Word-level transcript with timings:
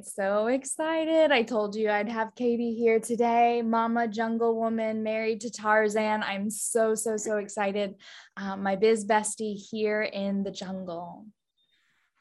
So 0.00 0.46
excited. 0.46 1.30
I 1.32 1.42
told 1.42 1.76
you 1.76 1.90
I'd 1.90 2.08
have 2.08 2.34
Katie 2.34 2.74
here 2.74 2.98
today, 2.98 3.60
Mama 3.60 4.08
Jungle 4.08 4.56
Woman, 4.58 5.02
married 5.02 5.40
to 5.42 5.50
Tarzan. 5.50 6.22
I'm 6.22 6.48
so, 6.48 6.94
so, 6.94 7.18
so 7.18 7.36
excited. 7.36 7.94
Um, 8.38 8.62
my 8.62 8.76
biz 8.76 9.04
bestie 9.04 9.54
here 9.70 10.02
in 10.02 10.44
the 10.44 10.50
jungle. 10.50 11.26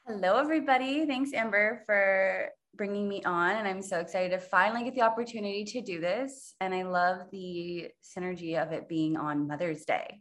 Hello, 0.06 0.38
everybody. 0.38 1.06
Thanks, 1.06 1.32
Amber, 1.34 1.84
for 1.86 2.50
bringing 2.76 3.08
me 3.08 3.24
on. 3.24 3.56
And 3.56 3.68
I'm 3.68 3.82
so 3.82 4.00
excited 4.00 4.32
to 4.32 4.40
finally 4.40 4.84
get 4.84 4.96
the 4.96 5.04
opportunity 5.04 5.64
to 5.64 5.82
do 5.82 6.02
this. 6.02 6.56
And 6.60 6.74
I 6.74 6.84
love 6.84 7.32
the 7.32 7.88
synergy 8.04 8.62
of 8.62 8.74
it 8.74 8.90
being 8.90 9.16
on 9.16 9.48
Mother's 9.48 9.86
Day. 9.86 10.20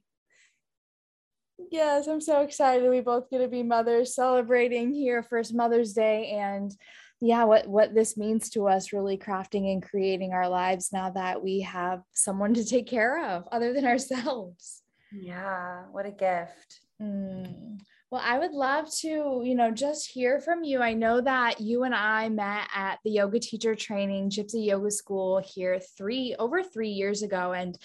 Yes, 1.70 2.06
I'm 2.06 2.20
so 2.20 2.42
excited. 2.42 2.88
We 2.88 3.00
both 3.00 3.28
get 3.28 3.38
to 3.38 3.48
be 3.48 3.62
mothers 3.62 4.14
celebrating 4.14 4.94
here 4.94 5.22
first 5.22 5.54
Mother's 5.54 5.92
Day 5.92 6.30
and 6.30 6.72
yeah 7.20 7.44
what 7.44 7.66
what 7.66 7.94
this 7.94 8.16
means 8.16 8.48
to 8.50 8.66
us 8.66 8.92
really 8.92 9.18
crafting 9.18 9.72
and 9.72 9.82
creating 9.82 10.32
our 10.32 10.48
lives 10.48 10.90
now 10.92 11.10
that 11.10 11.42
we 11.42 11.60
have 11.60 12.02
someone 12.12 12.54
to 12.54 12.64
take 12.64 12.86
care 12.86 13.24
of 13.24 13.46
other 13.52 13.72
than 13.72 13.84
ourselves. 13.92 14.82
Yeah 15.12 15.82
what 15.92 16.06
a 16.06 16.10
gift. 16.10 16.80
Mm. 17.00 17.78
well 18.10 18.20
i 18.22 18.38
would 18.38 18.52
love 18.52 18.86
to 18.98 19.40
you 19.42 19.54
know 19.54 19.70
just 19.70 20.10
hear 20.10 20.38
from 20.38 20.64
you. 20.64 20.80
I 20.80 20.92
know 20.92 21.20
that 21.20 21.60
you 21.60 21.84
and 21.84 21.94
i 21.94 22.28
met 22.28 22.68
at 22.74 22.98
the 23.04 23.10
yoga 23.10 23.38
teacher 23.38 23.74
training 23.74 24.30
gypsy 24.30 24.66
yoga 24.66 24.90
school 24.90 25.42
here 25.44 25.80
three 25.96 26.36
over 26.38 26.62
three 26.62 26.90
years 26.90 27.22
ago 27.22 27.52
and 27.52 27.78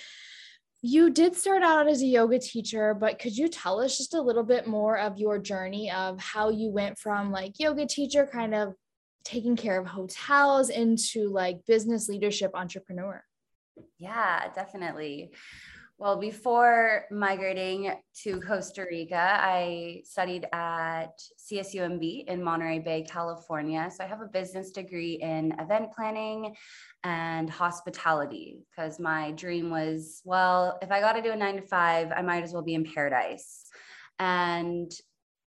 you 0.81 1.09
did 1.09 1.35
start 1.35 1.63
out 1.63 1.87
as 1.87 2.03
a 2.03 2.05
yoga 2.05 2.37
teacher, 2.37 2.93
but 2.93 3.17
could 3.17 3.35
you 3.35 3.47
tell 3.47 3.81
us 3.81 3.97
just 3.97 4.13
a 4.13 4.21
little 4.21 4.43
bit 4.43 4.67
more 4.67 4.99
of 4.99 5.17
your 5.17 5.39
journey 5.39 5.89
of 5.89 6.19
how 6.19 6.49
you 6.49 6.69
went 6.69 6.99
from 6.99 7.31
like 7.31 7.59
yoga 7.59 7.87
teacher 7.87 8.29
kind 8.31 8.53
of 8.53 8.75
taking 9.25 9.55
care 9.55 9.79
of 9.79 9.87
hotels 9.87 10.69
into 10.69 11.29
like 11.29 11.65
business 11.65 12.07
leadership 12.07 12.51
entrepreneur? 12.53 13.21
Yeah, 13.97 14.53
definitely. 14.53 15.31
Well, 15.97 16.17
before 16.17 17.05
migrating 17.09 17.93
to 18.23 18.41
Costa 18.41 18.85
Rica, 18.89 19.39
I 19.41 20.01
studied 20.03 20.45
at 20.51 21.17
CSUMB 21.39 22.25
in 22.27 22.43
Monterey 22.43 22.79
Bay, 22.79 23.05
California. 23.09 23.89
So 23.95 24.03
I 24.03 24.07
have 24.07 24.19
a 24.19 24.27
business 24.27 24.71
degree 24.71 25.13
in 25.13 25.53
event 25.57 25.93
planning 25.93 26.53
and 27.05 27.49
hospitality 27.49 28.59
because 28.69 28.99
my 28.99 29.31
dream 29.31 29.69
was 29.69 30.21
well, 30.25 30.77
if 30.81 30.91
I 30.91 30.99
got 30.99 31.13
to 31.13 31.21
do 31.21 31.31
a 31.31 31.35
nine 31.35 31.55
to 31.55 31.61
five, 31.61 32.11
I 32.11 32.21
might 32.21 32.43
as 32.43 32.51
well 32.51 32.61
be 32.61 32.73
in 32.73 32.83
paradise. 32.83 33.63
And 34.19 34.91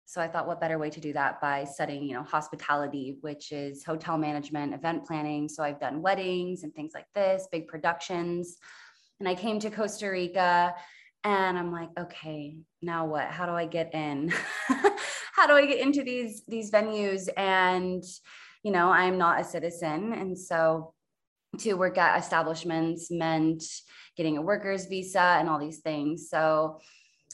so 0.07 0.21
I 0.21 0.29
thought, 0.29 0.47
what 0.47 0.61
better 0.61 0.79
way 0.79 0.91
to 0.91 1.01
do 1.01 1.13
that 1.15 1.41
by 1.41 1.65
studying, 1.65 2.05
you 2.05 2.15
know, 2.15 2.23
hospitality, 2.23 3.17
which 3.23 3.53
is 3.53 3.85
hotel 3.85 4.19
management, 4.19 4.75
event 4.75 5.07
planning. 5.07 5.49
So 5.49 5.63
I've 5.63 5.81
done 5.81 6.03
weddings 6.03 6.63
and 6.63 6.75
things 6.75 6.93
like 6.95 7.07
this, 7.15 7.49
big 7.51 7.69
productions. 7.69 8.59
And 9.19 9.29
I 9.29 9.35
came 9.35 9.59
to 9.61 9.71
Costa 9.71 10.09
Rica 10.09 10.75
and 11.25 11.59
I'm 11.59 11.73
like, 11.73 11.89
okay, 11.99 12.59
now 12.83 13.07
what? 13.07 13.29
How 13.29 13.47
do 13.47 13.53
I 13.53 13.65
get 13.67 13.95
in? 13.95 14.33
How 15.35 15.47
do 15.47 15.55
I 15.55 15.67
get 15.67 15.81
into 15.81 16.05
these 16.05 16.43
these 16.47 16.71
venues? 16.71 17.29
And 17.37 18.05
you 18.63 18.71
know, 18.71 18.91
I'm 18.91 19.19
not 19.19 19.41
a 19.41 19.45
citizen, 19.45 20.13
and 20.13 20.39
so 20.39 20.95
to 21.59 21.75
work 21.75 21.99
at 21.99 22.19
establishments 22.19 23.11
meant 23.11 23.63
getting 24.17 24.37
a 24.37 24.43
worker's 24.43 24.87
visa 24.87 25.21
and 25.21 25.49
all 25.49 25.59
these 25.59 25.81
things. 25.81 26.29
So 26.29 26.81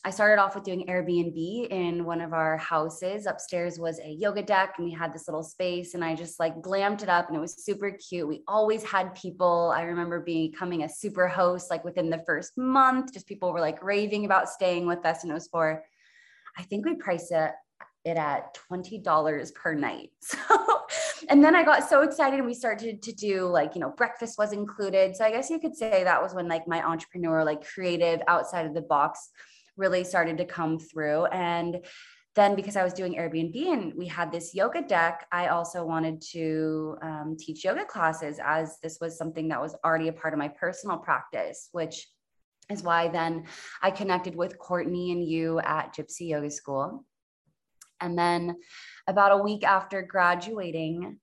I 0.03 0.11
started 0.11 0.41
off 0.41 0.55
with 0.55 0.65
doing 0.65 0.87
Airbnb 0.87 1.69
in 1.69 2.07
one 2.07 2.23
of 2.23 2.33
our 2.33 2.57
houses. 2.57 3.27
Upstairs 3.27 3.79
was 3.79 4.01
a 4.01 4.09
yoga 4.09 4.43
deck, 4.43 4.75
and 4.79 4.87
we 4.87 4.93
had 4.93 5.13
this 5.13 5.29
little 5.29 5.43
space, 5.43 5.93
and 5.93 6.03
I 6.03 6.15
just 6.15 6.41
like 6.41 6.63
glammed 6.63 7.03
it 7.03 7.11
up, 7.11 7.29
and 7.29 7.37
it 7.37 7.41
was 7.41 7.63
super 7.63 7.91
cute. 7.91 8.27
We 8.27 8.43
always 8.49 8.83
had 8.83 9.15
people. 9.15 9.75
I 9.77 9.83
remember 9.83 10.21
becoming 10.21 10.85
a 10.85 10.89
super 10.89 11.29
host 11.29 11.71
like 11.71 11.85
within 11.85 12.09
the 12.09 12.23
first 12.27 12.57
month. 12.57 13.13
Just 13.13 13.27
people 13.27 13.53
were 13.53 13.61
like 13.61 13.83
raving 13.83 14.25
about 14.25 14.49
staying 14.49 14.87
with 14.87 15.05
us, 15.05 15.23
and 15.23 15.31
it 15.31 15.35
was 15.35 15.49
for, 15.49 15.85
I 16.57 16.63
think 16.63 16.87
we 16.87 16.95
priced 16.95 17.33
it 17.33 17.53
it 18.03 18.17
at 18.17 18.57
$20 18.73 19.55
per 19.55 19.75
night. 19.75 20.11
So, 21.21 21.27
and 21.29 21.45
then 21.45 21.55
I 21.55 21.63
got 21.63 21.89
so 21.89 22.01
excited 22.01 22.39
and 22.39 22.47
we 22.47 22.55
started 22.55 23.03
to 23.03 23.13
do 23.13 23.45
like, 23.47 23.75
you 23.75 23.81
know, 23.81 23.91
breakfast 23.91 24.39
was 24.39 24.53
included. 24.53 25.15
So 25.15 25.25
I 25.25 25.31
guess 25.31 25.51
you 25.51 25.61
could 25.61 25.77
say 25.77 26.03
that 26.03 26.21
was 26.21 26.35
when 26.35 26.49
like 26.49 26.67
my 26.67 26.83
entrepreneur, 26.83 27.45
like 27.45 27.63
creative 27.65 28.21
outside 28.27 28.65
of 28.65 28.75
the 28.75 28.81
box 28.81 29.29
really 29.81 30.05
started 30.05 30.39
to 30.39 30.45
come 30.45 30.79
through. 30.79 31.25
And 31.27 31.85
then 32.37 32.55
because 32.55 32.77
I 32.77 32.85
was 32.85 32.93
doing 32.93 33.15
Airbnb 33.15 33.57
and 33.73 33.93
we 33.97 34.07
had 34.07 34.31
this 34.31 34.55
yoga 34.55 34.83
deck, 34.83 35.27
I 35.33 35.49
also 35.49 35.85
wanted 35.85 36.23
to 36.33 36.97
um, 37.03 37.37
teach 37.39 37.65
yoga 37.65 37.85
classes 37.85 38.39
as 38.45 38.79
this 38.83 38.99
was 39.01 39.19
something 39.19 39.49
that 39.49 39.61
was 39.61 39.75
already 39.85 40.09
a 40.09 40.13
part 40.13 40.33
of 40.33 40.39
my 40.39 40.49
personal 40.49 40.99
practice, 40.99 41.69
which 41.73 42.07
is 42.71 42.85
why 42.85 43.09
then 43.09 43.47
I 43.83 43.91
connected 43.91 44.37
with 44.37 44.59
Courtney 44.59 45.11
and 45.11 45.25
you 45.25 45.59
at 45.61 45.95
Gypsy 45.95 46.29
Yoga 46.29 46.51
School. 46.51 47.05
And 48.01 48.17
then 48.17 48.57
about 49.09 49.33
a 49.33 49.43
week 49.43 49.65
after 49.65 50.01
graduating, 50.01 51.19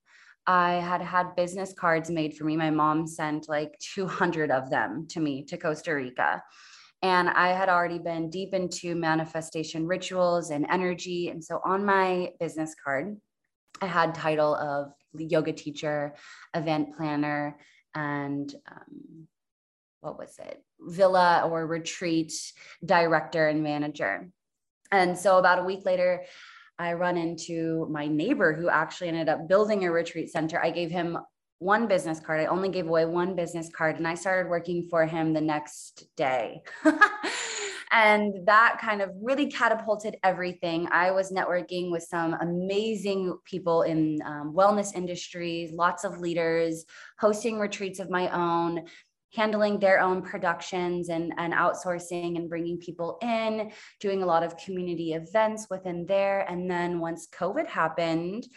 I 0.46 0.74
had 0.74 1.02
had 1.02 1.36
business 1.36 1.74
cards 1.74 2.10
made 2.10 2.36
for 2.36 2.44
me. 2.44 2.56
My 2.58 2.70
mom 2.70 3.08
sent 3.08 3.50
like 3.50 3.78
200 3.94 4.52
of 4.52 4.70
them 4.70 5.08
to 5.10 5.20
me 5.20 5.44
to 5.46 5.58
Costa 5.58 5.94
Rica. 5.94 6.44
And 7.02 7.30
I 7.30 7.50
had 7.50 7.70
already 7.70 8.00
been 8.00 8.30
deep 8.30 8.54
into 8.54 8.96
manifestation 8.96 9.86
rituals 9.86 10.50
and 10.50 10.66
energy. 10.70 11.30
And 11.30 11.44
so 11.44 11.62
on 11.64 11.86
my 11.86 12.32
business 12.40 12.76
card, 12.84 13.18
I 13.82 13.86
had 13.86 14.16
title 14.16 14.56
of 14.56 14.94
yoga 15.18 15.54
teacher, 15.54 16.16
event 16.56 16.98
planner, 16.98 17.58
and 17.94 18.54
um, 18.72 19.28
what 20.02 20.18
was 20.18 20.38
it? 20.40 20.64
Villa 20.80 21.48
or 21.50 21.66
retreat 21.66 22.34
director 22.84 23.48
and 23.48 23.64
manager. 23.64 24.30
And 24.92 25.18
so 25.18 25.38
about 25.38 25.60
a 25.60 25.64
week 25.64 25.86
later, 25.86 26.24
I 26.80 26.94
run 26.94 27.18
into 27.18 27.88
my 27.90 28.08
neighbor 28.08 28.54
who 28.54 28.70
actually 28.70 29.10
ended 29.10 29.30
up 29.30 29.48
building 29.48 29.86
a 29.86 29.92
retreat 29.92 30.32
center. 30.32 30.62
I 30.62 30.70
gave 30.70 30.92
him 30.92 31.18
one 31.60 31.88
business 31.88 32.20
card. 32.20 32.40
I 32.42 32.46
only 32.46 32.70
gave 32.70 32.88
away 32.88 33.06
one 33.06 33.36
business 33.36 33.70
card 33.70 33.98
and 33.98 34.08
I 34.08 34.16
started 34.16 34.50
working 34.50 34.88
for 34.90 35.06
him 35.06 35.34
the 35.34 35.42
next 35.42 36.08
day. 36.16 36.62
and 37.92 38.46
that 38.46 38.78
kind 38.80 39.02
of 39.02 39.12
really 39.22 39.50
catapulted 39.50 40.18
everything. 40.24 40.88
I 40.92 41.12
was 41.12 41.32
networking 41.32 41.92
with 41.92 42.04
some 42.04 42.34
amazing 42.34 43.38
people 43.46 43.84
in 43.84 44.20
um, 44.26 44.54
wellness 44.56 44.96
industries, 44.96 45.72
lots 45.72 46.04
of 46.04 46.20
leaders, 46.20 46.86
hosting 47.20 47.60
retreats 47.60 48.00
of 48.00 48.10
my 48.10 48.30
own, 48.30 48.86
handling 49.34 49.80
their 49.80 50.00
own 50.00 50.22
productions 50.22 51.10
and, 51.10 51.34
and 51.38 51.54
outsourcing 51.54 52.38
and 52.38 52.50
bringing 52.50 52.78
people 52.78 53.18
in, 53.22 53.72
doing 54.00 54.22
a 54.22 54.26
lot 54.26 54.44
of 54.44 54.58
community 54.58 55.14
events 55.14 55.68
within 55.70 56.06
there. 56.06 56.42
And 56.50 56.70
then 56.70 57.00
once 57.00 57.28
COVID 57.34 57.68
happened, 57.68 58.48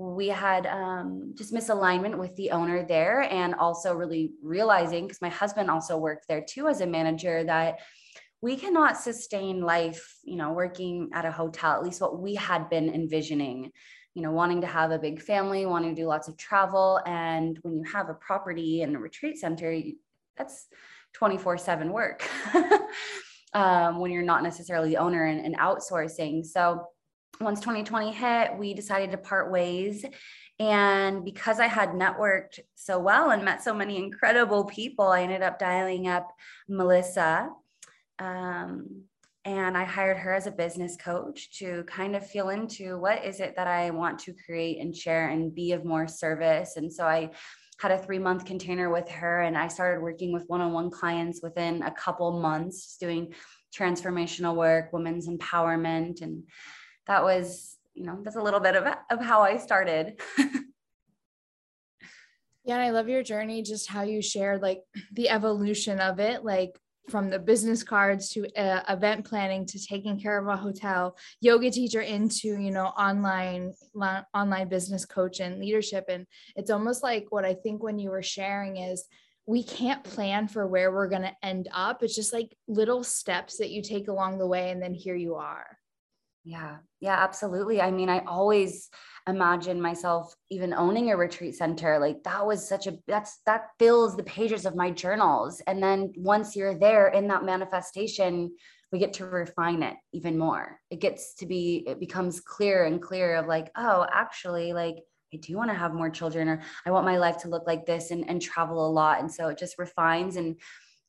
we 0.00 0.28
had 0.28 0.66
um, 0.66 1.34
just 1.36 1.52
misalignment 1.52 2.16
with 2.16 2.34
the 2.36 2.50
owner 2.50 2.86
there 2.86 3.22
and 3.22 3.54
also 3.54 3.94
really 3.94 4.32
realizing 4.42 5.06
because 5.06 5.20
my 5.20 5.28
husband 5.28 5.70
also 5.70 5.96
worked 5.96 6.26
there 6.28 6.44
too 6.46 6.68
as 6.68 6.80
a 6.80 6.86
manager 6.86 7.44
that 7.44 7.80
we 8.42 8.56
cannot 8.56 8.96
sustain 8.96 9.60
life 9.60 10.16
you 10.24 10.36
know 10.36 10.52
working 10.52 11.10
at 11.12 11.26
a 11.26 11.30
hotel 11.30 11.72
at 11.72 11.82
least 11.82 12.00
what 12.00 12.18
we 12.18 12.34
had 12.34 12.70
been 12.70 12.88
envisioning 12.94 13.70
you 14.14 14.22
know 14.22 14.32
wanting 14.32 14.60
to 14.60 14.66
have 14.66 14.90
a 14.90 14.98
big 14.98 15.20
family 15.20 15.66
wanting 15.66 15.94
to 15.94 16.02
do 16.02 16.06
lots 16.06 16.28
of 16.28 16.36
travel. 16.36 17.00
And 17.06 17.58
when 17.62 17.76
you 17.76 17.84
have 17.84 18.08
a 18.08 18.14
property 18.14 18.82
and 18.82 18.96
a 18.96 18.98
retreat 18.98 19.38
center 19.38 19.80
that's 20.36 20.66
24 21.14 21.58
7 21.58 21.92
work 21.92 22.28
um, 23.54 23.98
when 23.98 24.10
you're 24.10 24.22
not 24.22 24.42
necessarily 24.42 24.90
the 24.90 24.96
owner 24.96 25.24
and, 25.24 25.44
and 25.44 25.56
outsourcing. 25.58 26.44
So 26.44 26.86
once 27.40 27.60
2020 27.60 28.12
hit, 28.12 28.58
we 28.58 28.74
decided 28.74 29.10
to 29.12 29.18
part 29.18 29.50
ways. 29.50 30.04
And 30.58 31.24
because 31.24 31.58
I 31.58 31.66
had 31.66 31.90
networked 31.90 32.60
so 32.74 32.98
well 32.98 33.30
and 33.30 33.44
met 33.44 33.62
so 33.62 33.72
many 33.72 33.96
incredible 33.96 34.64
people, 34.64 35.08
I 35.08 35.22
ended 35.22 35.42
up 35.42 35.58
dialing 35.58 36.06
up 36.06 36.28
Melissa. 36.68 37.48
Um, 38.18 39.04
and 39.46 39.76
I 39.76 39.84
hired 39.84 40.18
her 40.18 40.34
as 40.34 40.46
a 40.46 40.50
business 40.52 40.98
coach 40.98 41.58
to 41.58 41.82
kind 41.84 42.14
of 42.14 42.26
feel 42.26 42.50
into 42.50 42.98
what 42.98 43.24
is 43.24 43.40
it 43.40 43.54
that 43.56 43.66
I 43.66 43.88
want 43.90 44.18
to 44.20 44.34
create 44.44 44.78
and 44.80 44.94
share 44.94 45.30
and 45.30 45.54
be 45.54 45.72
of 45.72 45.86
more 45.86 46.06
service. 46.06 46.76
And 46.76 46.92
so 46.92 47.06
I 47.06 47.30
had 47.80 47.90
a 47.90 47.98
three 47.98 48.18
month 48.18 48.44
container 48.44 48.90
with 48.90 49.08
her 49.08 49.40
and 49.40 49.56
I 49.56 49.68
started 49.68 50.02
working 50.02 50.34
with 50.34 50.44
one 50.48 50.60
on 50.60 50.72
one 50.72 50.90
clients 50.90 51.40
within 51.42 51.82
a 51.82 51.90
couple 51.90 52.38
months, 52.38 52.98
doing 52.98 53.32
transformational 53.74 54.54
work, 54.54 54.92
women's 54.92 55.26
empowerment. 55.26 56.20
And 56.20 56.42
that 57.06 57.22
was, 57.22 57.76
you 57.94 58.04
know, 58.04 58.18
that's 58.22 58.36
a 58.36 58.42
little 58.42 58.60
bit 58.60 58.76
of, 58.76 58.86
of 59.10 59.20
how 59.20 59.42
I 59.42 59.56
started. 59.56 60.20
yeah. 60.38 60.46
And 62.74 62.82
I 62.82 62.90
love 62.90 63.08
your 63.08 63.22
journey, 63.22 63.62
just 63.62 63.88
how 63.88 64.02
you 64.02 64.22
shared 64.22 64.62
like 64.62 64.80
the 65.12 65.28
evolution 65.28 66.00
of 66.00 66.20
it. 66.20 66.44
Like, 66.44 66.78
from 67.10 67.28
the 67.28 67.38
business 67.38 67.82
cards 67.82 68.30
to 68.30 68.46
uh, 68.56 68.82
event 68.88 69.24
planning 69.24 69.66
to 69.66 69.84
taking 69.84 70.18
care 70.18 70.38
of 70.38 70.46
a 70.46 70.56
hotel 70.56 71.16
yoga 71.40 71.70
teacher 71.70 72.00
into 72.00 72.48
you 72.48 72.70
know 72.70 72.86
online 72.86 73.74
online 74.34 74.68
business 74.68 75.04
coach 75.04 75.40
and 75.40 75.58
leadership 75.58 76.04
and 76.08 76.26
it's 76.56 76.70
almost 76.70 77.02
like 77.02 77.26
what 77.30 77.44
i 77.44 77.52
think 77.52 77.82
when 77.82 77.98
you 77.98 78.10
were 78.10 78.22
sharing 78.22 78.76
is 78.76 79.04
we 79.46 79.64
can't 79.64 80.04
plan 80.04 80.46
for 80.46 80.66
where 80.66 80.92
we're 80.92 81.08
going 81.08 81.22
to 81.22 81.36
end 81.42 81.68
up 81.72 82.02
it's 82.02 82.14
just 82.14 82.32
like 82.32 82.56
little 82.68 83.02
steps 83.02 83.58
that 83.58 83.70
you 83.70 83.82
take 83.82 84.08
along 84.08 84.38
the 84.38 84.46
way 84.46 84.70
and 84.70 84.80
then 84.80 84.94
here 84.94 85.16
you 85.16 85.34
are 85.34 85.76
yeah. 86.44 86.78
Yeah 87.00 87.16
absolutely. 87.18 87.80
I 87.80 87.90
mean 87.90 88.08
i 88.08 88.20
always 88.20 88.88
imagine 89.28 89.80
myself 89.80 90.34
even 90.50 90.72
owning 90.72 91.10
a 91.10 91.16
retreat 91.16 91.54
center 91.54 91.98
like 91.98 92.22
that 92.24 92.46
was 92.46 92.66
such 92.66 92.86
a 92.86 92.98
that's 93.06 93.40
that 93.46 93.66
fills 93.78 94.16
the 94.16 94.24
pages 94.24 94.66
of 94.66 94.76
my 94.76 94.90
journals. 94.90 95.60
And 95.66 95.82
then 95.82 96.12
once 96.16 96.56
you're 96.56 96.78
there 96.78 97.08
in 97.08 97.28
that 97.28 97.44
manifestation 97.44 98.52
we 98.92 98.98
get 98.98 99.12
to 99.14 99.26
refine 99.26 99.84
it 99.84 99.96
even 100.12 100.36
more. 100.36 100.80
It 100.90 101.00
gets 101.00 101.34
to 101.36 101.46
be 101.46 101.84
it 101.86 102.00
becomes 102.00 102.40
clear 102.40 102.84
and 102.84 103.00
clear 103.00 103.36
of 103.36 103.46
like 103.46 103.70
oh 103.76 104.06
actually 104.10 104.72
like 104.72 104.96
I 105.32 105.36
do 105.36 105.56
want 105.56 105.70
to 105.70 105.76
have 105.76 105.94
more 105.94 106.10
children 106.10 106.48
or 106.48 106.60
I 106.84 106.90
want 106.90 107.06
my 107.06 107.18
life 107.18 107.36
to 107.42 107.48
look 107.48 107.64
like 107.66 107.86
this 107.86 108.10
and, 108.10 108.28
and 108.28 108.42
travel 108.42 108.84
a 108.84 108.90
lot. 108.90 109.20
And 109.20 109.30
so 109.30 109.46
it 109.46 109.58
just 109.58 109.78
refines 109.78 110.34
and 110.34 110.56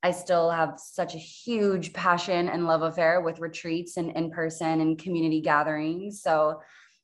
I 0.03 0.11
still 0.11 0.49
have 0.49 0.79
such 0.79 1.13
a 1.13 1.19
huge 1.19 1.93
passion 1.93 2.49
and 2.49 2.65
love 2.65 2.81
affair 2.81 3.21
with 3.21 3.39
retreats 3.39 3.97
and 3.97 4.11
in 4.11 4.31
person 4.31 4.81
and 4.81 4.97
community 4.97 5.41
gatherings. 5.41 6.21
So 6.21 6.61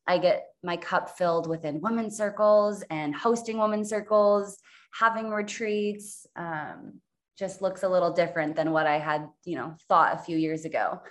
I 0.07 0.17
get 0.17 0.47
my 0.63 0.77
cup 0.77 1.17
filled 1.17 1.47
within 1.47 1.81
women's 1.81 2.17
circles 2.17 2.83
and 2.89 3.13
hosting 3.13 3.59
women's 3.59 3.89
circles, 3.89 4.57
having 4.93 5.29
retreats. 5.29 6.25
Um, 6.35 7.01
just 7.37 7.61
looks 7.61 7.83
a 7.83 7.89
little 7.89 8.11
different 8.11 8.55
than 8.55 8.71
what 8.71 8.87
I 8.87 8.97
had, 8.97 9.27
you 9.45 9.55
know, 9.57 9.75
thought 9.87 10.15
a 10.15 10.23
few 10.23 10.37
years 10.37 10.65
ago. 10.65 11.01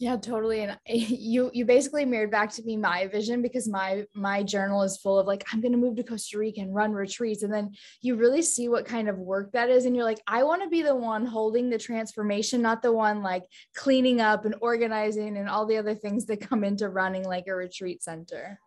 Yeah, 0.00 0.16
totally. 0.16 0.60
And 0.60 0.78
you 0.86 1.50
you 1.52 1.64
basically 1.64 2.04
mirrored 2.04 2.30
back 2.30 2.52
to 2.52 2.62
me 2.62 2.76
my 2.76 3.08
vision 3.08 3.42
because 3.42 3.68
my 3.68 4.04
my 4.14 4.42
journal 4.44 4.82
is 4.82 4.96
full 4.96 5.18
of 5.18 5.26
like 5.26 5.44
I'm 5.52 5.60
going 5.60 5.72
to 5.72 5.78
move 5.78 5.96
to 5.96 6.04
Costa 6.04 6.38
Rica 6.38 6.60
and 6.60 6.74
run 6.74 6.92
retreats 6.92 7.42
and 7.42 7.52
then 7.52 7.72
you 8.00 8.14
really 8.14 8.42
see 8.42 8.68
what 8.68 8.86
kind 8.86 9.08
of 9.08 9.18
work 9.18 9.52
that 9.52 9.70
is 9.70 9.84
and 9.84 9.96
you're 9.96 10.04
like 10.04 10.20
I 10.26 10.44
want 10.44 10.62
to 10.62 10.68
be 10.68 10.82
the 10.82 10.94
one 10.94 11.26
holding 11.26 11.68
the 11.68 11.78
transformation, 11.78 12.62
not 12.62 12.80
the 12.80 12.92
one 12.92 13.22
like 13.22 13.44
cleaning 13.74 14.20
up 14.20 14.44
and 14.44 14.54
organizing 14.60 15.36
and 15.36 15.48
all 15.48 15.66
the 15.66 15.78
other 15.78 15.96
things 15.96 16.26
that 16.26 16.48
come 16.48 16.62
into 16.62 16.88
running 16.88 17.24
like 17.24 17.48
a 17.48 17.54
retreat 17.54 18.02
center. 18.02 18.60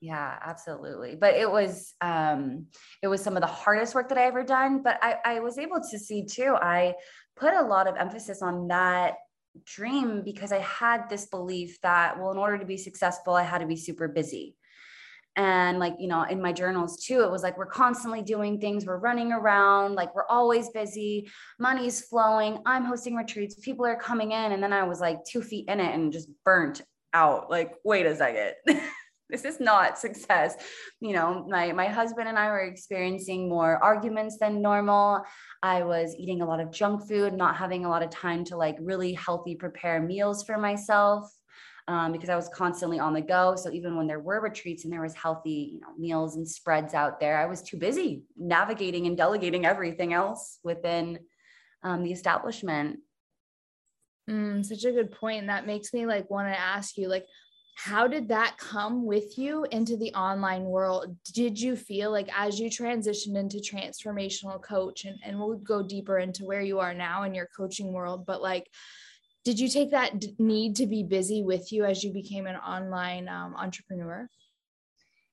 Yeah, 0.00 0.36
absolutely. 0.42 1.16
But 1.16 1.34
it 1.34 1.50
was 1.50 1.94
um 2.00 2.66
it 3.02 3.08
was 3.08 3.22
some 3.22 3.36
of 3.36 3.42
the 3.42 3.46
hardest 3.46 3.94
work 3.94 4.08
that 4.08 4.18
I 4.18 4.24
ever 4.24 4.42
done, 4.42 4.82
but 4.82 4.98
I 5.02 5.16
I 5.22 5.40
was 5.40 5.58
able 5.58 5.82
to 5.90 5.98
see 5.98 6.24
too. 6.24 6.56
I 6.58 6.94
put 7.36 7.52
a 7.52 7.62
lot 7.62 7.86
of 7.86 7.96
emphasis 7.96 8.40
on 8.40 8.68
that 8.68 9.16
dream 9.64 10.22
because 10.24 10.52
I 10.52 10.58
had 10.58 11.08
this 11.08 11.26
belief 11.26 11.80
that, 11.82 12.18
well, 12.18 12.30
in 12.30 12.38
order 12.38 12.58
to 12.58 12.64
be 12.64 12.76
successful, 12.76 13.34
I 13.34 13.42
had 13.42 13.58
to 13.58 13.66
be 13.66 13.76
super 13.76 14.08
busy. 14.08 14.56
And 15.34 15.78
like, 15.78 15.94
you 15.98 16.08
know, 16.08 16.24
in 16.24 16.42
my 16.42 16.52
journals 16.52 17.02
too, 17.02 17.22
it 17.22 17.30
was 17.30 17.42
like 17.42 17.56
we're 17.56 17.64
constantly 17.64 18.20
doing 18.20 18.60
things, 18.60 18.84
we're 18.84 18.98
running 18.98 19.32
around, 19.32 19.94
like 19.94 20.14
we're 20.14 20.26
always 20.28 20.68
busy, 20.70 21.30
money's 21.58 22.02
flowing, 22.02 22.58
I'm 22.66 22.84
hosting 22.84 23.14
retreats, 23.14 23.54
people 23.54 23.86
are 23.86 23.96
coming 23.96 24.32
in. 24.32 24.52
And 24.52 24.62
then 24.62 24.74
I 24.74 24.82
was 24.82 25.00
like 25.00 25.24
two 25.24 25.40
feet 25.40 25.68
in 25.68 25.80
it 25.80 25.94
and 25.94 26.12
just 26.12 26.28
burnt 26.44 26.82
out. 27.14 27.50
Like, 27.50 27.74
wait 27.82 28.04
a 28.04 28.14
second. 28.14 28.54
this 29.32 29.44
is 29.44 29.58
not 29.58 29.98
success. 30.06 30.54
You 31.00 31.14
know 31.14 31.44
my 31.48 31.72
my 31.72 31.88
husband 31.88 32.28
and 32.28 32.38
i 32.38 32.46
were 32.48 32.60
experiencing 32.60 33.48
more 33.48 33.82
arguments 33.82 34.38
than 34.38 34.62
normal. 34.62 35.24
I 35.62 35.82
was 35.82 36.14
eating 36.16 36.42
a 36.42 36.46
lot 36.46 36.60
of 36.60 36.70
junk 36.70 37.08
food 37.08 37.32
not 37.32 37.56
having 37.56 37.84
a 37.84 37.88
lot 37.88 38.04
of 38.04 38.10
time 38.10 38.44
to 38.44 38.56
like 38.56 38.76
really 38.80 39.14
healthy 39.14 39.56
prepare 39.56 40.00
meals 40.00 40.44
for 40.44 40.56
myself 40.58 41.28
um, 41.88 42.12
because 42.12 42.28
i 42.28 42.36
was 42.36 42.48
constantly 42.50 43.00
on 43.00 43.14
the 43.14 43.20
go. 43.20 43.56
So 43.56 43.72
even 43.72 43.96
when 43.96 44.06
there 44.06 44.20
were 44.20 44.40
retreats 44.40 44.84
and 44.84 44.92
there 44.92 45.02
was 45.02 45.14
healthy 45.14 45.72
you 45.74 45.80
know 45.80 45.92
meals 45.98 46.36
and 46.36 46.48
spreads 46.48 46.94
out 46.94 47.18
there 47.18 47.38
i 47.38 47.46
was 47.46 47.62
too 47.62 47.76
busy 47.76 48.22
navigating 48.36 49.06
and 49.08 49.16
delegating 49.16 49.66
everything 49.66 50.12
else 50.12 50.60
within 50.62 51.18
um, 51.82 52.02
the 52.04 52.12
establishment. 52.12 53.00
Mm, 54.30 54.64
such 54.64 54.84
a 54.84 54.92
good 54.92 55.10
point. 55.10 55.40
And 55.40 55.48
that 55.48 55.66
makes 55.66 55.92
me 55.92 56.06
like 56.06 56.30
want 56.30 56.48
to 56.48 56.58
ask 56.58 56.96
you, 56.96 57.08
like, 57.08 57.26
how 57.74 58.06
did 58.06 58.28
that 58.28 58.58
come 58.58 59.04
with 59.06 59.38
you 59.38 59.66
into 59.70 59.96
the 59.96 60.12
online 60.14 60.64
world? 60.64 61.16
Did 61.32 61.60
you 61.60 61.74
feel 61.74 62.10
like 62.10 62.28
as 62.36 62.58
you 62.58 62.68
transitioned 62.68 63.36
into 63.36 63.58
transformational 63.58 64.62
coach 64.62 65.04
and, 65.04 65.18
and 65.24 65.38
we'll 65.38 65.56
go 65.56 65.82
deeper 65.82 66.18
into 66.18 66.44
where 66.44 66.60
you 66.60 66.80
are 66.80 66.94
now 66.94 67.22
in 67.24 67.34
your 67.34 67.48
coaching 67.56 67.92
world 67.92 68.26
but 68.26 68.42
like 68.42 68.68
did 69.44 69.58
you 69.58 69.68
take 69.68 69.90
that 69.90 70.20
d- 70.20 70.36
need 70.38 70.76
to 70.76 70.86
be 70.86 71.02
busy 71.02 71.42
with 71.42 71.72
you 71.72 71.84
as 71.84 72.04
you 72.04 72.12
became 72.12 72.46
an 72.46 72.54
online 72.54 73.28
um, 73.28 73.56
entrepreneur? 73.56 74.28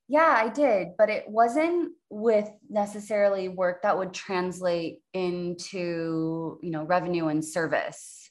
Yeah 0.07 0.33
i 0.35 0.49
did 0.49 0.89
but 0.97 1.09
it 1.09 1.25
wasn't 1.27 1.91
with 2.09 2.49
necessarily 2.69 3.49
work 3.49 3.83
that 3.83 3.97
would 3.97 4.13
translate 4.13 4.99
into 5.13 6.57
you 6.63 6.71
know 6.71 6.83
revenue 6.83 7.27
and 7.27 7.45
service 7.45 8.28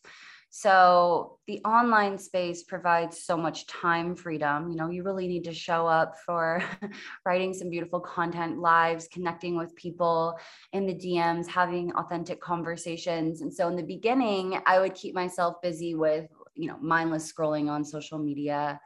so 0.60 1.38
the 1.46 1.60
online 1.64 2.18
space 2.18 2.64
provides 2.64 3.22
so 3.22 3.36
much 3.36 3.68
time 3.68 4.16
freedom. 4.16 4.68
You 4.68 4.74
know, 4.74 4.90
you 4.90 5.04
really 5.04 5.28
need 5.28 5.44
to 5.44 5.54
show 5.54 5.86
up 5.86 6.16
for 6.26 6.60
writing 7.24 7.54
some 7.54 7.70
beautiful 7.70 8.00
content, 8.00 8.58
lives, 8.58 9.06
connecting 9.12 9.56
with 9.56 9.72
people 9.76 10.36
in 10.72 10.84
the 10.84 10.94
DMs, 10.96 11.46
having 11.46 11.92
authentic 11.92 12.40
conversations. 12.40 13.40
And 13.40 13.54
so 13.54 13.68
in 13.68 13.76
the 13.76 13.84
beginning, 13.84 14.60
I 14.66 14.80
would 14.80 14.96
keep 14.96 15.14
myself 15.14 15.62
busy 15.62 15.94
with, 15.94 16.26
you 16.56 16.66
know, 16.66 16.78
mindless 16.80 17.32
scrolling 17.32 17.70
on 17.70 17.84
social 17.84 18.18
media. 18.18 18.80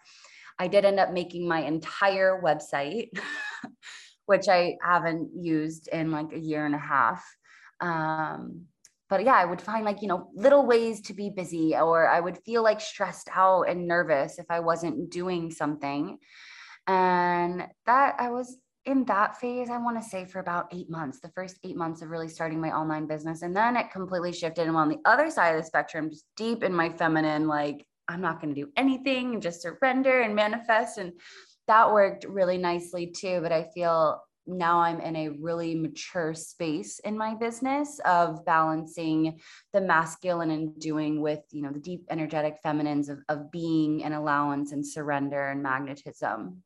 I 0.58 0.68
did 0.68 0.84
end 0.84 1.00
up 1.00 1.12
making 1.14 1.48
my 1.48 1.62
entire 1.62 2.42
website, 2.44 3.08
which 4.26 4.46
I 4.46 4.76
haven't 4.82 5.30
used 5.34 5.88
in 5.88 6.10
like 6.10 6.34
a 6.34 6.38
year 6.38 6.66
and 6.66 6.74
a 6.74 6.78
half. 6.78 7.24
Um, 7.80 8.66
but 9.12 9.24
yeah, 9.24 9.34
I 9.34 9.44
would 9.44 9.60
find 9.60 9.84
like, 9.84 10.00
you 10.00 10.08
know, 10.08 10.30
little 10.34 10.64
ways 10.64 11.02
to 11.02 11.12
be 11.12 11.28
busy, 11.28 11.76
or 11.76 12.08
I 12.08 12.18
would 12.18 12.38
feel 12.46 12.62
like 12.62 12.80
stressed 12.80 13.28
out 13.34 13.64
and 13.68 13.86
nervous 13.86 14.38
if 14.38 14.46
I 14.48 14.60
wasn't 14.60 15.10
doing 15.10 15.50
something. 15.50 16.16
And 16.86 17.66
that 17.84 18.16
I 18.18 18.30
was 18.30 18.56
in 18.86 19.04
that 19.04 19.36
phase, 19.36 19.68
I 19.68 19.76
want 19.76 20.02
to 20.02 20.08
say 20.08 20.24
for 20.24 20.38
about 20.38 20.68
eight 20.72 20.88
months, 20.88 21.20
the 21.20 21.28
first 21.34 21.58
eight 21.62 21.76
months 21.76 22.00
of 22.00 22.08
really 22.08 22.26
starting 22.26 22.58
my 22.58 22.70
online 22.70 23.06
business. 23.06 23.42
And 23.42 23.54
then 23.54 23.76
it 23.76 23.90
completely 23.90 24.32
shifted. 24.32 24.66
And 24.66 24.78
on 24.78 24.88
the 24.88 25.00
other 25.04 25.28
side 25.28 25.54
of 25.54 25.60
the 25.60 25.66
spectrum, 25.66 26.08
just 26.08 26.24
deep 26.34 26.62
in 26.62 26.72
my 26.72 26.88
feminine, 26.88 27.46
like, 27.46 27.86
I'm 28.08 28.22
not 28.22 28.40
going 28.40 28.54
to 28.54 28.60
do 28.62 28.70
anything 28.78 29.34
and 29.34 29.42
just 29.42 29.60
surrender 29.60 30.22
and 30.22 30.34
manifest. 30.34 30.96
And 30.96 31.12
that 31.66 31.92
worked 31.92 32.24
really 32.24 32.56
nicely 32.56 33.08
too. 33.08 33.40
But 33.42 33.52
I 33.52 33.68
feel 33.74 34.22
now 34.46 34.80
I'm 34.80 35.00
in 35.00 35.16
a 35.16 35.28
really 35.28 35.74
mature 35.74 36.34
space 36.34 36.98
in 37.00 37.16
my 37.16 37.34
business 37.34 38.00
of 38.04 38.44
balancing 38.44 39.40
the 39.72 39.80
masculine 39.80 40.50
and 40.50 40.78
doing 40.78 41.20
with, 41.20 41.40
you 41.50 41.62
know, 41.62 41.70
the 41.70 41.78
deep 41.78 42.06
energetic 42.10 42.58
feminines 42.62 43.08
of, 43.08 43.20
of 43.28 43.50
being 43.50 44.02
and 44.04 44.14
allowance 44.14 44.72
and 44.72 44.86
surrender 44.86 45.48
and 45.48 45.62
magnetism. 45.62 46.62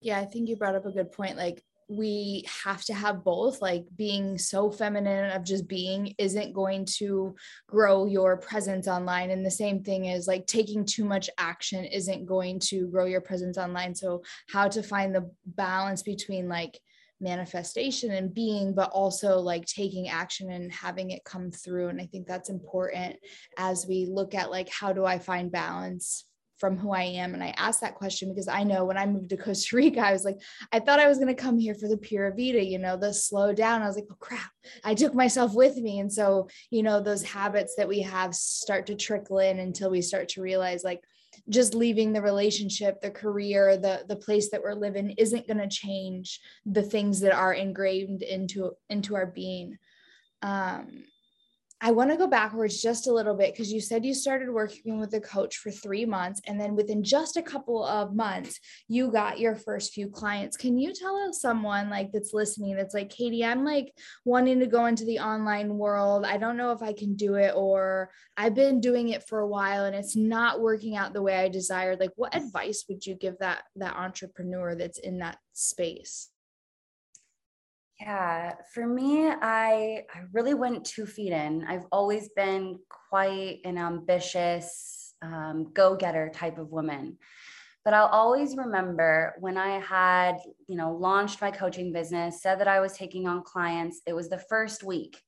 Yeah, 0.00 0.18
I 0.18 0.24
think 0.24 0.48
you 0.48 0.56
brought 0.56 0.74
up 0.74 0.86
a 0.86 0.92
good 0.92 1.12
point. 1.12 1.36
Like 1.36 1.62
we 1.90 2.44
have 2.64 2.84
to 2.84 2.94
have 2.94 3.24
both 3.24 3.60
like 3.60 3.84
being 3.96 4.38
so 4.38 4.70
feminine 4.70 5.32
of 5.32 5.42
just 5.42 5.66
being 5.66 6.14
isn't 6.18 6.52
going 6.52 6.84
to 6.84 7.34
grow 7.66 8.06
your 8.06 8.36
presence 8.36 8.86
online. 8.86 9.30
And 9.30 9.44
the 9.44 9.50
same 9.50 9.82
thing 9.82 10.04
is 10.04 10.28
like 10.28 10.46
taking 10.46 10.84
too 10.84 11.04
much 11.04 11.28
action 11.36 11.84
isn't 11.84 12.26
going 12.26 12.60
to 12.60 12.86
grow 12.86 13.06
your 13.06 13.20
presence 13.20 13.58
online. 13.58 13.96
So 13.96 14.22
how 14.48 14.68
to 14.68 14.84
find 14.84 15.12
the 15.12 15.28
balance 15.44 16.04
between 16.04 16.48
like 16.48 16.78
manifestation 17.20 18.12
and 18.12 18.32
being 18.32 18.72
but 18.72 18.90
also 18.90 19.40
like 19.40 19.66
taking 19.66 20.08
action 20.08 20.52
and 20.52 20.72
having 20.72 21.10
it 21.10 21.24
come 21.24 21.50
through. 21.50 21.88
And 21.88 22.00
i 22.00 22.06
think 22.06 22.26
that's 22.26 22.48
important 22.48 23.16
as 23.58 23.84
we 23.86 24.06
look 24.06 24.34
at 24.34 24.50
like 24.50 24.70
how 24.70 24.94
do 24.94 25.04
i 25.04 25.18
find 25.18 25.52
balance 25.52 26.24
from 26.60 26.76
who 26.76 26.92
I 26.92 27.02
am. 27.02 27.32
And 27.32 27.42
I 27.42 27.54
asked 27.56 27.80
that 27.80 27.94
question 27.94 28.28
because 28.28 28.46
I 28.46 28.62
know 28.62 28.84
when 28.84 28.98
I 28.98 29.06
moved 29.06 29.30
to 29.30 29.36
Costa 29.38 29.74
Rica, 29.74 30.00
I 30.00 30.12
was 30.12 30.24
like, 30.24 30.38
I 30.70 30.78
thought 30.78 31.00
I 31.00 31.08
was 31.08 31.16
going 31.18 31.34
to 31.34 31.42
come 31.42 31.58
here 31.58 31.74
for 31.74 31.88
the 31.88 31.96
Pura 31.96 32.30
Vida, 32.30 32.62
you 32.62 32.78
know, 32.78 32.98
the 32.98 33.14
slow 33.14 33.54
down. 33.54 33.82
I 33.82 33.86
was 33.86 33.96
like, 33.96 34.08
oh 34.10 34.16
crap, 34.20 34.50
I 34.84 34.94
took 34.94 35.14
myself 35.14 35.54
with 35.54 35.76
me. 35.78 35.98
And 35.98 36.12
so, 36.12 36.48
you 36.70 36.82
know, 36.82 37.00
those 37.00 37.22
habits 37.22 37.74
that 37.76 37.88
we 37.88 38.02
have 38.02 38.34
start 38.34 38.86
to 38.86 38.94
trickle 38.94 39.38
in 39.38 39.58
until 39.58 39.90
we 39.90 40.02
start 40.02 40.28
to 40.30 40.42
realize 40.42 40.84
like, 40.84 41.02
just 41.48 41.74
leaving 41.74 42.12
the 42.12 42.20
relationship 42.20 43.00
the 43.00 43.10
career 43.10 43.76
the 43.76 44.04
the 44.08 44.16
place 44.16 44.50
that 44.50 44.62
we're 44.62 44.74
living 44.74 45.10
isn't 45.16 45.46
going 45.46 45.58
to 45.58 45.68
change 45.68 46.40
the 46.66 46.82
things 46.82 47.20
that 47.20 47.32
are 47.32 47.54
engraved 47.54 48.22
into 48.22 48.72
into 48.88 49.14
our 49.14 49.26
being 49.26 49.78
um 50.42 51.04
I 51.82 51.92
want 51.92 52.10
to 52.10 52.16
go 52.18 52.26
backwards 52.26 52.82
just 52.82 53.06
a 53.06 53.12
little 53.12 53.34
bit 53.34 53.54
because 53.54 53.72
you 53.72 53.80
said 53.80 54.04
you 54.04 54.12
started 54.12 54.50
working 54.50 55.00
with 55.00 55.14
a 55.14 55.20
coach 55.20 55.56
for 55.56 55.70
three 55.70 56.04
months, 56.04 56.40
and 56.46 56.60
then 56.60 56.76
within 56.76 57.02
just 57.02 57.38
a 57.38 57.42
couple 57.42 57.82
of 57.84 58.14
months, 58.14 58.60
you 58.86 59.10
got 59.10 59.40
your 59.40 59.56
first 59.56 59.94
few 59.94 60.08
clients. 60.08 60.58
Can 60.58 60.78
you 60.78 60.92
tell 60.92 61.32
someone 61.32 61.88
like 61.88 62.12
that's 62.12 62.34
listening 62.34 62.76
that's 62.76 62.92
like, 62.92 63.08
Katie, 63.08 63.44
I'm 63.44 63.64
like 63.64 63.94
wanting 64.26 64.60
to 64.60 64.66
go 64.66 64.86
into 64.86 65.06
the 65.06 65.20
online 65.20 65.78
world. 65.78 66.26
I 66.26 66.36
don't 66.36 66.58
know 66.58 66.72
if 66.72 66.82
I 66.82 66.92
can 66.92 67.16
do 67.16 67.36
it, 67.36 67.54
or 67.56 68.10
I've 68.36 68.54
been 68.54 68.80
doing 68.80 69.08
it 69.08 69.26
for 69.26 69.40
a 69.40 69.48
while 69.48 69.84
and 69.84 69.96
it's 69.96 70.16
not 70.16 70.60
working 70.60 70.96
out 70.96 71.14
the 71.14 71.22
way 71.22 71.36
I 71.36 71.48
desired. 71.48 71.98
Like, 71.98 72.12
what 72.16 72.36
advice 72.36 72.84
would 72.88 73.06
you 73.06 73.14
give 73.14 73.38
that 73.38 73.62
that 73.76 73.96
entrepreneur 73.96 74.74
that's 74.74 74.98
in 74.98 75.18
that 75.18 75.38
space? 75.54 76.28
Yeah, 78.00 78.54
for 78.72 78.86
me, 78.86 79.28
I 79.28 80.04
I 80.14 80.20
really 80.32 80.54
went 80.54 80.84
two 80.86 81.04
feet 81.06 81.32
in. 81.32 81.64
I've 81.68 81.84
always 81.92 82.30
been 82.34 82.78
quite 83.10 83.58
an 83.64 83.76
ambitious, 83.76 85.14
um, 85.22 85.70
go-getter 85.74 86.30
type 86.34 86.58
of 86.58 86.70
woman. 86.70 87.18
But 87.84 87.94
I'll 87.94 88.06
always 88.06 88.56
remember 88.56 89.34
when 89.40 89.56
I 89.58 89.80
had, 89.80 90.36
you 90.68 90.76
know, 90.76 90.92
launched 90.92 91.40
my 91.40 91.50
coaching 91.50 91.92
business, 91.92 92.42
said 92.42 92.60
that 92.60 92.68
I 92.68 92.80
was 92.80 92.92
taking 92.94 93.26
on 93.26 93.42
clients. 93.42 94.00
It 94.06 94.14
was 94.14 94.28
the 94.30 94.38
first 94.38 94.82
week, 94.82 95.22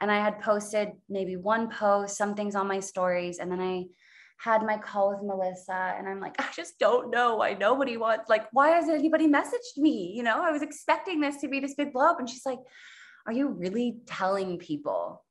and 0.00 0.10
I 0.10 0.18
had 0.20 0.40
posted 0.40 0.90
maybe 1.08 1.36
one 1.36 1.68
post, 1.70 2.16
some 2.16 2.34
things 2.34 2.54
on 2.54 2.66
my 2.68 2.80
stories, 2.80 3.38
and 3.38 3.50
then 3.50 3.60
I 3.60 3.84
had 4.38 4.62
my 4.62 4.76
call 4.76 5.10
with 5.10 5.22
Melissa 5.22 5.94
and 5.96 6.08
I'm 6.08 6.20
like, 6.20 6.34
I 6.38 6.48
just 6.54 6.78
don't 6.78 7.10
know 7.10 7.36
why 7.36 7.54
nobody 7.54 7.96
wants, 7.96 8.28
like, 8.28 8.46
why 8.52 8.70
hasn't 8.70 8.98
anybody 8.98 9.28
messaged 9.28 9.76
me? 9.76 10.12
You 10.14 10.22
know, 10.22 10.42
I 10.42 10.50
was 10.50 10.62
expecting 10.62 11.20
this 11.20 11.36
to 11.38 11.48
be 11.48 11.60
this 11.60 11.74
big 11.74 11.92
blow 11.92 12.06
up. 12.06 12.18
And 12.18 12.28
she's 12.28 12.46
like, 12.46 12.58
Are 13.26 13.32
you 13.32 13.48
really 13.48 13.98
telling 14.06 14.58
people, 14.58 15.24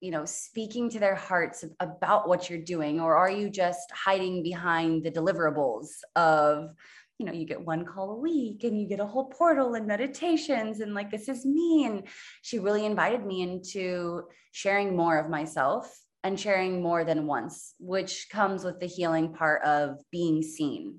you 0.00 0.10
know, 0.10 0.24
speaking 0.24 0.90
to 0.90 0.98
their 0.98 1.14
hearts 1.14 1.64
about 1.78 2.28
what 2.28 2.48
you're 2.48 2.58
doing? 2.58 3.00
Or 3.00 3.16
are 3.16 3.30
you 3.30 3.50
just 3.50 3.90
hiding 3.92 4.42
behind 4.42 5.04
the 5.04 5.10
deliverables 5.10 5.88
of, 6.16 6.70
you 7.18 7.26
know, 7.26 7.32
you 7.32 7.44
get 7.44 7.64
one 7.64 7.84
call 7.84 8.12
a 8.12 8.18
week 8.18 8.64
and 8.64 8.80
you 8.80 8.88
get 8.88 9.00
a 9.00 9.06
whole 9.06 9.26
portal 9.26 9.74
and 9.74 9.86
meditations 9.86 10.80
and 10.80 10.94
like, 10.94 11.10
this 11.10 11.28
is 11.28 11.44
me. 11.44 11.84
And 11.84 12.04
she 12.42 12.58
really 12.58 12.86
invited 12.86 13.24
me 13.24 13.42
into 13.42 14.22
sharing 14.52 14.96
more 14.96 15.18
of 15.18 15.30
myself 15.30 15.94
and 16.22 16.38
sharing 16.38 16.82
more 16.82 17.04
than 17.04 17.26
once, 17.26 17.74
which 17.78 18.28
comes 18.30 18.64
with 18.64 18.78
the 18.78 18.86
healing 18.86 19.32
part 19.32 19.62
of 19.62 19.98
being 20.10 20.42
seen. 20.42 20.98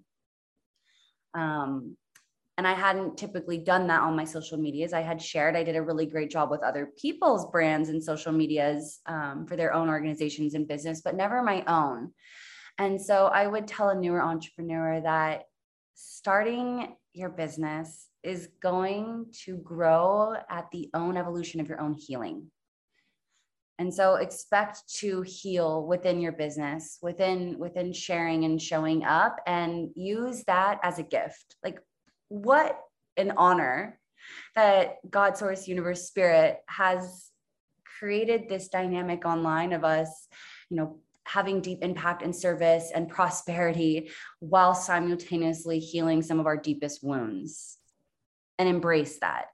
Um, 1.33 1.95
and 2.57 2.67
I 2.67 2.73
hadn't 2.73 3.17
typically 3.17 3.57
done 3.57 3.87
that 3.87 4.01
on 4.01 4.15
my 4.15 4.25
social 4.25 4.57
medias. 4.57 4.93
I 4.93 5.01
had 5.01 5.21
shared, 5.21 5.55
I 5.55 5.63
did 5.63 5.75
a 5.75 5.81
really 5.81 6.05
great 6.05 6.29
job 6.29 6.51
with 6.51 6.63
other 6.63 6.91
people's 6.97 7.49
brands 7.49 7.89
and 7.89 8.03
social 8.03 8.31
medias 8.31 8.99
um, 9.05 9.45
for 9.47 9.55
their 9.55 9.73
own 9.73 9.89
organizations 9.89 10.53
and 10.53 10.67
business, 10.67 11.01
but 11.01 11.15
never 11.15 11.41
my 11.41 11.63
own. 11.65 12.11
And 12.77 13.01
so 13.01 13.27
I 13.27 13.47
would 13.47 13.67
tell 13.67 13.89
a 13.89 13.95
newer 13.95 14.21
entrepreneur 14.21 15.01
that 15.01 15.43
starting 15.95 16.95
your 17.13 17.29
business 17.29 18.07
is 18.23 18.49
going 18.61 19.27
to 19.45 19.57
grow 19.57 20.35
at 20.49 20.69
the 20.71 20.89
own 20.93 21.17
evolution 21.17 21.61
of 21.61 21.69
your 21.69 21.81
own 21.81 21.93
healing. 21.93 22.51
And 23.81 23.91
so 23.91 24.17
expect 24.17 24.87
to 24.99 25.23
heal 25.23 25.87
within 25.87 26.21
your 26.21 26.33
business, 26.33 26.99
within 27.01 27.57
within 27.57 27.93
sharing 27.93 28.45
and 28.45 28.61
showing 28.61 29.03
up 29.03 29.37
and 29.47 29.89
use 29.95 30.43
that 30.43 30.79
as 30.83 30.99
a 30.99 31.03
gift. 31.03 31.55
Like 31.63 31.79
what 32.27 32.79
an 33.17 33.33
honor 33.37 33.99
that 34.53 34.97
God 35.09 35.35
source 35.35 35.67
universe 35.67 36.03
spirit 36.03 36.59
has 36.67 37.31
created 37.97 38.47
this 38.47 38.67
dynamic 38.67 39.25
online 39.25 39.73
of 39.73 39.83
us, 39.83 40.27
you 40.69 40.77
know, 40.77 40.99
having 41.23 41.59
deep 41.59 41.79
impact 41.81 42.21
and 42.21 42.35
service 42.35 42.91
and 42.93 43.09
prosperity 43.09 44.11
while 44.41 44.75
simultaneously 44.75 45.79
healing 45.79 46.21
some 46.21 46.39
of 46.39 46.45
our 46.45 46.57
deepest 46.57 47.03
wounds 47.03 47.79
and 48.59 48.69
embrace 48.69 49.17
that 49.21 49.45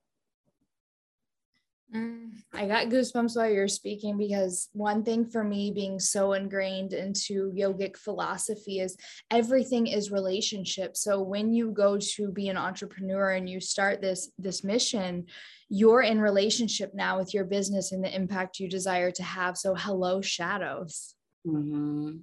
I 1.93 2.67
got 2.67 2.87
goosebumps 2.87 3.37
while 3.37 3.49
you're 3.49 3.67
speaking 3.67 4.17
because 4.17 4.69
one 4.73 5.03
thing 5.03 5.25
for 5.25 5.43
me 5.43 5.71
being 5.71 5.99
so 5.99 6.33
ingrained 6.33 6.91
into 6.91 7.51
yogic 7.53 7.95
philosophy 7.95 8.79
is 8.79 8.97
everything 9.31 9.87
is 9.87 10.11
relationship. 10.11 10.97
So 10.97 11.21
when 11.21 11.53
you 11.53 11.71
go 11.71 11.97
to 11.97 12.31
be 12.31 12.49
an 12.49 12.57
entrepreneur 12.57 13.31
and 13.31 13.49
you 13.49 13.61
start 13.61 14.01
this 14.01 14.31
this 14.37 14.63
mission, 14.63 15.27
you're 15.69 16.01
in 16.01 16.19
relationship 16.19 16.93
now 16.93 17.17
with 17.17 17.33
your 17.33 17.45
business 17.45 17.91
and 17.91 18.03
the 18.03 18.13
impact 18.13 18.59
you 18.59 18.67
desire 18.67 19.11
to 19.11 19.23
have. 19.23 19.57
So 19.57 19.73
hello 19.75 20.21
shadows. 20.21 21.15
Mm-hmm. 21.45 22.17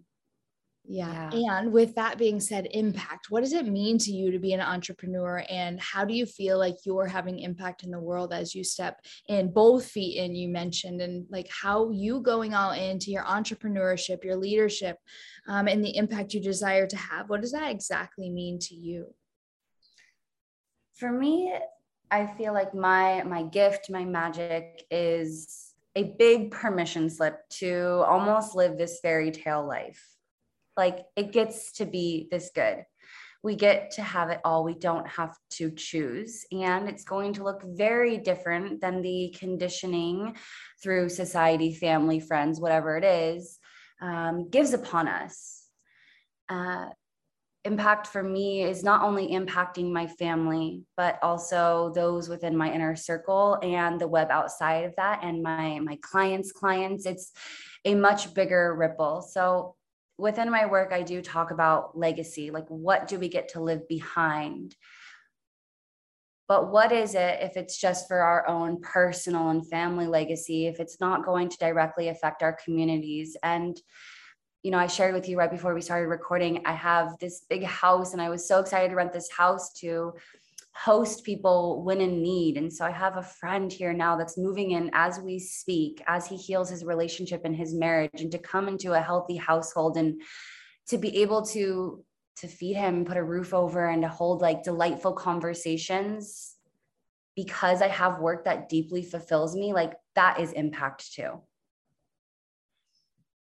Yeah. 0.87 1.31
yeah. 1.33 1.59
And 1.59 1.73
with 1.73 1.95
that 1.95 2.19
being 2.19 2.41
said, 2.41 2.69
impact, 2.73 3.31
what 3.31 3.43
does 3.43 3.55
it 3.55 3.67
mean 3.67 3.97
to 3.99 4.13
you 4.13 4.31
to 4.31 4.39
be 4.39 4.53
an 4.53 4.61
entrepreneur? 4.61 5.43
And 5.49 5.81
how 5.81 6.05
do 6.05 6.13
you 6.13 6.27
feel 6.27 6.59
like 6.59 6.77
you're 6.85 7.07
having 7.07 7.39
impact 7.39 7.85
in 7.85 7.91
the 7.91 7.99
world 7.99 8.33
as 8.35 8.55
you 8.55 8.63
step 8.65 9.01
in 9.29 9.51
both 9.53 9.87
feet 9.87 10.19
in, 10.19 10.35
you 10.35 10.49
mentioned, 10.49 11.01
and 11.01 11.27
like 11.31 11.49
how 11.49 11.91
you 11.91 12.21
going 12.21 12.53
all 12.53 12.73
into 12.73 13.11
your 13.11 13.25
entrepreneurship, 13.25 14.25
your 14.25 14.37
leadership, 14.37 14.99
um, 15.49 15.69
and 15.69 15.83
the 15.83 15.97
impact 15.97 16.35
you 16.35 16.41
desire 16.41 16.87
to 16.87 16.97
have? 16.97 17.31
What 17.31 17.41
does 17.41 17.53
that 17.53 17.71
exactly 17.71 18.29
mean 18.29 18.59
to 18.61 18.75
you? 18.75 19.15
For 20.97 21.11
me, 21.11 21.55
I 22.11 22.27
feel 22.27 22.53
like 22.53 22.75
my 22.75 23.23
my 23.25 23.43
gift, 23.43 23.91
my 23.91 24.05
magic 24.05 24.85
is 24.91 25.73
a 25.97 26.15
big 26.19 26.51
permission 26.51 27.09
slip 27.09 27.49
to 27.49 28.05
almost 28.07 28.55
live 28.55 28.77
this 28.77 29.01
fairy 29.01 29.31
tale 29.31 29.67
life 29.67 30.14
like 30.77 31.05
it 31.17 31.33
gets 31.33 31.73
to 31.73 31.85
be 31.85 32.29
this 32.31 32.51
good. 32.55 32.85
We 33.43 33.57
get 33.57 33.93
to 33.93 34.03
have 34.03 34.31
it 34.31 34.41
all. 34.43 34.65
We 34.65 34.75
don't 34.75 35.07
have 35.07 35.37
to 35.53 35.71
choose. 35.71 36.47
And 36.51 36.89
it's 36.89 37.05
going 37.05 37.35
to 37.35 37.45
look 37.45 37.63
very 37.63 38.17
different 38.17 38.81
than 38.81 39.03
the 39.03 39.35
conditioning 39.39 40.37
through 40.83 41.11
society, 41.11 41.75
family, 41.75 42.21
friends, 42.21 42.59
whatever 42.59 42.97
it 42.97 43.05
is, 43.05 43.59
um, 44.01 44.49
gives 44.49 44.73
upon 44.73 45.09
us. 45.09 45.69
Uh, 46.49 46.87
impact 47.65 48.07
for 48.07 48.23
me 48.23 48.63
is 48.63 48.85
not 48.85 49.03
only 49.03 49.29
impacting 49.29 49.91
my 49.91 50.07
family 50.07 50.83
but 50.97 51.19
also 51.23 51.91
those 51.95 52.29
within 52.29 52.57
my 52.57 52.71
inner 52.71 52.95
circle 52.95 53.59
and 53.63 53.99
the 53.99 54.07
web 54.07 54.31
outside 54.31 54.85
of 54.85 54.95
that 54.97 55.21
and 55.23 55.43
my 55.43 55.79
my 55.81 55.99
clients 56.03 56.53
clients 56.53 57.07
it's 57.07 57.33
a 57.87 57.95
much 57.95 58.35
bigger 58.35 58.75
ripple 58.75 59.23
so 59.23 59.75
within 60.19 60.51
my 60.51 60.67
work, 60.67 60.93
I 60.93 61.03
do 61.03 61.21
talk 61.21 61.51
about 61.51 61.97
legacy 61.99 62.51
like, 62.51 62.69
what 62.69 63.09
do 63.09 63.19
we 63.19 63.29
get 63.29 63.49
to 63.51 63.61
live 63.61 63.89
behind? 63.89 64.75
But 66.47 66.71
what 66.71 66.93
is 66.93 67.15
it 67.15 67.39
if 67.41 67.57
it's 67.57 67.81
just 67.81 68.07
for 68.07 68.19
our 68.19 68.47
own 68.47 68.81
personal 68.83 69.49
and 69.49 69.67
family 69.67 70.07
legacy, 70.07 70.67
if 70.67 70.79
it's 70.79 71.01
not 71.01 71.25
going 71.25 71.49
to 71.49 71.57
directly 71.59 72.09
affect 72.09 72.43
our 72.43 72.57
communities? 72.65 73.37
And, 73.43 73.81
you 74.63 74.71
know, 74.71 74.79
I 74.79 74.87
shared 74.87 75.15
with 75.15 75.29
you 75.29 75.39
right 75.39 75.51
before 75.51 75.75
we 75.75 75.81
started 75.81 76.09
recording, 76.09 76.63
I 76.67 76.73
have 76.73 77.19
this 77.19 77.47
big 77.49 77.65
house 77.65 78.13
and 78.13 78.21
I 78.21 78.29
was 78.29 78.47
so 78.47 78.61
excited 78.61 78.91
to 78.91 78.95
rent 78.95 79.13
this 79.13 79.31
house 79.31 79.73
to 79.81 80.13
host 80.75 81.25
people 81.25 81.83
when 81.85 82.01
in 82.01 82.21
need. 82.23 82.57
And 82.57 82.73
so 82.73 82.85
I 82.85 82.91
have 82.91 83.17
a 83.17 83.23
friend 83.23 83.73
here 83.73 83.93
now 83.93 84.17
that's 84.17 84.37
moving 84.37 84.73
in 84.73 84.91
as 84.93 85.21
we 85.21 85.39
speak, 85.39 86.03
as 86.07 86.27
he 86.27 86.37
heals 86.37 86.69
his 86.69 86.85
relationship 86.85 87.43
and 87.45 87.55
his 87.55 87.75
marriage, 87.75 88.21
and 88.21 88.33
to 88.33 88.39
come 88.39 88.69
into 88.69 88.93
a 88.93 89.01
healthy 89.01 89.37
household 89.37 89.97
and 89.97 90.21
to 90.89 90.99
be 90.99 91.23
able 91.23 91.43
to 91.47 92.05
to 92.39 92.49
feed 92.49 92.75
him, 92.75 93.05
put 93.05 93.17
a 93.17 93.23
roof 93.23 93.55
over, 93.55 93.87
and 93.87 94.03
to 94.03 94.09
hold 94.09 94.43
like 94.43 94.65
delightful 94.65 95.13
conversations 95.13 96.57
because 97.37 97.81
I 97.81 97.89
have 97.89 98.19
work 98.19 98.45
that 98.45 98.69
deeply 98.69 99.03
fulfills 99.03 99.55
me, 99.55 99.73
like 99.73 99.93
that 100.17 100.41
is 100.41 100.53
impact 100.53 101.13
too. 101.13 101.41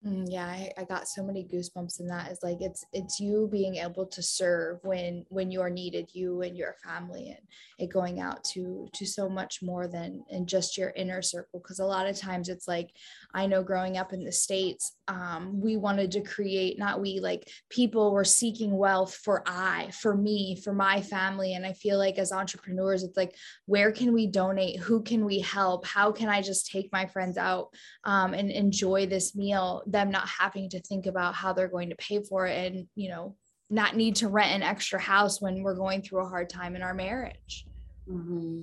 Mm, 0.06 0.26
yeah, 0.28 0.44
I, 0.44 0.70
I 0.76 0.84
got 0.84 1.08
so 1.08 1.22
many 1.22 1.44
goosebumps 1.50 1.98
in 1.98 2.08
that. 2.08 2.30
It's 2.30 2.42
like 2.42 2.58
it's 2.60 2.84
it's 2.92 3.18
you 3.18 3.48
being 3.50 3.76
able 3.76 4.04
to 4.08 4.22
serve 4.22 4.80
when 4.82 5.24
when 5.30 5.50
you 5.50 5.62
are 5.62 5.70
needed, 5.70 6.10
you 6.12 6.42
and 6.42 6.58
your 6.58 6.74
family, 6.84 7.30
and 7.30 7.38
it 7.78 7.90
going 7.90 8.20
out 8.20 8.44
to 8.52 8.86
to 8.92 9.06
so 9.06 9.30
much 9.30 9.60
more 9.62 9.88
than 9.88 10.22
in 10.28 10.46
just 10.46 10.76
your 10.76 10.90
inner 10.94 11.22
circle. 11.22 11.58
Because 11.58 11.78
a 11.78 11.86
lot 11.86 12.06
of 12.06 12.18
times 12.18 12.50
it's 12.50 12.68
like 12.68 12.90
I 13.32 13.46
know 13.46 13.62
growing 13.62 13.96
up 13.96 14.12
in 14.12 14.24
the 14.24 14.32
states, 14.32 14.92
um, 15.08 15.58
we 15.62 15.78
wanted 15.78 16.10
to 16.12 16.20
create 16.20 16.78
not 16.78 17.00
we 17.00 17.18
like 17.20 17.48
people 17.70 18.12
were 18.12 18.24
seeking 18.24 18.76
wealth 18.76 19.14
for 19.14 19.42
I, 19.46 19.90
for 20.02 20.14
me, 20.14 20.60
for 20.62 20.74
my 20.74 21.00
family, 21.00 21.54
and 21.54 21.64
I 21.64 21.72
feel 21.72 21.96
like 21.96 22.18
as 22.18 22.30
entrepreneurs, 22.30 23.04
it's 23.04 23.16
like 23.16 23.34
where 23.64 23.90
can 23.90 24.12
we 24.12 24.26
donate? 24.26 24.80
Who 24.80 25.02
can 25.02 25.24
we 25.24 25.40
help? 25.40 25.86
How 25.86 26.12
can 26.12 26.28
I 26.28 26.42
just 26.42 26.70
take 26.70 26.90
my 26.92 27.06
friends 27.06 27.38
out 27.38 27.68
um, 28.04 28.34
and 28.34 28.50
enjoy 28.50 29.06
this 29.06 29.34
meal? 29.34 29.82
Them 29.94 30.10
not 30.10 30.28
having 30.28 30.68
to 30.68 30.80
think 30.80 31.06
about 31.06 31.34
how 31.34 31.52
they're 31.52 31.68
going 31.68 31.88
to 31.88 31.96
pay 31.96 32.20
for 32.20 32.46
it 32.46 32.72
and 32.72 32.86
you 32.96 33.08
know 33.08 33.36
not 33.70 33.96
need 33.96 34.16
to 34.16 34.28
rent 34.28 34.52
an 34.52 34.62
extra 34.62 35.00
house 35.00 35.40
when 35.40 35.62
we're 35.62 35.76
going 35.76 36.02
through 36.02 36.20
a 36.20 36.28
hard 36.28 36.50
time 36.50 36.74
in 36.74 36.82
our 36.82 36.92
marriage 36.92 37.64
mm-hmm. 38.10 38.62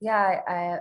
yeah 0.00 0.40
I, 0.46 0.78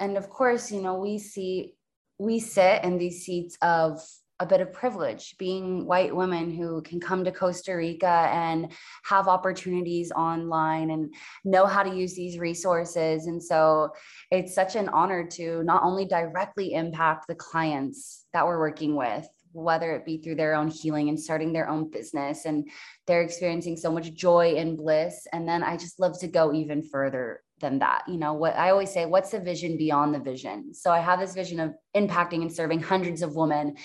and 0.00 0.16
of 0.16 0.30
course 0.30 0.72
you 0.72 0.80
know 0.80 0.94
we 0.94 1.18
see 1.18 1.74
we 2.18 2.40
sit 2.40 2.82
in 2.82 2.96
these 2.96 3.24
seats 3.24 3.58
of 3.60 4.00
a 4.40 4.46
bit 4.46 4.60
of 4.60 4.72
privilege 4.72 5.34
being 5.38 5.84
white 5.84 6.14
women 6.14 6.50
who 6.50 6.80
can 6.82 7.00
come 7.00 7.24
to 7.24 7.32
Costa 7.32 7.74
Rica 7.74 8.28
and 8.32 8.72
have 9.04 9.26
opportunities 9.26 10.12
online 10.12 10.90
and 10.90 11.12
know 11.44 11.66
how 11.66 11.82
to 11.82 11.94
use 11.94 12.14
these 12.14 12.38
resources. 12.38 13.26
And 13.26 13.42
so 13.42 13.90
it's 14.30 14.54
such 14.54 14.76
an 14.76 14.88
honor 14.90 15.26
to 15.32 15.62
not 15.64 15.82
only 15.82 16.04
directly 16.04 16.74
impact 16.74 17.26
the 17.26 17.34
clients 17.34 18.26
that 18.32 18.46
we're 18.46 18.60
working 18.60 18.94
with, 18.94 19.28
whether 19.52 19.94
it 19.94 20.04
be 20.04 20.18
through 20.18 20.36
their 20.36 20.54
own 20.54 20.68
healing 20.68 21.08
and 21.08 21.18
starting 21.18 21.52
their 21.52 21.68
own 21.68 21.90
business 21.90 22.44
and 22.44 22.68
they're 23.06 23.22
experiencing 23.22 23.76
so 23.76 23.90
much 23.90 24.12
joy 24.14 24.54
and 24.56 24.76
bliss. 24.76 25.26
And 25.32 25.48
then 25.48 25.62
i 25.62 25.76
just 25.76 25.98
love 25.98 26.18
to 26.20 26.28
go 26.28 26.52
even 26.52 26.82
further 26.82 27.42
than 27.60 27.80
that. 27.80 28.04
You 28.06 28.18
know 28.18 28.34
what 28.34 28.56
i 28.56 28.70
always 28.70 28.92
say 28.92 29.06
what's 29.06 29.30
the 29.30 29.40
vision 29.40 29.76
beyond 29.76 30.14
the 30.14 30.20
vision? 30.20 30.74
So 30.74 30.90
i 30.90 31.00
have 31.00 31.18
this 31.18 31.34
vision 31.34 31.60
of 31.60 31.74
impacting 31.96 32.42
and 32.42 32.52
serving 32.52 32.82
hundreds 32.82 33.22
of 33.22 33.34
women 33.34 33.76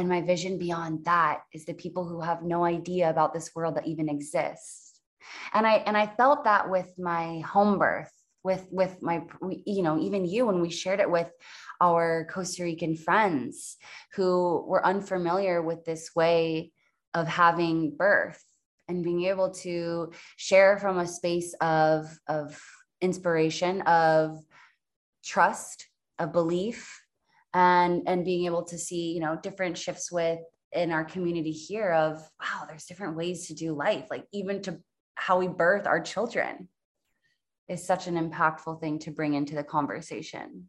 and 0.00 0.08
my 0.08 0.22
vision 0.22 0.58
beyond 0.58 1.04
that 1.04 1.42
is 1.52 1.64
the 1.64 1.74
people 1.74 2.08
who 2.08 2.20
have 2.20 2.42
no 2.42 2.64
idea 2.64 3.10
about 3.10 3.32
this 3.32 3.54
world 3.54 3.76
that 3.76 3.86
even 3.86 4.08
exists. 4.08 5.00
And 5.52 5.66
I 5.66 5.74
and 5.74 5.96
I 5.96 6.06
felt 6.06 6.44
that 6.44 6.70
with 6.70 6.92
my 6.98 7.40
home 7.40 7.78
birth, 7.78 8.10
with 8.42 8.66
with 8.70 9.00
my 9.02 9.22
you 9.66 9.82
know, 9.82 9.98
even 10.00 10.24
you 10.24 10.46
when 10.46 10.60
we 10.60 10.70
shared 10.70 11.00
it 11.00 11.10
with 11.10 11.30
our 11.80 12.26
Costa 12.32 12.64
Rican 12.64 12.96
friends 12.96 13.76
who 14.14 14.64
were 14.66 14.84
unfamiliar 14.84 15.62
with 15.62 15.84
this 15.84 16.10
way 16.16 16.72
of 17.14 17.28
having 17.28 17.94
birth 17.96 18.42
and 18.88 19.04
being 19.04 19.24
able 19.24 19.50
to 19.50 20.12
share 20.36 20.78
from 20.78 20.98
a 20.98 21.06
space 21.06 21.54
of 21.60 22.18
of 22.26 22.60
inspiration 23.02 23.82
of 23.82 24.38
trust 25.22 25.86
of 26.18 26.32
belief 26.32 27.02
and 27.54 28.02
and 28.06 28.24
being 28.24 28.46
able 28.46 28.62
to 28.64 28.78
see 28.78 29.12
you 29.12 29.20
know 29.20 29.36
different 29.42 29.76
shifts 29.76 30.10
with 30.10 30.38
in 30.72 30.92
our 30.92 31.04
community 31.04 31.50
here 31.50 31.92
of 31.92 32.18
wow 32.40 32.64
there's 32.68 32.84
different 32.84 33.16
ways 33.16 33.48
to 33.48 33.54
do 33.54 33.72
life 33.72 34.06
like 34.10 34.24
even 34.32 34.62
to 34.62 34.78
how 35.16 35.38
we 35.38 35.48
birth 35.48 35.86
our 35.86 36.00
children 36.00 36.68
is 37.68 37.86
such 37.86 38.06
an 38.06 38.14
impactful 38.14 38.80
thing 38.80 38.98
to 38.98 39.10
bring 39.10 39.34
into 39.34 39.54
the 39.54 39.64
conversation 39.64 40.68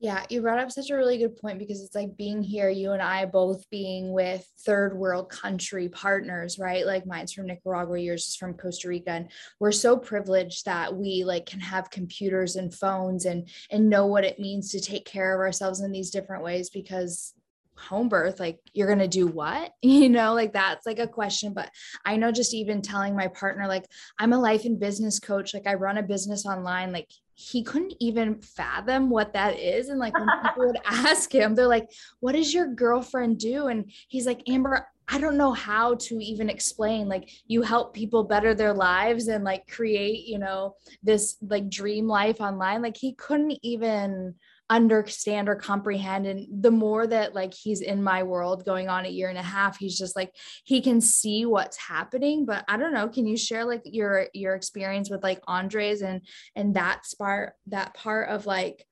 yeah, 0.00 0.24
you 0.28 0.40
brought 0.42 0.60
up 0.60 0.70
such 0.70 0.90
a 0.90 0.96
really 0.96 1.18
good 1.18 1.36
point 1.36 1.58
because 1.58 1.82
it's 1.82 1.94
like 1.94 2.16
being 2.16 2.40
here, 2.40 2.68
you 2.68 2.92
and 2.92 3.02
I 3.02 3.24
both 3.24 3.68
being 3.68 4.12
with 4.12 4.48
third 4.64 4.96
world 4.96 5.28
country 5.28 5.88
partners, 5.88 6.56
right? 6.56 6.86
Like 6.86 7.04
mine's 7.04 7.32
from 7.32 7.46
Nicaragua, 7.46 7.98
yours 7.98 8.28
is 8.28 8.36
from 8.36 8.54
Costa 8.54 8.88
Rica. 8.88 9.10
And 9.10 9.30
we're 9.58 9.72
so 9.72 9.96
privileged 9.96 10.66
that 10.66 10.94
we 10.94 11.24
like 11.24 11.46
can 11.46 11.58
have 11.58 11.90
computers 11.90 12.54
and 12.54 12.72
phones 12.72 13.24
and 13.24 13.48
and 13.72 13.90
know 13.90 14.06
what 14.06 14.24
it 14.24 14.38
means 14.38 14.70
to 14.70 14.80
take 14.80 15.04
care 15.04 15.34
of 15.34 15.40
ourselves 15.40 15.80
in 15.80 15.90
these 15.90 16.10
different 16.10 16.44
ways 16.44 16.70
because 16.70 17.34
home 17.78 18.08
birth 18.08 18.40
like 18.40 18.58
you're 18.72 18.86
going 18.86 18.98
to 18.98 19.08
do 19.08 19.26
what 19.26 19.72
you 19.82 20.08
know 20.08 20.34
like 20.34 20.52
that's 20.52 20.86
like 20.86 20.98
a 20.98 21.06
question 21.06 21.52
but 21.52 21.70
i 22.04 22.16
know 22.16 22.32
just 22.32 22.54
even 22.54 22.82
telling 22.82 23.14
my 23.14 23.28
partner 23.28 23.66
like 23.66 23.86
i'm 24.18 24.32
a 24.32 24.38
life 24.38 24.64
and 24.64 24.80
business 24.80 25.18
coach 25.18 25.54
like 25.54 25.66
i 25.66 25.74
run 25.74 25.98
a 25.98 26.02
business 26.02 26.44
online 26.44 26.92
like 26.92 27.08
he 27.40 27.62
couldn't 27.62 27.94
even 28.00 28.40
fathom 28.42 29.10
what 29.10 29.32
that 29.34 29.60
is. 29.60 29.90
And 29.90 30.00
like 30.00 30.12
when 30.12 30.26
people 30.42 30.66
would 30.66 30.78
ask 30.84 31.32
him, 31.32 31.54
they're 31.54 31.68
like, 31.68 31.88
What 32.18 32.32
does 32.32 32.52
your 32.52 32.66
girlfriend 32.66 33.38
do? 33.38 33.68
And 33.68 33.92
he's 34.08 34.26
like, 34.26 34.42
Amber, 34.48 34.88
I 35.06 35.20
don't 35.20 35.38
know 35.38 35.52
how 35.52 35.94
to 35.94 36.18
even 36.18 36.50
explain. 36.50 37.08
Like, 37.08 37.30
you 37.46 37.62
help 37.62 37.94
people 37.94 38.24
better 38.24 38.54
their 38.54 38.74
lives 38.74 39.28
and 39.28 39.44
like 39.44 39.68
create, 39.68 40.26
you 40.26 40.38
know, 40.38 40.74
this 41.02 41.36
like 41.40 41.70
dream 41.70 42.08
life 42.08 42.40
online. 42.40 42.82
Like, 42.82 42.96
he 42.96 43.14
couldn't 43.14 43.58
even 43.62 44.34
understand 44.70 45.48
or 45.48 45.54
comprehend 45.54 46.26
and 46.26 46.46
the 46.62 46.70
more 46.70 47.06
that 47.06 47.34
like 47.34 47.54
he's 47.54 47.80
in 47.80 48.02
my 48.02 48.22
world 48.22 48.66
going 48.66 48.88
on 48.88 49.06
a 49.06 49.08
year 49.08 49.30
and 49.30 49.38
a 49.38 49.42
half 49.42 49.78
he's 49.78 49.96
just 49.96 50.14
like 50.14 50.30
he 50.64 50.82
can 50.82 51.00
see 51.00 51.46
what's 51.46 51.78
happening 51.78 52.44
but 52.44 52.64
i 52.68 52.76
don't 52.76 52.92
know 52.92 53.08
can 53.08 53.26
you 53.26 53.36
share 53.36 53.64
like 53.64 53.80
your 53.84 54.26
your 54.34 54.54
experience 54.54 55.08
with 55.08 55.22
like 55.22 55.40
andres 55.48 56.02
and 56.02 56.20
and 56.54 56.74
that 56.74 57.02
part 57.18 57.54
that 57.66 57.94
part 57.94 58.28
of 58.28 58.44
like 58.44 58.84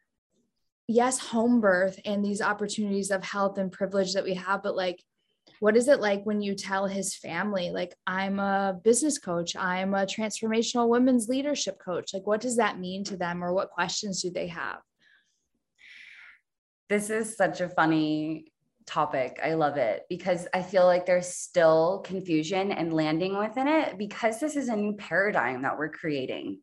yes 0.88 1.18
home 1.18 1.60
birth 1.60 2.00
and 2.06 2.24
these 2.24 2.40
opportunities 2.40 3.10
of 3.10 3.22
health 3.22 3.58
and 3.58 3.70
privilege 3.70 4.14
that 4.14 4.24
we 4.24 4.32
have 4.32 4.62
but 4.62 4.76
like 4.76 5.02
what 5.60 5.76
is 5.76 5.88
it 5.88 6.00
like 6.00 6.24
when 6.24 6.40
you 6.40 6.54
tell 6.54 6.86
his 6.86 7.14
family 7.14 7.70
like 7.70 7.94
i'm 8.06 8.38
a 8.38 8.78
business 8.82 9.18
coach 9.18 9.54
i'm 9.56 9.92
a 9.92 10.06
transformational 10.06 10.88
women's 10.88 11.28
leadership 11.28 11.78
coach 11.84 12.14
like 12.14 12.26
what 12.26 12.40
does 12.40 12.56
that 12.56 12.78
mean 12.78 13.04
to 13.04 13.16
them 13.18 13.44
or 13.44 13.52
what 13.52 13.70
questions 13.70 14.22
do 14.22 14.30
they 14.30 14.46
have 14.46 14.78
this 16.88 17.10
is 17.10 17.36
such 17.36 17.60
a 17.60 17.68
funny 17.68 18.52
topic. 18.86 19.40
I 19.42 19.54
love 19.54 19.76
it 19.76 20.04
because 20.08 20.46
I 20.54 20.62
feel 20.62 20.86
like 20.86 21.06
there's 21.06 21.28
still 21.28 22.02
confusion 22.04 22.70
and 22.72 22.92
landing 22.92 23.36
within 23.36 23.66
it 23.66 23.98
because 23.98 24.38
this 24.38 24.56
is 24.56 24.68
a 24.68 24.76
new 24.76 24.94
paradigm 24.94 25.62
that 25.62 25.76
we're 25.76 25.90
creating. 25.90 26.60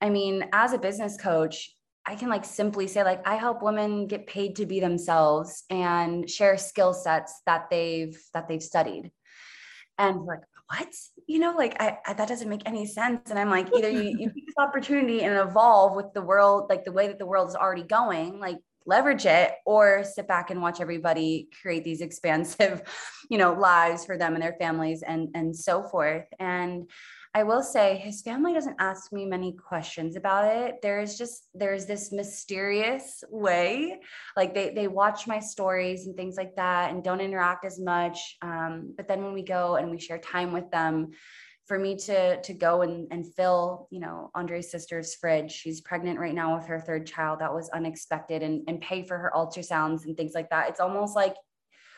I 0.00 0.10
mean, 0.10 0.44
as 0.52 0.72
a 0.72 0.78
business 0.78 1.16
coach, 1.16 1.70
I 2.06 2.14
can 2.14 2.28
like 2.28 2.44
simply 2.44 2.86
say 2.86 3.02
like 3.02 3.26
I 3.26 3.34
help 3.34 3.62
women 3.62 4.06
get 4.06 4.26
paid 4.26 4.56
to 4.56 4.66
be 4.66 4.80
themselves 4.80 5.64
and 5.68 6.28
share 6.28 6.56
skill 6.56 6.94
sets 6.94 7.42
that 7.46 7.68
they've 7.70 8.18
that 8.32 8.48
they've 8.48 8.62
studied. 8.62 9.10
And 9.98 10.24
like 10.24 10.40
what? 10.70 10.88
You 11.26 11.40
know, 11.40 11.54
like 11.56 11.80
I, 11.80 11.98
I, 12.06 12.12
that 12.14 12.28
doesn't 12.28 12.48
make 12.48 12.62
any 12.64 12.86
sense. 12.86 13.30
And 13.30 13.38
I'm 13.38 13.50
like, 13.50 13.68
either 13.76 13.90
you, 13.90 14.02
you 14.18 14.30
take 14.34 14.46
this 14.46 14.54
opportunity 14.58 15.22
and 15.22 15.36
evolve 15.36 15.94
with 15.96 16.12
the 16.14 16.22
world, 16.22 16.66
like 16.70 16.84
the 16.84 16.92
way 16.92 17.08
that 17.08 17.18
the 17.18 17.26
world 17.26 17.48
is 17.48 17.56
already 17.56 17.82
going, 17.82 18.40
like 18.40 18.58
leverage 18.86 19.26
it 19.26 19.52
or 19.66 20.04
sit 20.04 20.26
back 20.26 20.50
and 20.50 20.62
watch 20.62 20.80
everybody 20.80 21.48
create 21.62 21.84
these 21.84 22.00
expansive 22.10 22.82
you 23.30 23.38
know 23.38 23.52
lives 23.52 24.04
for 24.04 24.16
them 24.16 24.34
and 24.34 24.42
their 24.42 24.56
families 24.58 25.02
and 25.02 25.28
and 25.34 25.54
so 25.54 25.82
forth 25.82 26.26
and 26.38 26.88
I 27.32 27.44
will 27.44 27.62
say 27.62 27.96
his 27.96 28.22
family 28.22 28.52
doesn't 28.52 28.76
ask 28.80 29.12
me 29.12 29.24
many 29.24 29.52
questions 29.52 30.16
about 30.16 30.52
it. 30.52 30.82
There's 30.82 31.16
just 31.16 31.46
there's 31.54 31.86
this 31.86 32.10
mysterious 32.10 33.22
way, 33.30 34.00
like 34.36 34.52
they 34.52 34.70
they 34.70 34.88
watch 34.88 35.28
my 35.28 35.38
stories 35.38 36.06
and 36.06 36.16
things 36.16 36.36
like 36.36 36.56
that, 36.56 36.90
and 36.90 37.04
don't 37.04 37.20
interact 37.20 37.64
as 37.64 37.78
much. 37.78 38.36
Um, 38.42 38.94
but 38.96 39.06
then 39.06 39.22
when 39.22 39.32
we 39.32 39.42
go 39.42 39.76
and 39.76 39.92
we 39.92 40.00
share 40.00 40.18
time 40.18 40.52
with 40.52 40.72
them, 40.72 41.12
for 41.70 41.78
me 41.78 41.94
to 41.94 42.42
to 42.42 42.52
go 42.52 42.82
and, 42.82 43.06
and 43.12 43.32
fill 43.36 43.86
you 43.92 44.00
know 44.00 44.28
andre's 44.34 44.72
sister's 44.72 45.14
fridge. 45.14 45.52
She's 45.52 45.80
pregnant 45.80 46.18
right 46.18 46.34
now 46.34 46.56
with 46.56 46.66
her 46.66 46.80
third 46.80 47.06
child. 47.06 47.38
That 47.38 47.54
was 47.54 47.68
unexpected 47.68 48.42
and, 48.42 48.64
and 48.66 48.80
pay 48.80 49.04
for 49.04 49.16
her 49.16 49.30
ultrasounds 49.36 50.04
and 50.04 50.16
things 50.16 50.32
like 50.34 50.50
that. 50.50 50.68
It's 50.68 50.80
almost 50.80 51.14
like 51.14 51.36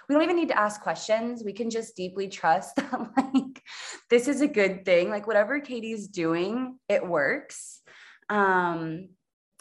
we 0.07 0.15
don't 0.15 0.25
even 0.25 0.37
need 0.37 0.49
to 0.49 0.61
ask 0.61 0.83
questions. 0.83 1.43
We 1.43 1.55
can 1.55 1.71
just 1.71 1.97
deeply 1.97 2.29
trust 2.29 2.77
that 2.77 2.93
like 3.17 3.63
this 4.11 4.29
is 4.29 4.43
a 4.43 4.47
good 4.47 4.85
thing. 4.85 5.09
Like 5.09 5.27
whatever 5.27 5.59
katie's 5.59 6.07
doing 6.07 6.79
it 6.91 7.09
works. 7.09 7.81
Um 8.29 9.09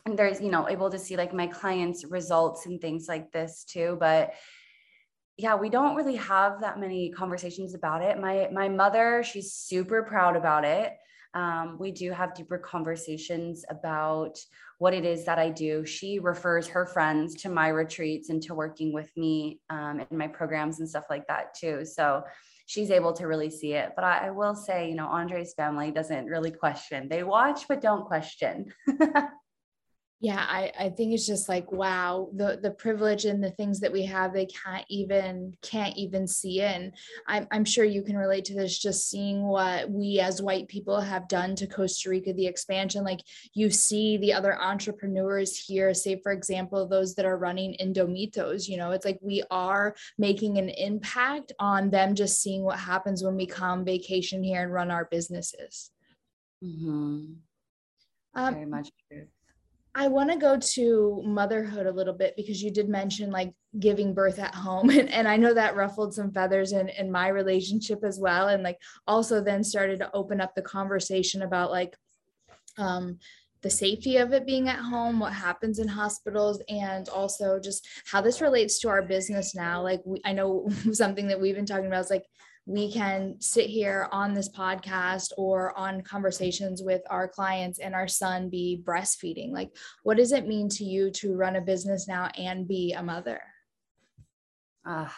and 0.05 0.19
there's 0.19 0.41
you 0.41 0.51
know 0.51 0.67
able 0.67 0.89
to 0.89 0.99
see 0.99 1.15
like 1.15 1.33
my 1.33 1.47
clients 1.47 2.03
results 2.03 2.65
and 2.65 2.81
things 2.81 3.05
like 3.07 3.31
this 3.31 3.63
too. 3.63 3.95
But 3.97 4.33
yeah, 5.41 5.55
we 5.55 5.69
don't 5.69 5.95
really 5.95 6.17
have 6.17 6.61
that 6.61 6.79
many 6.79 7.09
conversations 7.09 7.73
about 7.73 8.03
it. 8.03 8.19
My 8.19 8.47
my 8.53 8.69
mother, 8.69 9.23
she's 9.23 9.53
super 9.53 10.03
proud 10.03 10.35
about 10.35 10.63
it. 10.63 10.93
Um, 11.33 11.77
we 11.79 11.91
do 11.91 12.11
have 12.11 12.35
deeper 12.35 12.59
conversations 12.59 13.65
about 13.67 14.37
what 14.77 14.93
it 14.93 15.03
is 15.03 15.25
that 15.25 15.39
I 15.39 15.49
do. 15.49 15.83
She 15.83 16.19
refers 16.19 16.67
her 16.67 16.85
friends 16.85 17.33
to 17.41 17.49
my 17.49 17.69
retreats 17.69 18.29
and 18.29 18.39
to 18.43 18.53
working 18.53 18.93
with 18.93 19.09
me 19.17 19.59
um, 19.71 20.05
in 20.11 20.15
my 20.15 20.27
programs 20.27 20.79
and 20.79 20.87
stuff 20.87 21.05
like 21.09 21.25
that 21.27 21.55
too. 21.55 21.85
So 21.85 22.23
she's 22.67 22.91
able 22.91 23.13
to 23.13 23.25
really 23.25 23.49
see 23.49 23.73
it. 23.73 23.93
But 23.95 24.05
I, 24.05 24.27
I 24.27 24.29
will 24.29 24.55
say, 24.55 24.89
you 24.89 24.95
know, 24.95 25.07
Andre's 25.07 25.55
family 25.55 25.89
doesn't 25.89 26.27
really 26.27 26.51
question. 26.51 27.09
They 27.09 27.23
watch 27.23 27.67
but 27.67 27.81
don't 27.81 28.05
question. 28.05 28.71
yeah 30.21 30.45
I, 30.47 30.71
I 30.79 30.89
think 30.89 31.13
it's 31.13 31.25
just 31.25 31.49
like 31.49 31.71
wow 31.71 32.29
the 32.33 32.59
the 32.61 32.69
privilege 32.69 33.25
and 33.25 33.43
the 33.43 33.49
things 33.49 33.79
that 33.79 33.91
we 33.91 34.05
have 34.05 34.33
they 34.33 34.45
can't 34.45 34.85
even 34.87 35.57
can't 35.63 35.97
even 35.97 36.27
see 36.27 36.61
and 36.61 36.93
I'm, 37.27 37.47
I'm 37.51 37.65
sure 37.65 37.83
you 37.83 38.03
can 38.03 38.15
relate 38.15 38.45
to 38.45 38.53
this 38.53 38.77
just 38.77 39.09
seeing 39.09 39.43
what 39.43 39.89
we 39.89 40.19
as 40.19 40.41
white 40.41 40.67
people 40.67 41.01
have 41.01 41.27
done 41.27 41.55
to 41.55 41.67
costa 41.67 42.09
rica 42.09 42.33
the 42.33 42.45
expansion 42.45 43.03
like 43.03 43.21
you 43.53 43.71
see 43.71 44.17
the 44.17 44.31
other 44.31 44.61
entrepreneurs 44.61 45.57
here 45.57 45.93
say 45.93 46.19
for 46.21 46.31
example 46.31 46.87
those 46.87 47.15
that 47.15 47.25
are 47.25 47.37
running 47.37 47.75
indomitos 47.81 48.69
you 48.69 48.77
know 48.77 48.91
it's 48.91 49.05
like 49.05 49.19
we 49.21 49.43
are 49.49 49.95
making 50.19 50.59
an 50.59 50.69
impact 50.69 51.51
on 51.57 51.89
them 51.89 52.13
just 52.13 52.41
seeing 52.41 52.63
what 52.63 52.79
happens 52.79 53.23
when 53.23 53.35
we 53.35 53.47
come 53.47 53.83
vacation 53.83 54.43
here 54.43 54.61
and 54.61 54.71
run 54.71 54.91
our 54.91 55.05
businesses 55.05 55.89
mm-hmm. 56.63 57.33
um, 58.35 58.53
very 58.53 58.65
much 58.67 58.91
true 59.09 59.25
I 59.93 60.07
want 60.07 60.31
to 60.31 60.37
go 60.37 60.57
to 60.57 61.21
motherhood 61.25 61.85
a 61.85 61.91
little 61.91 62.13
bit 62.13 62.35
because 62.37 62.63
you 62.63 62.71
did 62.71 62.87
mention 62.87 63.29
like 63.29 63.53
giving 63.79 64.13
birth 64.13 64.39
at 64.39 64.55
home. 64.55 64.89
And, 65.01 65.09
and 65.09 65.27
I 65.27 65.37
know 65.37 65.53
that 65.53 65.75
ruffled 65.75 66.13
some 66.13 66.31
feathers 66.31 66.71
in, 66.71 66.89
in 66.89 67.11
my 67.11 67.27
relationship 67.27 68.03
as 68.03 68.19
well. 68.19 68.47
And 68.47 68.63
like 68.63 68.77
also 69.07 69.41
then 69.43 69.63
started 69.63 69.99
to 69.99 70.11
open 70.13 70.39
up 70.39 70.55
the 70.55 70.61
conversation 70.61 71.41
about 71.41 71.71
like 71.71 71.97
um, 72.77 73.19
the 73.61 73.69
safety 73.69 74.17
of 74.17 74.33
it 74.33 74.45
being 74.45 74.69
at 74.69 74.79
home, 74.79 75.19
what 75.19 75.33
happens 75.33 75.79
in 75.79 75.87
hospitals, 75.87 76.61
and 76.69 77.09
also 77.09 77.59
just 77.59 77.87
how 78.05 78.21
this 78.21 78.41
relates 78.41 78.79
to 78.79 78.89
our 78.89 79.01
business 79.01 79.53
now. 79.53 79.81
Like 79.81 80.01
we, 80.05 80.21
I 80.25 80.33
know 80.33 80.67
something 80.93 81.27
that 81.27 81.39
we've 81.39 81.55
been 81.55 81.65
talking 81.65 81.87
about 81.87 82.05
is 82.05 82.09
like 82.09 82.25
we 82.65 82.91
can 82.91 83.35
sit 83.39 83.67
here 83.67 84.07
on 84.11 84.33
this 84.33 84.49
podcast 84.49 85.31
or 85.37 85.77
on 85.77 86.01
conversations 86.01 86.81
with 86.83 87.01
our 87.09 87.27
clients 87.27 87.79
and 87.79 87.95
our 87.95 88.07
son 88.07 88.49
be 88.49 88.81
breastfeeding. 88.83 89.51
Like 89.51 89.71
what 90.03 90.17
does 90.17 90.31
it 90.31 90.47
mean 90.47 90.69
to 90.69 90.83
you 90.83 91.11
to 91.11 91.35
run 91.35 91.55
a 91.55 91.61
business 91.61 92.07
now 92.07 92.29
and 92.37 92.67
be 92.67 92.93
a 92.93 93.01
mother? 93.01 93.41
Uh, 94.85 95.09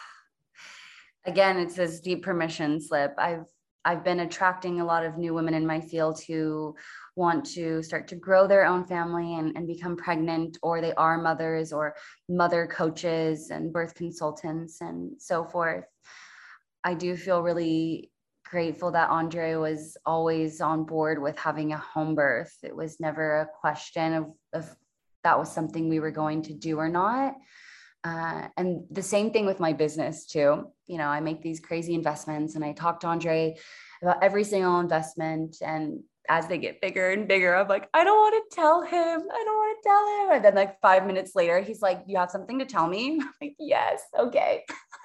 again 1.26 1.58
it's 1.58 1.74
this 1.74 2.00
deep 2.00 2.22
permission 2.22 2.80
slip. 2.80 3.14
I've 3.18 3.44
i've 3.84 4.04
been 4.04 4.20
attracting 4.20 4.80
a 4.80 4.84
lot 4.84 5.04
of 5.04 5.18
new 5.18 5.34
women 5.34 5.52
in 5.52 5.66
my 5.66 5.80
field 5.80 6.18
who 6.26 6.74
want 7.16 7.44
to 7.44 7.82
start 7.82 8.08
to 8.08 8.16
grow 8.16 8.46
their 8.46 8.64
own 8.64 8.84
family 8.84 9.34
and, 9.34 9.56
and 9.56 9.66
become 9.66 9.96
pregnant 9.96 10.56
or 10.62 10.80
they 10.80 10.94
are 10.94 11.20
mothers 11.20 11.72
or 11.72 11.94
mother 12.28 12.66
coaches 12.66 13.50
and 13.50 13.72
birth 13.72 13.94
consultants 13.94 14.80
and 14.80 15.12
so 15.20 15.44
forth 15.44 15.84
I 16.84 16.94
do 16.94 17.16
feel 17.16 17.42
really 17.42 18.10
grateful 18.44 18.92
that 18.92 19.10
Andre 19.10 19.54
was 19.54 19.96
always 20.04 20.60
on 20.60 20.84
board 20.84 21.20
with 21.20 21.36
having 21.38 21.72
a 21.72 21.78
home 21.78 22.14
birth. 22.14 22.56
It 22.62 22.76
was 22.76 23.00
never 23.00 23.40
a 23.40 23.48
question 23.60 24.12
of 24.14 24.26
if 24.52 24.74
that 25.24 25.38
was 25.38 25.50
something 25.50 25.88
we 25.88 26.00
were 26.00 26.10
going 26.10 26.42
to 26.42 26.54
do 26.54 26.78
or 26.78 26.88
not. 26.88 27.34
Uh, 28.04 28.48
and 28.58 28.84
the 28.90 29.02
same 29.02 29.30
thing 29.30 29.46
with 29.46 29.58
my 29.58 29.72
business 29.72 30.26
too. 30.26 30.70
You 30.86 30.98
know, 30.98 31.08
I 31.08 31.20
make 31.20 31.40
these 31.40 31.58
crazy 31.58 31.94
investments 31.94 32.54
and 32.54 32.64
I 32.64 32.72
talk 32.72 33.00
to 33.00 33.06
Andre 33.06 33.56
about 34.02 34.22
every 34.22 34.44
single 34.44 34.78
investment. 34.80 35.56
And 35.62 36.02
as 36.28 36.46
they 36.46 36.58
get 36.58 36.80
bigger 36.80 37.10
and 37.10 37.28
bigger, 37.28 37.54
I'm 37.54 37.68
like, 37.68 37.88
I 37.92 38.04
don't 38.04 38.18
want 38.18 38.50
to 38.50 38.56
tell 38.56 38.82
him. 38.82 38.90
I 39.32 39.44
don't 39.44 39.56
want 39.56 39.78
to 39.82 39.88
tell 39.88 40.06
him. 40.06 40.36
And 40.36 40.44
then 40.44 40.54
like 40.54 40.80
five 40.80 41.06
minutes 41.06 41.32
later, 41.34 41.60
he's 41.60 41.82
like, 41.82 42.02
You 42.06 42.16
have 42.18 42.30
something 42.30 42.58
to 42.58 42.64
tell 42.64 42.86
me? 42.86 43.18
I'm 43.20 43.28
like, 43.40 43.56
yes, 43.58 44.02
okay. 44.18 44.64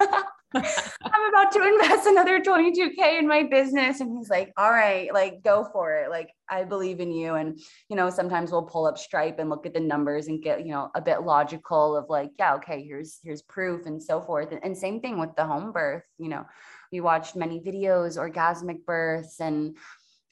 I'm 0.52 1.28
about 1.28 1.52
to 1.52 1.62
invest 1.62 2.06
another 2.08 2.40
22K 2.40 3.18
in 3.18 3.28
my 3.28 3.44
business. 3.44 4.00
And 4.00 4.16
he's 4.16 4.28
like, 4.28 4.52
all 4.56 4.70
right, 4.70 5.12
like 5.14 5.44
go 5.44 5.68
for 5.72 5.94
it. 5.94 6.10
Like, 6.10 6.30
I 6.48 6.64
believe 6.64 6.98
in 6.98 7.12
you. 7.12 7.34
And, 7.34 7.60
you 7.88 7.94
know, 7.94 8.10
sometimes 8.10 8.50
we'll 8.50 8.62
pull 8.62 8.86
up 8.86 8.98
Stripe 8.98 9.38
and 9.38 9.48
look 9.48 9.64
at 9.64 9.74
the 9.74 9.80
numbers 9.80 10.26
and 10.26 10.42
get, 10.42 10.66
you 10.66 10.72
know, 10.72 10.90
a 10.96 11.00
bit 11.00 11.22
logical 11.22 11.96
of 11.96 12.06
like, 12.08 12.30
yeah, 12.38 12.54
okay, 12.54 12.82
here's, 12.82 13.20
here's 13.22 13.42
proof 13.42 13.86
and 13.86 14.02
so 14.02 14.20
forth. 14.20 14.50
And, 14.50 14.60
and 14.64 14.76
same 14.76 15.00
thing 15.00 15.20
with 15.20 15.36
the 15.36 15.46
home 15.46 15.70
birth, 15.70 16.02
you 16.18 16.28
know, 16.28 16.44
we 16.90 17.00
watched 17.00 17.36
many 17.36 17.60
videos, 17.60 18.18
orgasmic 18.18 18.84
births, 18.84 19.40
and 19.40 19.76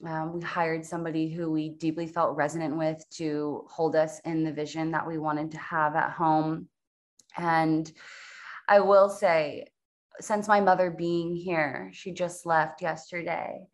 um, 0.06 0.34
we 0.34 0.40
hired 0.42 0.84
somebody 0.84 1.28
who 1.28 1.50
we 1.50 1.70
deeply 1.70 2.06
felt 2.06 2.36
resonant 2.36 2.76
with 2.76 3.04
to 3.10 3.64
hold 3.68 3.96
us 3.96 4.20
in 4.24 4.44
the 4.44 4.52
vision 4.52 4.92
that 4.92 5.06
we 5.06 5.18
wanted 5.18 5.50
to 5.52 5.58
have 5.58 5.96
at 5.96 6.12
home. 6.12 6.68
And 7.36 7.90
I 8.68 8.80
will 8.80 9.08
say, 9.08 9.66
since 10.20 10.48
my 10.48 10.60
mother 10.60 10.90
being 10.90 11.34
here, 11.34 11.90
she 11.92 12.12
just 12.12 12.46
left 12.46 12.82
yesterday. 12.82 13.66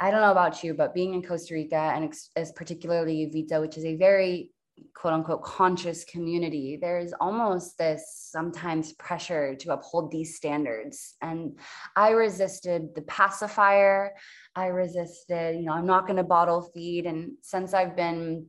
I 0.00 0.10
don't 0.10 0.20
know 0.20 0.30
about 0.30 0.62
you, 0.62 0.74
but 0.74 0.94
being 0.94 1.14
in 1.14 1.22
Costa 1.22 1.54
Rica 1.54 1.76
and 1.76 2.12
as 2.36 2.52
particularly 2.52 3.26
Uvita, 3.26 3.60
which 3.60 3.76
is 3.76 3.84
a 3.84 3.96
very 3.96 4.50
quote 4.94 5.14
unquote 5.14 5.42
conscious 5.42 6.04
community, 6.04 6.78
there's 6.80 7.12
almost 7.20 7.78
this 7.78 8.28
sometimes 8.30 8.92
pressure 8.94 9.54
to 9.56 9.72
uphold 9.72 10.10
these 10.10 10.36
standards. 10.36 11.16
And 11.22 11.58
I 11.96 12.10
resisted 12.10 12.94
the 12.94 13.02
pacifier. 13.02 14.12
I 14.54 14.66
resisted, 14.66 15.56
you 15.56 15.62
know, 15.62 15.72
I'm 15.72 15.86
not 15.86 16.06
going 16.06 16.16
to 16.16 16.24
bottle 16.24 16.70
feed. 16.74 17.06
And 17.06 17.32
since 17.42 17.74
I've 17.74 17.96
been 17.96 18.46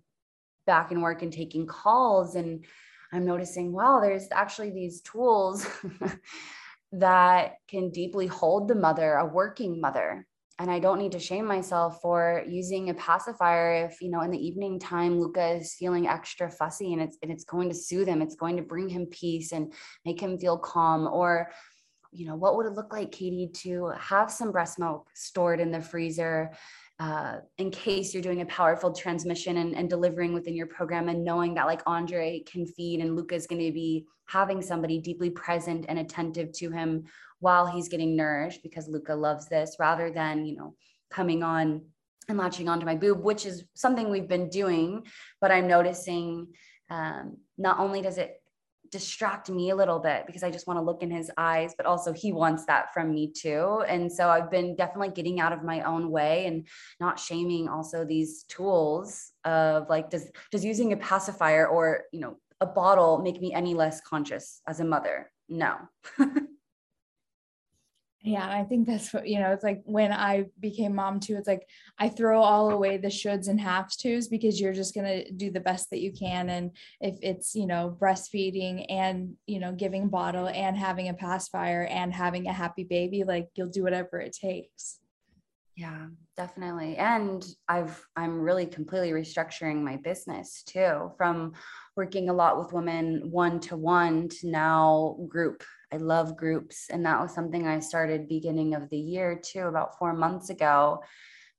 back 0.65 0.91
in 0.91 1.01
work 1.01 1.21
and 1.21 1.33
taking 1.33 1.65
calls 1.65 2.35
and 2.35 2.65
I'm 3.11 3.25
noticing, 3.25 3.71
wow, 3.71 3.99
there's 4.01 4.27
actually 4.31 4.71
these 4.71 5.01
tools 5.01 5.67
that 6.91 7.55
can 7.67 7.89
deeply 7.89 8.27
hold 8.27 8.67
the 8.67 8.75
mother, 8.75 9.13
a 9.15 9.25
working 9.25 9.81
mother. 9.81 10.27
And 10.59 10.69
I 10.69 10.77
don't 10.79 10.99
need 10.99 11.13
to 11.13 11.19
shame 11.19 11.45
myself 11.45 12.01
for 12.01 12.43
using 12.45 12.89
a 12.89 12.93
pacifier 12.93 13.85
if, 13.85 14.01
you 14.01 14.11
know, 14.11 14.21
in 14.21 14.31
the 14.31 14.45
evening 14.45 14.77
time, 14.77 15.17
Luca 15.17 15.53
is 15.53 15.73
feeling 15.73 16.05
extra 16.05 16.51
fussy 16.51 16.91
and 16.91 17.01
it's, 17.01 17.17
and 17.23 17.31
it's 17.31 17.45
going 17.45 17.69
to 17.69 17.75
soothe 17.75 18.09
him. 18.09 18.21
It's 18.21 18.35
going 18.35 18.57
to 18.57 18.61
bring 18.61 18.89
him 18.89 19.05
peace 19.05 19.53
and 19.53 19.71
make 20.05 20.19
him 20.19 20.37
feel 20.37 20.57
calm. 20.57 21.07
Or, 21.07 21.49
you 22.11 22.27
know, 22.27 22.35
what 22.35 22.57
would 22.57 22.65
it 22.65 22.73
look 22.73 22.91
like, 22.91 23.13
Katie, 23.13 23.49
to 23.61 23.93
have 23.97 24.29
some 24.29 24.51
breast 24.51 24.79
milk 24.79 25.07
stored 25.13 25.61
in 25.61 25.71
the 25.71 25.79
freezer 25.79 26.51
uh, 26.99 27.37
in 27.57 27.71
case 27.71 28.13
you're 28.13 28.23
doing 28.23 28.41
a 28.41 28.45
powerful 28.47 28.91
transmission 28.91 29.57
and, 29.57 29.73
and, 29.73 29.89
delivering 29.89 30.33
within 30.33 30.53
your 30.53 30.67
program 30.67 31.07
and 31.07 31.23
knowing 31.23 31.53
that 31.53 31.65
like 31.65 31.81
Andre 31.85 32.43
can 32.45 32.65
feed 32.65 32.99
and 32.99 33.15
Luca 33.15 33.35
is 33.35 33.47
going 33.47 33.65
to 33.65 33.71
be 33.71 34.05
having 34.27 34.61
somebody 34.61 34.99
deeply 34.99 35.29
present 35.29 35.85
and 35.87 35.99
attentive 35.99 36.51
to 36.51 36.69
him 36.69 37.05
while 37.39 37.65
he's 37.65 37.87
getting 37.87 38.17
nourished 38.17 38.61
because 38.63 38.89
Luca 38.89 39.15
loves 39.15 39.47
this 39.47 39.77
rather 39.79 40.11
than, 40.11 40.45
you 40.45 40.57
know, 40.57 40.75
coming 41.09 41.41
on 41.41 41.81
and 42.27 42.37
latching 42.37 42.67
onto 42.67 42.85
my 42.85 42.95
boob, 42.95 43.23
which 43.23 43.45
is 43.45 43.63
something 43.73 44.09
we've 44.09 44.27
been 44.27 44.49
doing, 44.49 45.03
but 45.39 45.51
I'm 45.51 45.67
noticing 45.67 46.47
um, 46.89 47.37
not 47.57 47.79
only 47.79 48.01
does 48.01 48.17
it 48.17 48.38
distract 48.91 49.49
me 49.49 49.69
a 49.69 49.75
little 49.75 49.99
bit 49.99 50.25
because 50.25 50.43
I 50.43 50.51
just 50.51 50.67
want 50.67 50.77
to 50.77 50.83
look 50.83 51.01
in 51.01 51.11
his 51.11 51.31
eyes, 51.37 51.73
but 51.75 51.85
also 51.85 52.13
he 52.13 52.31
wants 52.31 52.65
that 52.65 52.93
from 52.93 53.13
me 53.13 53.31
too. 53.31 53.83
And 53.87 54.11
so 54.11 54.29
I've 54.29 54.51
been 54.51 54.75
definitely 54.75 55.09
getting 55.09 55.39
out 55.39 55.53
of 55.53 55.63
my 55.63 55.81
own 55.83 56.11
way 56.11 56.45
and 56.45 56.67
not 56.99 57.19
shaming 57.19 57.67
also 57.67 58.05
these 58.05 58.43
tools 58.43 59.31
of 59.45 59.89
like, 59.89 60.09
does, 60.09 60.29
does 60.51 60.65
using 60.65 60.93
a 60.93 60.97
pacifier 60.97 61.67
or, 61.67 62.03
you 62.11 62.19
know, 62.19 62.37
a 62.61 62.65
bottle 62.65 63.19
make 63.19 63.41
me 63.41 63.53
any 63.53 63.73
less 63.73 64.01
conscious 64.01 64.61
as 64.67 64.79
a 64.79 64.85
mother? 64.85 65.31
No. 65.47 65.77
Yeah, 68.21 68.49
I 68.49 68.63
think 68.65 68.85
that's 68.85 69.13
what 69.13 69.27
you 69.29 69.39
know. 69.39 69.51
It's 69.51 69.63
like 69.63 69.81
when 69.85 70.11
I 70.11 70.45
became 70.59 70.93
mom 70.93 71.21
too. 71.21 71.37
It's 71.37 71.47
like 71.47 71.65
I 71.97 72.09
throw 72.09 72.41
all 72.41 72.69
away 72.71 72.97
the 72.97 73.07
shoulds 73.07 73.47
and 73.47 73.61
have 73.61 73.95
tos 73.95 74.27
because 74.27 74.59
you're 74.59 74.73
just 74.73 74.93
gonna 74.93 75.31
do 75.31 75.49
the 75.51 75.61
best 75.61 75.89
that 75.91 76.01
you 76.01 76.11
can. 76.11 76.49
And 76.49 76.71
if 76.99 77.17
it's 77.21 77.55
you 77.55 77.65
know 77.65 77.95
breastfeeding 77.97 78.85
and 78.89 79.35
you 79.47 79.59
know 79.59 79.71
giving 79.71 80.09
bottle 80.09 80.49
and 80.49 80.77
having 80.77 81.07
a 81.07 81.13
pacifier 81.13 81.85
and 81.85 82.13
having 82.13 82.47
a 82.47 82.53
happy 82.53 82.83
baby, 82.83 83.23
like 83.23 83.47
you'll 83.55 83.69
do 83.69 83.83
whatever 83.83 84.19
it 84.19 84.33
takes. 84.33 84.99
Yeah, 85.77 86.07
definitely. 86.35 86.97
And 86.97 87.45
I've 87.69 88.05
I'm 88.17 88.41
really 88.41 88.65
completely 88.65 89.11
restructuring 89.11 89.81
my 89.81 89.95
business 89.95 90.61
too 90.63 91.13
from 91.15 91.53
working 91.95 92.27
a 92.27 92.33
lot 92.33 92.57
with 92.57 92.73
women 92.73 93.29
one 93.31 93.61
to 93.61 93.77
one 93.77 94.27
to 94.27 94.49
now 94.49 95.15
group 95.29 95.63
I 95.91 95.97
love 95.97 96.37
groups. 96.37 96.87
And 96.89 97.05
that 97.05 97.21
was 97.21 97.33
something 97.33 97.67
I 97.67 97.79
started 97.79 98.27
beginning 98.27 98.75
of 98.75 98.89
the 98.89 98.97
year 98.97 99.39
too, 99.43 99.63
about 99.63 99.97
four 99.97 100.13
months 100.13 100.49
ago. 100.49 101.03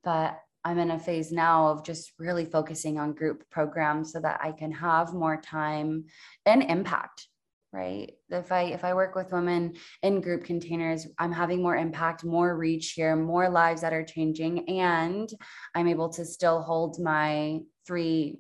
But 0.05 0.39
I'm 0.65 0.79
in 0.79 0.91
a 0.91 0.99
phase 0.99 1.33
now 1.33 1.69
of 1.69 1.85
just 1.85 2.13
really 2.19 2.45
focusing 2.45 2.99
on 2.99 3.15
group 3.15 3.45
programs 3.51 4.13
so 4.13 4.21
that 4.21 4.41
I 4.43 4.53
can 4.53 4.73
have 4.73 5.15
more 5.15 5.41
time 5.41 6.05
and 6.47 6.63
impact 6.63 7.29
right 7.73 8.13
if 8.31 8.51
i 8.51 8.63
if 8.63 8.83
i 8.83 8.93
work 8.93 9.15
with 9.15 9.33
women 9.33 9.73
in 10.03 10.21
group 10.21 10.45
containers 10.45 11.07
i'm 11.19 11.33
having 11.33 11.63
more 11.63 11.77
impact 11.77 12.25
more 12.25 12.57
reach 12.57 12.93
here 12.93 13.15
more 13.15 13.49
lives 13.49 13.81
that 13.81 13.93
are 13.93 14.05
changing 14.05 14.69
and 14.69 15.31
i'm 15.75 15.87
able 15.87 16.09
to 16.09 16.25
still 16.25 16.63
hold 16.63 16.99
my 16.99 17.61
three 17.87 18.39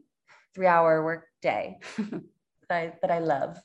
three 0.54 0.66
hour 0.66 1.04
work 1.04 1.26
day 1.42 1.78
that 1.98 2.22
i 2.70 2.92
that 3.02 3.10
i 3.10 3.20
love 3.20 3.56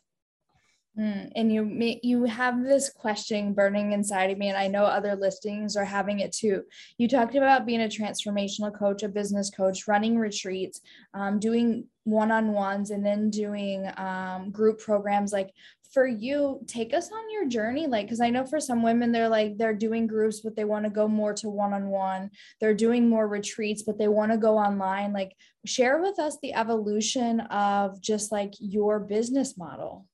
Mm, 0.97 1.29
and 1.35 1.51
you 1.51 1.99
you 2.03 2.23
have 2.23 2.63
this 2.63 2.89
question 2.89 3.53
burning 3.53 3.91
inside 3.91 4.31
of 4.31 4.37
me, 4.37 4.47
and 4.47 4.57
I 4.57 4.67
know 4.67 4.85
other 4.85 5.13
listings 5.15 5.75
are 5.75 5.83
having 5.83 6.21
it 6.21 6.31
too. 6.31 6.63
You 6.97 7.09
talked 7.09 7.35
about 7.35 7.65
being 7.65 7.81
a 7.81 7.87
transformational 7.87 8.73
coach, 8.73 9.03
a 9.03 9.09
business 9.09 9.49
coach, 9.49 9.89
running 9.89 10.17
retreats, 10.17 10.79
um, 11.13 11.37
doing 11.37 11.87
one-on-ones 12.05 12.91
and 12.91 13.05
then 13.05 13.29
doing 13.29 13.91
um, 13.97 14.51
group 14.51 14.79
programs. 14.79 15.33
Like 15.33 15.51
for 15.91 16.07
you 16.07 16.61
take 16.65 16.93
us 16.93 17.11
on 17.11 17.31
your 17.31 17.47
journey 17.47 17.87
like 17.87 18.05
because 18.05 18.19
i 18.19 18.29
know 18.29 18.43
for 18.43 18.59
some 18.59 18.83
women 18.83 19.13
they're 19.13 19.29
like 19.29 19.57
they're 19.57 19.73
doing 19.73 20.07
groups 20.07 20.41
but 20.41 20.53
they 20.53 20.65
want 20.65 20.83
to 20.83 20.89
go 20.89 21.07
more 21.07 21.33
to 21.33 21.47
one-on-one. 21.49 22.29
They're 22.59 22.73
doing 22.73 23.07
more 23.07 23.27
retreats 23.27 23.83
but 23.83 23.97
they 23.97 24.07
want 24.07 24.31
to 24.31 24.37
go 24.37 24.57
online. 24.57 25.13
Like 25.13 25.35
share 25.65 26.01
with 26.01 26.19
us 26.19 26.37
the 26.41 26.53
evolution 26.53 27.41
of 27.41 28.01
just 28.01 28.31
like 28.31 28.53
your 28.59 28.99
business 28.99 29.57
model 29.57 30.05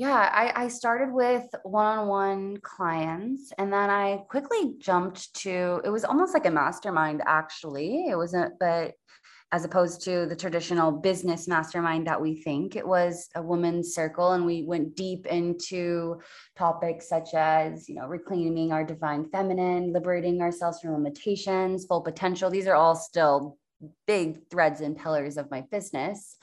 yeah, 0.00 0.30
I, 0.32 0.64
I 0.64 0.68
started 0.68 1.12
with 1.12 1.44
one 1.62 1.84
on 1.84 2.08
one 2.08 2.56
clients 2.62 3.52
and 3.58 3.70
then 3.70 3.90
I 3.90 4.24
quickly 4.30 4.76
jumped 4.78 5.34
to 5.42 5.82
it 5.84 5.90
was 5.90 6.06
almost 6.06 6.32
like 6.32 6.46
a 6.46 6.50
mastermind, 6.50 7.20
actually. 7.26 8.06
It 8.08 8.16
wasn't, 8.16 8.54
but 8.58 8.94
as 9.52 9.66
opposed 9.66 10.00
to 10.04 10.24
the 10.24 10.34
traditional 10.34 10.90
business 10.90 11.46
mastermind 11.46 12.06
that 12.06 12.18
we 12.18 12.40
think. 12.40 12.76
It 12.76 12.86
was 12.86 13.28
a 13.34 13.42
woman's 13.42 13.94
circle, 13.94 14.32
and 14.32 14.46
we 14.46 14.62
went 14.62 14.96
deep 14.96 15.26
into 15.26 16.22
topics 16.56 17.06
such 17.06 17.34
as, 17.34 17.86
you 17.86 17.96
know, 17.96 18.06
reclaiming 18.06 18.72
our 18.72 18.84
divine 18.84 19.28
feminine, 19.28 19.92
liberating 19.92 20.40
ourselves 20.40 20.80
from 20.80 20.94
limitations, 20.94 21.84
full 21.84 22.00
potential. 22.00 22.48
These 22.48 22.68
are 22.68 22.74
all 22.74 22.96
still 22.96 23.58
big 24.06 24.48
threads 24.50 24.80
and 24.80 24.96
pillars 24.96 25.36
of 25.36 25.50
my 25.50 25.60
business. 25.70 26.38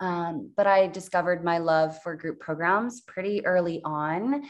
Um, 0.00 0.50
but 0.56 0.66
I 0.66 0.86
discovered 0.86 1.44
my 1.44 1.58
love 1.58 2.02
for 2.02 2.16
group 2.16 2.40
programs 2.40 3.02
pretty 3.02 3.44
early 3.44 3.82
on. 3.84 4.42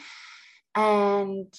And 0.75 1.53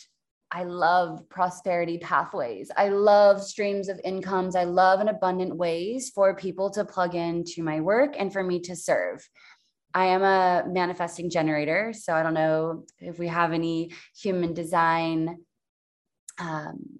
I 0.49 0.63
love 0.63 1.29
prosperity 1.29 1.97
pathways. 1.97 2.71
I 2.75 2.89
love 2.89 3.41
streams 3.41 3.87
of 3.87 3.99
incomes. 4.03 4.55
I 4.55 4.65
love 4.65 4.99
an 4.99 5.07
abundant 5.07 5.55
ways 5.55 6.11
for 6.13 6.35
people 6.35 6.69
to 6.71 6.83
plug 6.83 7.15
into 7.15 7.63
my 7.63 7.79
work 7.79 8.15
and 8.17 8.31
for 8.31 8.43
me 8.43 8.59
to 8.61 8.75
serve. 8.75 9.27
I 9.93 10.07
am 10.07 10.23
a 10.23 10.63
manifesting 10.67 11.29
generator. 11.29 11.93
So 11.93 12.13
I 12.13 12.23
don't 12.23 12.33
know 12.33 12.85
if 12.99 13.19
we 13.19 13.27
have 13.27 13.53
any 13.53 13.91
human 14.17 14.53
design 14.53 15.37
um, 16.37 16.99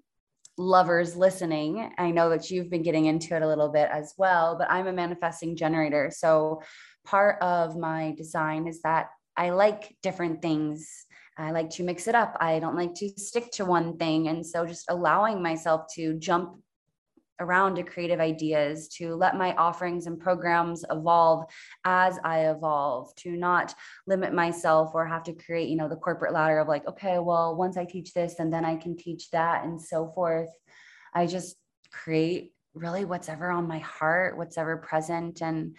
lovers 0.62 1.16
listening. 1.16 1.92
I 1.98 2.12
know 2.12 2.30
that 2.30 2.52
you've 2.52 2.70
been 2.70 2.84
getting 2.84 3.06
into 3.06 3.36
it 3.36 3.42
a 3.42 3.48
little 3.48 3.70
bit 3.70 3.90
as 3.92 4.14
well, 4.18 4.56
but 4.58 4.70
I'm 4.70 4.88
a 4.88 4.94
manifesting 4.94 5.56
generator. 5.56 6.12
So 6.16 6.62
part 7.06 7.42
of 7.42 7.78
my 7.78 8.14
design 8.18 8.68
is 8.68 8.82
that 8.84 9.08
I 9.36 9.50
like 9.52 9.96
different 10.02 10.42
things 10.42 11.06
I 11.38 11.52
like 11.52 11.70
to 11.72 11.84
mix 11.84 12.08
it 12.08 12.16
up. 12.16 12.38
I 12.40 12.60
don't 12.60 12.76
like 12.76 12.94
to 12.96 13.10
stick 13.18 13.52
to 13.54 13.66
one 13.66 13.98
thing. 13.98 14.28
And 14.28 14.46
so 14.46 14.66
just 14.66 14.86
allowing 14.90 15.42
myself 15.42 15.86
to 15.96 16.14
jump 16.20 16.62
around 17.42 17.76
to 17.76 17.84
creative 17.84 18.22
ideas, 18.22 18.88
to 18.88 19.16
let 19.16 19.36
my 19.36 19.54
offerings 19.56 20.08
and 20.08 20.20
programs 20.20 20.86
evolve 20.90 21.44
as 21.84 22.18
I 22.24 22.50
evolve, 22.50 23.14
to 23.18 23.32
not 23.32 23.76
limit 24.08 24.34
myself 24.34 24.92
or 24.94 25.06
have 25.06 25.24
to 25.24 25.34
create, 25.34 25.68
you 25.68 25.76
know, 25.76 25.90
the 25.90 25.96
corporate 25.98 26.34
ladder 26.34 26.60
of 26.60 26.70
like, 26.70 26.88
okay, 26.88 27.20
well, 27.20 27.56
once 27.56 27.76
I 27.76 27.86
teach 27.86 28.14
this 28.14 28.40
and 28.40 28.54
then 28.54 28.64
I 28.64 28.78
can 28.78 28.96
teach 28.96 29.32
that 29.32 29.66
and 29.66 29.82
so 29.82 30.12
forth. 30.16 30.50
I 31.14 31.26
just 31.26 31.58
create 31.92 32.54
really 32.74 33.04
what's 33.04 33.28
ever 33.28 33.50
on 33.50 33.68
my 33.68 33.80
heart, 33.80 34.38
what's 34.38 34.58
ever 34.58 34.78
present. 34.78 35.42
And 35.42 35.76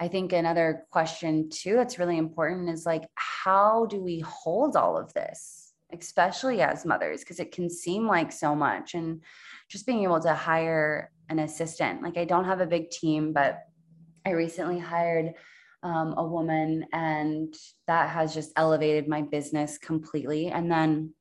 I 0.00 0.08
think 0.08 0.32
another 0.32 0.86
question 0.90 1.48
too 1.48 1.76
that's 1.76 1.98
really 1.98 2.18
important 2.18 2.70
is 2.70 2.84
like, 2.84 3.04
how 3.14 3.86
do 3.86 4.00
we 4.02 4.20
hold 4.20 4.76
all 4.76 4.96
of 4.96 5.12
this, 5.14 5.65
especially 5.92 6.60
as 6.60 6.84
mothers? 6.84 7.20
Because 7.20 7.40
it 7.40 7.52
can 7.52 7.70
seem 7.70 8.06
like 8.06 8.32
so 8.32 8.54
much. 8.54 8.94
And 8.94 9.22
just 9.68 9.86
being 9.86 10.02
able 10.02 10.20
to 10.20 10.34
hire 10.34 11.10
an 11.28 11.40
assistant. 11.40 12.02
Like, 12.02 12.16
I 12.16 12.24
don't 12.24 12.44
have 12.44 12.60
a 12.60 12.66
big 12.66 12.90
team, 12.90 13.32
but 13.32 13.58
I 14.24 14.30
recently 14.30 14.78
hired 14.78 15.34
um, 15.82 16.14
a 16.16 16.26
woman, 16.26 16.86
and 16.92 17.54
that 17.86 18.10
has 18.10 18.34
just 18.34 18.52
elevated 18.56 19.08
my 19.08 19.22
business 19.22 19.78
completely. 19.78 20.48
And 20.48 20.70
then 20.70 21.14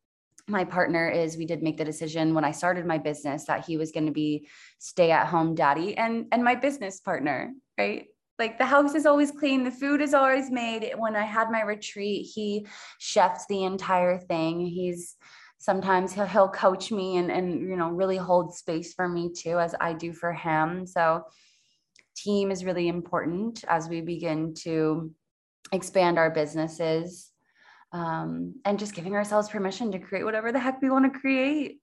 my 0.47 0.63
partner 0.63 1.09
is 1.09 1.37
we 1.37 1.45
did 1.45 1.63
make 1.63 1.77
the 1.77 1.85
decision 1.85 2.33
when 2.33 2.45
I 2.45 2.51
started 2.51 2.85
my 2.85 2.97
business 2.97 3.45
that 3.45 3.65
he 3.65 3.77
was 3.77 3.91
going 3.91 4.05
to 4.05 4.11
be 4.11 4.47
stay 4.79 5.11
at 5.11 5.27
home 5.27 5.55
daddy 5.55 5.97
and 5.97 6.27
and 6.31 6.43
my 6.43 6.55
business 6.55 6.99
partner, 6.99 7.53
right? 7.77 8.05
Like 8.37 8.57
the 8.57 8.65
house 8.65 8.95
is 8.95 9.05
always 9.05 9.31
clean 9.31 9.63
the 9.63 9.71
food 9.71 10.01
is 10.01 10.13
always 10.13 10.51
made. 10.51 10.91
When 10.97 11.15
i 11.15 11.23
had 11.23 11.51
my 11.51 11.61
retreat 11.61 12.27
he 12.33 12.67
chefs 12.99 13.45
the 13.47 13.63
entire 13.63 14.17
thing. 14.17 14.65
He's 14.65 15.15
sometimes 15.57 16.13
he'll, 16.13 16.25
he'll 16.25 16.49
coach 16.49 16.91
me 16.91 17.17
and, 17.17 17.31
and 17.31 17.61
you 17.61 17.75
know 17.75 17.89
really 17.89 18.17
hold 18.17 18.53
space 18.53 18.93
for 18.93 19.07
me 19.07 19.31
too 19.31 19.57
as 19.59 19.73
i 19.79 19.93
do 19.93 20.13
for 20.13 20.33
him. 20.33 20.85
So 20.85 21.23
team 22.15 22.51
is 22.51 22.65
really 22.65 22.87
important 22.87 23.63
as 23.67 23.89
we 23.89 24.01
begin 24.01 24.53
to 24.63 25.13
expand 25.71 26.17
our 26.17 26.29
businesses 26.29 27.31
um, 27.91 28.55
and 28.65 28.79
just 28.79 28.93
giving 28.93 29.15
ourselves 29.15 29.49
permission 29.49 29.91
to 29.91 29.99
create 29.99 30.23
whatever 30.23 30.51
the 30.51 30.59
heck 30.59 30.81
we 30.81 30.89
want 30.89 31.11
to 31.11 31.19
create. 31.19 31.79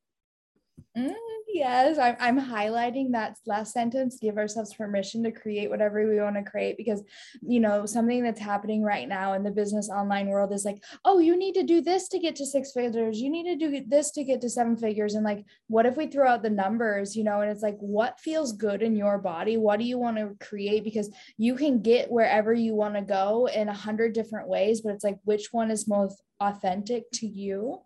Mm, 0.96 1.14
Yes, 1.52 1.98
I'm, 1.98 2.16
I'm 2.18 2.40
highlighting 2.40 3.12
that 3.12 3.36
last 3.46 3.74
sentence. 3.74 4.18
Give 4.18 4.38
ourselves 4.38 4.74
permission 4.74 5.22
to 5.24 5.30
create 5.30 5.68
whatever 5.68 6.08
we 6.08 6.18
want 6.18 6.36
to 6.36 6.50
create 6.50 6.78
because, 6.78 7.02
you 7.42 7.60
know, 7.60 7.84
something 7.84 8.22
that's 8.22 8.40
happening 8.40 8.82
right 8.82 9.06
now 9.06 9.34
in 9.34 9.42
the 9.42 9.50
business 9.50 9.90
online 9.90 10.28
world 10.28 10.52
is 10.54 10.64
like, 10.64 10.82
oh, 11.04 11.18
you 11.18 11.36
need 11.36 11.54
to 11.56 11.62
do 11.62 11.82
this 11.82 12.08
to 12.08 12.18
get 12.18 12.36
to 12.36 12.46
six 12.46 12.72
figures. 12.72 13.20
You 13.20 13.28
need 13.28 13.44
to 13.44 13.56
do 13.56 13.84
this 13.86 14.12
to 14.12 14.24
get 14.24 14.40
to 14.40 14.48
seven 14.48 14.78
figures. 14.78 15.14
And 15.14 15.24
like, 15.24 15.44
what 15.68 15.84
if 15.84 15.98
we 15.98 16.06
throw 16.06 16.26
out 16.26 16.42
the 16.42 16.48
numbers, 16.48 17.14
you 17.14 17.22
know, 17.22 17.42
and 17.42 17.50
it's 17.50 17.62
like, 17.62 17.78
what 17.80 18.18
feels 18.18 18.52
good 18.52 18.82
in 18.82 18.96
your 18.96 19.18
body? 19.18 19.58
What 19.58 19.78
do 19.78 19.84
you 19.84 19.98
want 19.98 20.16
to 20.16 20.34
create? 20.44 20.84
Because 20.84 21.10
you 21.36 21.54
can 21.54 21.82
get 21.82 22.10
wherever 22.10 22.54
you 22.54 22.74
want 22.74 22.94
to 22.94 23.02
go 23.02 23.46
in 23.46 23.68
a 23.68 23.74
hundred 23.74 24.14
different 24.14 24.48
ways, 24.48 24.80
but 24.80 24.94
it's 24.94 25.04
like, 25.04 25.18
which 25.24 25.52
one 25.52 25.70
is 25.70 25.86
most 25.86 26.22
authentic 26.40 27.10
to 27.12 27.26
you? 27.26 27.80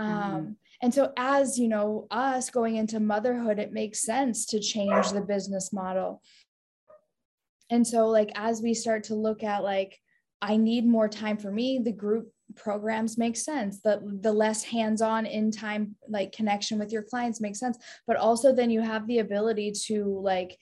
Mm-hmm. 0.00 0.34
Um, 0.34 0.56
and 0.82 0.92
so, 0.92 1.12
as 1.16 1.58
you 1.58 1.68
know, 1.68 2.08
us 2.10 2.50
going 2.50 2.76
into 2.76 2.98
motherhood, 2.98 3.60
it 3.60 3.72
makes 3.72 4.02
sense 4.02 4.44
to 4.46 4.58
change 4.58 5.10
the 5.10 5.20
business 5.20 5.72
model. 5.72 6.20
And 7.70 7.86
so, 7.86 8.08
like, 8.08 8.32
as 8.34 8.60
we 8.60 8.74
start 8.74 9.04
to 9.04 9.14
look 9.14 9.44
at, 9.44 9.62
like, 9.62 9.98
I 10.42 10.56
need 10.56 10.84
more 10.84 11.08
time 11.08 11.36
for 11.38 11.52
me, 11.52 11.78
the 11.78 11.92
group 11.92 12.32
programs 12.54 13.16
make 13.16 13.36
sense 13.36 13.80
the 13.80 13.98
the 14.20 14.32
less 14.32 14.62
hands-on 14.62 15.24
in 15.24 15.50
time 15.50 15.94
like 16.08 16.32
connection 16.32 16.78
with 16.78 16.92
your 16.92 17.02
clients 17.02 17.40
makes 17.40 17.58
sense 17.58 17.78
but 18.06 18.16
also 18.16 18.54
then 18.54 18.70
you 18.70 18.82
have 18.82 19.06
the 19.06 19.20
ability 19.20 19.72
to 19.72 20.20
like 20.22 20.58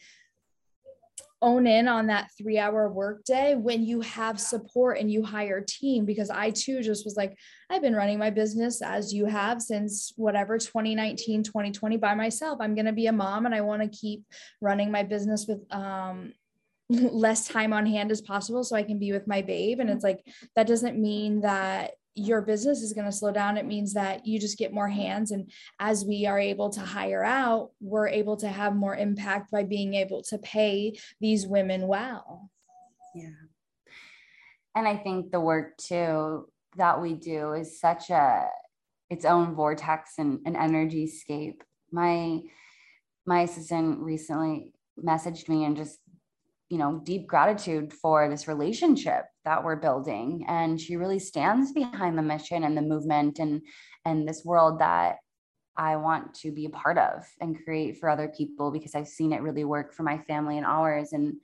own 1.42 1.66
in 1.66 1.88
on 1.88 2.06
that 2.08 2.30
three 2.36 2.58
hour 2.58 2.90
workday 2.90 3.54
when 3.54 3.84
you 3.84 4.00
have 4.02 4.38
support 4.38 4.98
and 4.98 5.10
you 5.10 5.22
hire 5.22 5.58
a 5.58 5.66
team 5.66 6.04
because 6.04 6.30
I 6.30 6.50
too 6.50 6.82
just 6.82 7.04
was 7.04 7.16
like, 7.16 7.36
I've 7.70 7.82
been 7.82 7.94
running 7.94 8.18
my 8.18 8.30
business 8.30 8.82
as 8.82 9.12
you 9.12 9.26
have 9.26 9.62
since 9.62 10.12
whatever 10.16 10.58
2019, 10.58 11.42
2020 11.42 11.96
by 11.96 12.14
myself. 12.14 12.58
I'm 12.60 12.74
going 12.74 12.86
to 12.86 12.92
be 12.92 13.06
a 13.06 13.12
mom 13.12 13.46
and 13.46 13.54
I 13.54 13.62
want 13.62 13.82
to 13.82 13.98
keep 13.98 14.24
running 14.60 14.90
my 14.90 15.02
business 15.02 15.46
with 15.48 15.60
um, 15.72 16.32
less 16.90 17.48
time 17.48 17.72
on 17.72 17.86
hand 17.86 18.10
as 18.10 18.20
possible 18.20 18.64
so 18.64 18.76
I 18.76 18.82
can 18.82 18.98
be 18.98 19.12
with 19.12 19.26
my 19.26 19.42
babe. 19.42 19.80
And 19.80 19.88
it's 19.88 20.04
like, 20.04 20.20
that 20.56 20.66
doesn't 20.66 20.98
mean 20.98 21.40
that 21.42 21.92
your 22.14 22.42
business 22.42 22.82
is 22.82 22.92
going 22.92 23.06
to 23.06 23.12
slow 23.12 23.32
down, 23.32 23.56
it 23.56 23.66
means 23.66 23.94
that 23.94 24.26
you 24.26 24.40
just 24.40 24.58
get 24.58 24.72
more 24.72 24.88
hands. 24.88 25.30
And 25.30 25.50
as 25.78 26.04
we 26.04 26.26
are 26.26 26.38
able 26.38 26.70
to 26.70 26.80
hire 26.80 27.24
out, 27.24 27.70
we're 27.80 28.08
able 28.08 28.36
to 28.38 28.48
have 28.48 28.74
more 28.74 28.96
impact 28.96 29.50
by 29.50 29.62
being 29.62 29.94
able 29.94 30.22
to 30.24 30.38
pay 30.38 30.98
these 31.20 31.46
women 31.46 31.86
well. 31.86 32.50
Yeah. 33.14 33.30
And 34.74 34.86
I 34.86 34.96
think 34.96 35.30
the 35.30 35.40
work 35.40 35.76
too 35.76 36.48
that 36.76 37.00
we 37.00 37.14
do 37.14 37.52
is 37.52 37.80
such 37.80 38.10
a 38.10 38.46
its 39.08 39.24
own 39.24 39.56
vortex 39.56 40.12
and 40.18 40.38
an 40.46 40.54
energy 40.54 41.06
scape. 41.08 41.64
My 41.90 42.40
my 43.26 43.42
assistant 43.42 43.98
recently 43.98 44.72
messaged 44.98 45.48
me 45.48 45.64
and 45.64 45.76
just 45.76 45.98
you 46.70 46.78
know 46.78 47.00
deep 47.04 47.26
gratitude 47.26 47.92
for 47.92 48.28
this 48.30 48.48
relationship 48.48 49.24
that 49.44 49.62
we're 49.62 49.76
building. 49.76 50.44
And 50.48 50.80
she 50.80 50.96
really 50.96 51.18
stands 51.18 51.72
behind 51.72 52.16
the 52.16 52.22
mission 52.22 52.64
and 52.64 52.76
the 52.76 52.82
movement 52.82 53.38
and 53.38 53.60
and 54.06 54.26
this 54.26 54.44
world 54.44 54.78
that 54.80 55.16
I 55.76 55.96
want 55.96 56.34
to 56.36 56.52
be 56.52 56.66
a 56.66 56.70
part 56.70 56.96
of 56.96 57.24
and 57.40 57.62
create 57.64 57.98
for 57.98 58.08
other 58.08 58.32
people 58.36 58.70
because 58.70 58.94
I've 58.94 59.08
seen 59.08 59.32
it 59.32 59.42
really 59.42 59.64
work 59.64 59.94
for 59.94 60.04
my 60.04 60.18
family 60.18 60.56
and 60.56 60.66
ours. 60.66 61.12
And 61.12 61.34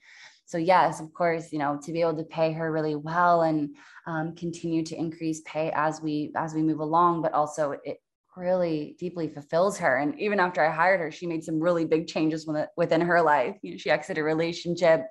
so 0.45 0.57
yes 0.57 1.01
of 1.01 1.13
course 1.13 1.51
you 1.51 1.59
know 1.59 1.77
to 1.83 1.91
be 1.91 2.01
able 2.01 2.15
to 2.15 2.23
pay 2.23 2.53
her 2.53 2.71
really 2.71 2.95
well 2.95 3.41
and 3.41 3.75
um, 4.07 4.33
continue 4.33 4.81
to 4.81 4.95
increase 4.95 5.41
pay 5.45 5.71
as 5.75 6.01
we 6.01 6.31
as 6.37 6.53
we 6.53 6.63
move 6.63 6.79
along 6.79 7.21
but 7.21 7.33
also 7.33 7.75
it 7.83 7.97
really 8.37 8.95
deeply 8.99 9.27
fulfills 9.27 9.77
her. 9.79 9.97
And 9.97 10.19
even 10.19 10.39
after 10.39 10.63
I 10.63 10.71
hired 10.71 10.99
her, 10.99 11.11
she 11.11 11.25
made 11.25 11.43
some 11.43 11.59
really 11.59 11.85
big 11.85 12.07
changes 12.07 12.47
within 12.77 13.01
her 13.01 13.21
life. 13.21 13.57
You 13.61 13.71
know, 13.71 13.77
she 13.77 13.89
exited 13.89 14.21
a 14.21 14.23
relationship, 14.23 15.01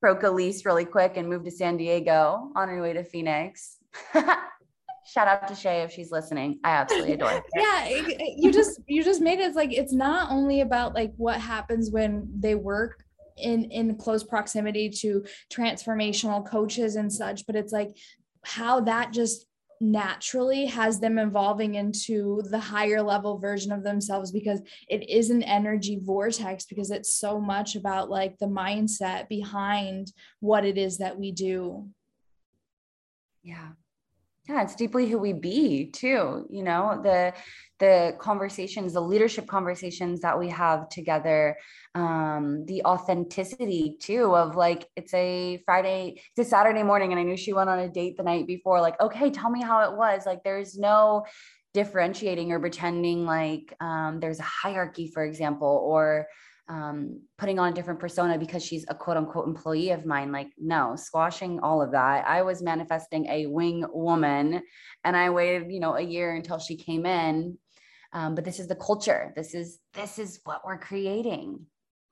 broke 0.00 0.22
a 0.22 0.30
lease 0.30 0.64
really 0.64 0.84
quick, 0.84 1.16
and 1.16 1.28
moved 1.28 1.44
to 1.46 1.50
San 1.50 1.76
Diego 1.76 2.50
on 2.54 2.68
her 2.68 2.80
way 2.80 2.92
to 2.92 3.04
Phoenix. 3.04 3.78
Shout 4.14 5.28
out 5.28 5.46
to 5.48 5.54
Shay 5.54 5.82
if 5.82 5.92
she's 5.92 6.10
listening. 6.10 6.58
I 6.64 6.70
absolutely 6.70 7.12
adore 7.12 7.30
her. 7.30 7.42
yeah, 7.56 7.88
you 8.36 8.52
just 8.52 8.80
you 8.86 9.04
just 9.04 9.20
made 9.20 9.38
it 9.38 9.54
like 9.54 9.72
it's 9.72 9.92
not 9.92 10.30
only 10.30 10.62
about 10.62 10.94
like 10.94 11.12
what 11.16 11.40
happens 11.40 11.90
when 11.90 12.28
they 12.38 12.56
work 12.56 13.04
in 13.36 13.70
in 13.70 13.96
close 13.96 14.24
proximity 14.24 14.88
to 14.88 15.24
transformational 15.52 16.44
coaches 16.46 16.96
and 16.96 17.12
such 17.12 17.46
but 17.46 17.54
it's 17.54 17.72
like 17.72 17.94
how 18.44 18.80
that 18.80 19.12
just 19.12 19.46
naturally 19.80 20.66
has 20.66 21.00
them 21.00 21.18
evolving 21.18 21.74
into 21.74 22.42
the 22.50 22.58
higher 22.58 23.02
level 23.02 23.38
version 23.38 23.72
of 23.72 23.82
themselves 23.82 24.32
because 24.32 24.60
it 24.88 25.08
is 25.08 25.30
an 25.30 25.42
energy 25.42 25.98
vortex 26.02 26.64
because 26.64 26.90
it's 26.90 27.14
so 27.14 27.40
much 27.40 27.76
about 27.76 28.10
like 28.10 28.38
the 28.38 28.46
mindset 28.46 29.28
behind 29.28 30.12
what 30.40 30.64
it 30.64 30.78
is 30.78 30.98
that 30.98 31.18
we 31.18 31.32
do. 31.32 31.88
Yeah 33.42 33.70
yeah 34.48 34.62
it's 34.62 34.74
deeply 34.74 35.08
who 35.08 35.18
we 35.18 35.32
be 35.32 35.90
too 35.90 36.46
you 36.50 36.62
know 36.62 37.00
the 37.02 37.32
the 37.78 38.14
conversations 38.18 38.94
the 38.94 39.00
leadership 39.00 39.46
conversations 39.46 40.20
that 40.20 40.38
we 40.38 40.48
have 40.48 40.88
together 40.88 41.56
um 41.94 42.64
the 42.66 42.82
authenticity 42.84 43.96
too 44.00 44.34
of 44.34 44.56
like 44.56 44.88
it's 44.96 45.12
a 45.14 45.62
friday 45.64 46.20
it's 46.36 46.46
a 46.46 46.50
saturday 46.50 46.82
morning 46.82 47.12
and 47.12 47.20
i 47.20 47.22
knew 47.22 47.36
she 47.36 47.52
went 47.52 47.68
on 47.68 47.78
a 47.78 47.88
date 47.88 48.16
the 48.16 48.22
night 48.22 48.46
before 48.46 48.80
like 48.80 48.98
okay 49.00 49.30
tell 49.30 49.50
me 49.50 49.62
how 49.62 49.90
it 49.90 49.96
was. 49.96 50.26
Like 50.26 50.42
there's 50.42 50.78
no 50.78 51.24
differentiating 51.74 52.52
or 52.52 52.60
pretending 52.60 53.26
like 53.26 53.74
um, 53.80 54.18
there's 54.20 54.40
a 54.40 54.44
hierarchy 54.44 55.10
for 55.12 55.24
example 55.24 55.82
or 55.84 56.26
um, 56.68 57.20
putting 57.38 57.58
on 57.58 57.72
a 57.72 57.74
different 57.74 58.00
persona 58.00 58.38
because 58.38 58.64
she's 58.64 58.84
a 58.88 58.94
quote 58.94 59.16
unquote 59.16 59.46
employee 59.46 59.90
of 59.90 60.04
mine. 60.04 60.32
Like, 60.32 60.50
no, 60.58 60.96
squashing 60.96 61.60
all 61.60 61.80
of 61.80 61.92
that. 61.92 62.26
I 62.26 62.42
was 62.42 62.62
manifesting 62.62 63.26
a 63.26 63.46
wing 63.46 63.84
woman 63.92 64.62
and 65.04 65.16
I 65.16 65.30
waited, 65.30 65.70
you 65.70 65.80
know, 65.80 65.94
a 65.94 66.00
year 66.00 66.34
until 66.34 66.58
she 66.58 66.76
came 66.76 67.06
in. 67.06 67.58
Um, 68.12 68.34
but 68.34 68.44
this 68.44 68.58
is 68.58 68.66
the 68.66 68.76
culture. 68.76 69.32
This 69.36 69.54
is 69.54 69.78
this 69.94 70.18
is 70.18 70.40
what 70.44 70.62
we're 70.64 70.78
creating. 70.78 71.66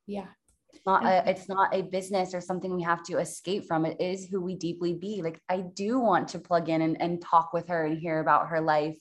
Yeah. 0.06 0.26
It's 0.72 0.84
not 0.86 1.04
a, 1.04 1.30
it's 1.30 1.48
not 1.48 1.74
a 1.74 1.82
business 1.82 2.34
or 2.34 2.40
something 2.40 2.74
we 2.74 2.82
have 2.82 3.04
to 3.04 3.18
escape 3.18 3.64
from. 3.66 3.86
It 3.86 4.00
is 4.00 4.26
who 4.26 4.40
we 4.40 4.56
deeply 4.56 4.94
be. 4.94 5.22
Like 5.22 5.40
I 5.48 5.60
do 5.60 6.00
want 6.00 6.28
to 6.28 6.40
plug 6.40 6.68
in 6.68 6.82
and, 6.82 7.00
and 7.00 7.22
talk 7.22 7.52
with 7.52 7.68
her 7.68 7.86
and 7.86 7.96
hear 7.96 8.18
about 8.18 8.48
her 8.48 8.60
life. 8.60 8.98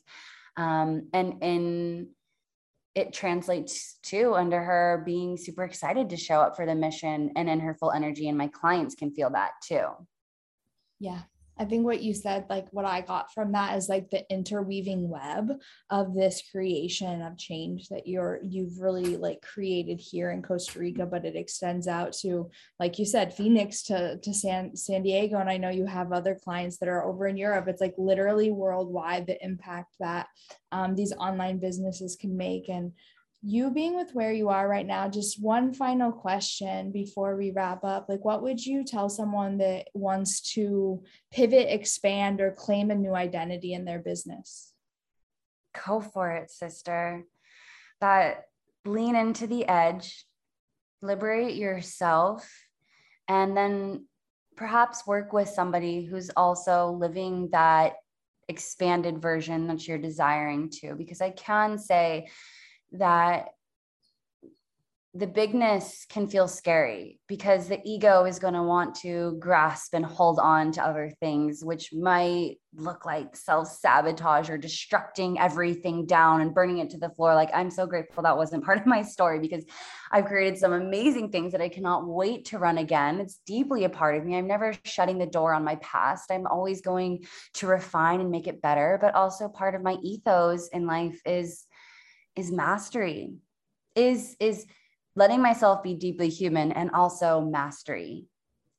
Um, 0.55 1.09
and 1.13 1.43
and 1.43 2.07
it 2.95 3.13
translates 3.13 3.97
to 4.03 4.33
under 4.35 4.61
her 4.61 5.03
being 5.05 5.37
super 5.37 5.63
excited 5.63 6.09
to 6.09 6.17
show 6.17 6.39
up 6.39 6.55
for 6.55 6.65
the 6.65 6.75
mission 6.75 7.31
and 7.35 7.49
in 7.49 7.59
her 7.59 7.73
full 7.73 7.91
energy 7.91 8.29
and 8.29 8.37
my 8.37 8.47
clients 8.47 8.95
can 8.95 9.11
feel 9.11 9.29
that 9.31 9.51
too. 9.67 9.87
Yeah 10.99 11.23
I 11.59 11.65
think 11.65 11.85
what 11.85 12.01
you 12.01 12.13
said, 12.13 12.45
like 12.49 12.67
what 12.71 12.85
I 12.85 13.01
got 13.01 13.31
from 13.31 13.51
that 13.51 13.77
is 13.77 13.87
like 13.87 14.09
the 14.09 14.25
interweaving 14.31 15.07
web 15.07 15.51
of 15.89 16.15
this 16.15 16.41
creation 16.51 17.21
of 17.21 17.37
change 17.37 17.89
that 17.89 18.07
you're 18.07 18.39
you've 18.43 18.79
really 18.79 19.17
like 19.17 19.41
created 19.41 19.99
here 19.99 20.31
in 20.31 20.41
Costa 20.41 20.79
Rica, 20.79 21.05
but 21.05 21.25
it 21.25 21.35
extends 21.35 21.87
out 21.87 22.13
to, 22.21 22.49
like 22.79 22.97
you 22.97 23.05
said, 23.05 23.33
Phoenix 23.33 23.83
to 23.83 24.17
to 24.17 24.33
San 24.33 24.75
San 24.75 25.03
Diego. 25.03 25.37
And 25.37 25.49
I 25.49 25.57
know 25.57 25.69
you 25.69 25.85
have 25.85 26.11
other 26.11 26.35
clients 26.35 26.77
that 26.77 26.89
are 26.89 27.05
over 27.05 27.27
in 27.27 27.37
Europe. 27.37 27.67
It's 27.67 27.81
like 27.81 27.95
literally 27.97 28.51
worldwide 28.51 29.27
the 29.27 29.43
impact 29.43 29.93
that 29.99 30.27
um, 30.71 30.95
these 30.95 31.13
online 31.13 31.59
businesses 31.59 32.15
can 32.15 32.35
make. 32.35 32.67
And 32.69 32.93
you 33.45 33.71
being 33.71 33.95
with 33.95 34.11
where 34.13 34.31
you 34.31 34.47
are 34.49 34.67
right 34.67 34.85
now, 34.85 35.09
just 35.09 35.41
one 35.41 35.73
final 35.73 36.13
question 36.13 36.91
before 36.93 37.35
we 37.35 37.51
wrap 37.51 37.83
up. 37.83 38.07
Like, 38.07 38.23
what 38.23 38.41
would 38.41 38.65
you 38.65 38.85
tell 38.85 39.09
someone 39.09 39.57
that 39.57 39.89
wants 39.93 40.53
to 40.53 41.03
pivot, 41.29 41.67
expand, 41.69 42.39
or 42.39 42.51
claim 42.51 42.89
a 42.89 42.95
new 42.95 43.13
identity 43.13 43.73
in 43.73 43.83
their 43.83 43.99
business? 43.99 44.71
Go 45.85 45.99
for 45.99 46.31
it, 46.31 46.51
sister. 46.51 47.25
That 47.99 48.45
lean 48.85 49.17
into 49.17 49.45
the 49.45 49.67
edge, 49.67 50.25
liberate 51.01 51.55
yourself, 51.55 52.49
and 53.27 53.57
then 53.57 54.05
perhaps 54.55 55.05
work 55.05 55.33
with 55.33 55.49
somebody 55.49 56.05
who's 56.05 56.29
also 56.37 56.91
living 56.91 57.49
that 57.51 57.95
expanded 58.47 59.21
version 59.21 59.67
that 59.67 59.85
you're 59.85 59.97
desiring 59.97 60.69
to. 60.69 60.95
Because 60.95 61.19
I 61.19 61.31
can 61.31 61.77
say, 61.77 62.29
that 62.93 63.49
the 65.15 65.27
bigness 65.27 66.07
can 66.09 66.27
feel 66.27 66.47
scary 66.47 67.19
because 67.27 67.67
the 67.67 67.79
ego 67.85 68.25
is 68.25 68.39
going 68.39 68.55
to 68.55 68.63
want 68.63 68.95
to 68.95 69.37
grasp 69.39 69.93
and 69.93 70.03
hold 70.03 70.39
on 70.39 70.71
to 70.71 70.83
other 70.83 71.11
things, 71.19 71.63
which 71.63 71.93
might 71.93 72.55
look 72.75 73.05
like 73.05 73.35
self 73.35 73.67
sabotage 73.67 74.49
or 74.49 74.57
destructing 74.57 75.35
everything 75.39 76.07
down 76.07 76.41
and 76.41 76.55
burning 76.55 76.79
it 76.79 76.89
to 76.89 76.97
the 76.97 77.11
floor. 77.11 77.35
Like, 77.35 77.51
I'm 77.53 77.69
so 77.69 77.85
grateful 77.85 78.23
that 78.23 78.35
wasn't 78.35 78.65
part 78.65 78.79
of 78.79 78.87
my 78.87 79.03
story 79.03 79.37
because 79.37 79.63
I've 80.11 80.25
created 80.25 80.57
some 80.57 80.73
amazing 80.73 81.29
things 81.29 81.51
that 81.51 81.61
I 81.61 81.69
cannot 81.69 82.07
wait 82.07 82.45
to 82.45 82.57
run 82.57 82.79
again. 82.79 83.19
It's 83.19 83.39
deeply 83.45 83.83
a 83.83 83.89
part 83.89 84.15
of 84.15 84.25
me. 84.25 84.35
I'm 84.35 84.47
never 84.47 84.73
shutting 84.83 85.19
the 85.19 85.27
door 85.27 85.53
on 85.53 85.63
my 85.63 85.75
past. 85.75 86.31
I'm 86.31 86.47
always 86.47 86.81
going 86.81 87.23
to 87.55 87.67
refine 87.67 88.19
and 88.19 88.31
make 88.31 88.47
it 88.47 88.63
better. 88.63 88.97
But 88.99 89.13
also, 89.13 89.47
part 89.47 89.75
of 89.75 89.83
my 89.83 89.97
ethos 90.01 90.69
in 90.69 90.87
life 90.87 91.21
is 91.23 91.67
is 92.35 92.51
mastery 92.51 93.35
is 93.95 94.35
is 94.39 94.65
letting 95.15 95.41
myself 95.41 95.83
be 95.83 95.93
deeply 95.93 96.29
human 96.29 96.71
and 96.71 96.89
also 96.91 97.41
mastery. 97.41 98.25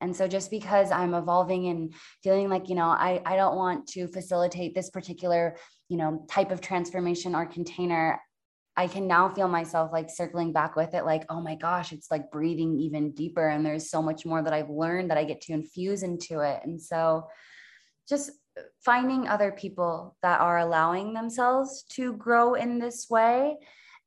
And 0.00 0.14
so 0.14 0.28
just 0.28 0.50
because 0.50 0.90
i'm 0.90 1.14
evolving 1.14 1.68
and 1.68 1.94
feeling 2.22 2.50
like 2.50 2.68
you 2.68 2.74
know 2.74 2.88
i 2.88 3.22
i 3.24 3.36
don't 3.36 3.56
want 3.56 3.86
to 3.88 4.06
facilitate 4.08 4.74
this 4.74 4.90
particular 4.90 5.56
you 5.88 5.96
know 5.96 6.26
type 6.28 6.50
of 6.50 6.60
transformation 6.60 7.34
or 7.34 7.46
container 7.46 8.20
i 8.76 8.86
can 8.86 9.06
now 9.06 9.30
feel 9.30 9.48
myself 9.48 9.92
like 9.92 10.10
circling 10.10 10.52
back 10.52 10.76
with 10.76 10.92
it 10.92 11.06
like 11.06 11.24
oh 11.30 11.40
my 11.40 11.54
gosh 11.54 11.92
it's 11.92 12.10
like 12.10 12.30
breathing 12.30 12.78
even 12.78 13.12
deeper 13.12 13.48
and 13.48 13.64
there's 13.64 13.88
so 13.88 14.02
much 14.02 14.26
more 14.26 14.42
that 14.42 14.52
i've 14.52 14.68
learned 14.68 15.10
that 15.10 15.16
i 15.16 15.24
get 15.24 15.40
to 15.40 15.54
infuse 15.54 16.02
into 16.02 16.40
it. 16.40 16.60
And 16.64 16.80
so 16.82 17.28
just 18.08 18.30
finding 18.80 19.28
other 19.28 19.52
people 19.52 20.16
that 20.22 20.40
are 20.40 20.58
allowing 20.58 21.12
themselves 21.12 21.84
to 21.90 22.12
grow 22.14 22.54
in 22.54 22.78
this 22.78 23.08
way. 23.10 23.56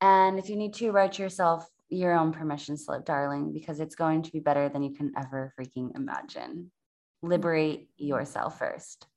And 0.01 0.39
if 0.39 0.49
you 0.49 0.55
need 0.55 0.73
to, 0.75 0.91
write 0.91 1.17
yourself 1.17 1.67
your 1.89 2.13
own 2.17 2.33
permission 2.33 2.77
slip, 2.77 3.05
darling, 3.05 3.53
because 3.53 3.79
it's 3.79 3.95
going 3.95 4.21
to 4.23 4.31
be 4.31 4.39
better 4.39 4.69
than 4.69 4.83
you 4.83 4.93
can 4.93 5.13
ever 5.17 5.53
freaking 5.59 5.95
imagine. 5.95 6.71
Liberate 7.21 7.89
yourself 7.97 8.59
first. 8.59 9.07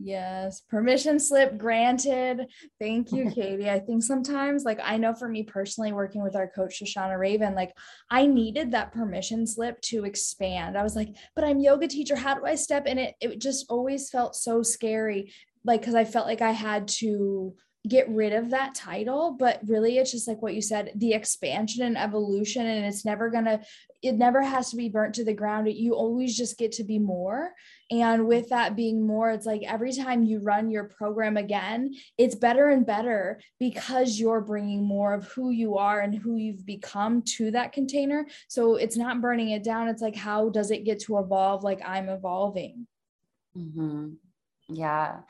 Yes, 0.00 0.60
permission 0.60 1.18
slip 1.18 1.58
granted. 1.58 2.46
Thank 2.80 3.12
you, 3.12 3.30
Katie. 3.34 3.68
I 3.68 3.80
think 3.80 4.02
sometimes, 4.02 4.64
like, 4.64 4.78
I 4.82 4.96
know 4.96 5.12
for 5.12 5.28
me 5.28 5.42
personally, 5.42 5.92
working 5.92 6.22
with 6.22 6.36
our 6.36 6.48
coach, 6.48 6.80
Shoshana 6.80 7.18
Raven, 7.18 7.54
like, 7.54 7.72
I 8.10 8.26
needed 8.26 8.70
that 8.70 8.92
permission 8.92 9.46
slip 9.46 9.80
to 9.82 10.04
expand. 10.04 10.78
I 10.78 10.84
was 10.84 10.94
like, 10.94 11.16
but 11.34 11.44
I'm 11.44 11.58
yoga 11.58 11.88
teacher. 11.88 12.14
How 12.14 12.34
do 12.34 12.46
I 12.46 12.54
step 12.54 12.86
in 12.86 12.98
it? 12.98 13.16
It 13.20 13.40
just 13.40 13.66
always 13.68 14.08
felt 14.08 14.36
so 14.36 14.62
scary, 14.62 15.32
like, 15.64 15.80
because 15.80 15.96
I 15.96 16.04
felt 16.04 16.26
like 16.26 16.42
I 16.42 16.52
had 16.52 16.86
to 16.88 17.54
get 17.88 18.08
rid 18.08 18.32
of 18.32 18.50
that 18.50 18.74
title 18.74 19.36
but 19.38 19.60
really 19.66 19.98
it's 19.98 20.12
just 20.12 20.28
like 20.28 20.40
what 20.42 20.54
you 20.54 20.62
said 20.62 20.92
the 20.96 21.12
expansion 21.12 21.82
and 21.82 21.96
evolution 21.96 22.66
and 22.66 22.84
it's 22.84 23.04
never 23.04 23.30
gonna 23.30 23.60
it 24.02 24.12
never 24.12 24.42
has 24.42 24.70
to 24.70 24.76
be 24.76 24.88
burnt 24.88 25.14
to 25.16 25.24
the 25.24 25.32
ground. 25.32 25.68
You 25.68 25.94
always 25.94 26.36
just 26.36 26.56
get 26.56 26.70
to 26.72 26.84
be 26.84 27.00
more. 27.00 27.52
And 27.90 28.28
with 28.28 28.50
that 28.50 28.76
being 28.76 29.04
more 29.04 29.30
it's 29.30 29.46
like 29.46 29.62
every 29.66 29.92
time 29.92 30.24
you 30.24 30.40
run 30.40 30.70
your 30.70 30.84
program 30.84 31.36
again 31.36 31.94
it's 32.16 32.34
better 32.34 32.68
and 32.68 32.84
better 32.86 33.40
because 33.58 34.20
you're 34.20 34.40
bringing 34.40 34.84
more 34.84 35.14
of 35.14 35.26
who 35.28 35.50
you 35.50 35.78
are 35.78 36.00
and 36.00 36.14
who 36.14 36.36
you've 36.36 36.66
become 36.66 37.22
to 37.36 37.50
that 37.52 37.72
container. 37.72 38.26
So 38.48 38.76
it's 38.76 38.96
not 38.96 39.20
burning 39.20 39.50
it 39.50 39.64
down. 39.64 39.88
It's 39.88 40.02
like 40.02 40.16
how 40.16 40.50
does 40.50 40.70
it 40.70 40.84
get 40.84 41.00
to 41.00 41.18
evolve 41.18 41.64
like 41.64 41.80
i'm 41.84 42.08
evolving? 42.08 42.86
Mm-hmm. 43.56 44.10
yeah 44.68 45.20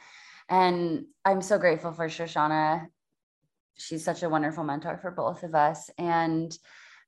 and 0.48 1.04
I'm 1.24 1.42
so 1.42 1.58
grateful 1.58 1.92
for 1.92 2.08
Shoshana. 2.08 2.86
She's 3.76 4.04
such 4.04 4.22
a 4.22 4.28
wonderful 4.28 4.64
mentor 4.64 4.98
for 4.98 5.10
both 5.10 5.42
of 5.42 5.54
us. 5.54 5.90
And 5.98 6.56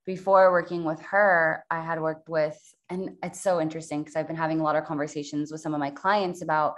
before 0.07 0.50
working 0.53 0.85
with 0.85 1.00
her, 1.03 1.64
I 1.70 1.81
had 1.81 2.00
worked 2.00 2.29
with, 2.29 2.59
and 2.88 3.16
it's 3.22 3.40
so 3.40 3.61
interesting 3.61 4.03
because 4.03 4.16
I've 4.16 4.26
been 4.26 4.37
having 4.37 4.61
a 4.61 4.62
lot 4.62 4.76
of 4.76 4.85
conversations 4.85 5.50
with 5.50 5.61
some 5.61 5.74
of 5.74 5.81
my 5.81 5.90
clients 5.90 6.42
about 6.42 6.76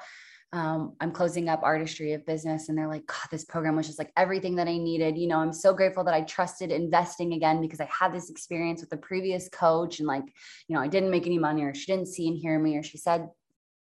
um, 0.55 0.96
I'm 1.01 1.12
closing 1.12 1.48
up 1.48 1.62
artistry 1.62 2.12
of 2.12 2.27
business. 2.27 2.68
And 2.68 2.77
they're 2.77 2.88
like, 2.88 3.07
God, 3.07 3.29
this 3.31 3.44
program 3.44 3.75
was 3.75 3.87
just 3.87 3.98
like 3.98 4.12
everything 4.18 4.57
that 4.57 4.68
I 4.68 4.77
needed. 4.77 5.16
You 5.16 5.29
know, 5.29 5.38
I'm 5.38 5.53
so 5.53 5.72
grateful 5.72 6.05
that 6.05 6.14
I 6.14 6.22
trusted 6.22 6.70
investing 6.70 7.33
again 7.33 7.62
because 7.62 7.81
I 7.81 7.87
had 7.90 8.12
this 8.12 8.29
experience 8.29 8.83
with 8.83 8.90
the 8.90 8.98
previous 8.98 9.48
coach 9.48 9.98
and 9.98 10.07
like, 10.07 10.25
you 10.68 10.77
know, 10.77 10.83
I 10.83 10.88
didn't 10.88 11.11
make 11.11 11.27
any 11.27 11.38
money 11.38 11.62
or 11.62 11.75
she 11.75 11.90
didn't 11.90 12.09
see 12.09 12.29
and 12.29 12.37
hear 12.37 12.59
me 12.59 12.77
or 12.77 12.83
she 12.83 12.98
said 12.98 13.29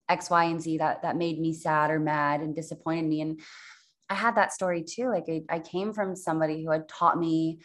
X, 0.09 0.31
Y, 0.31 0.45
and 0.45 0.61
Z 0.61 0.79
that 0.79 1.03
that 1.03 1.16
made 1.16 1.40
me 1.40 1.53
sad 1.53 1.90
or 1.90 1.99
mad 1.99 2.40
and 2.40 2.55
disappointed 2.55 3.07
me. 3.07 3.21
And 3.21 3.40
I 4.09 4.14
had 4.14 4.37
that 4.37 4.53
story 4.53 4.83
too. 4.83 5.09
Like 5.09 5.25
I, 5.29 5.42
I 5.49 5.59
came 5.59 5.92
from 5.92 6.14
somebody 6.14 6.64
who 6.64 6.71
had 6.71 6.88
taught 6.88 7.19
me 7.19 7.61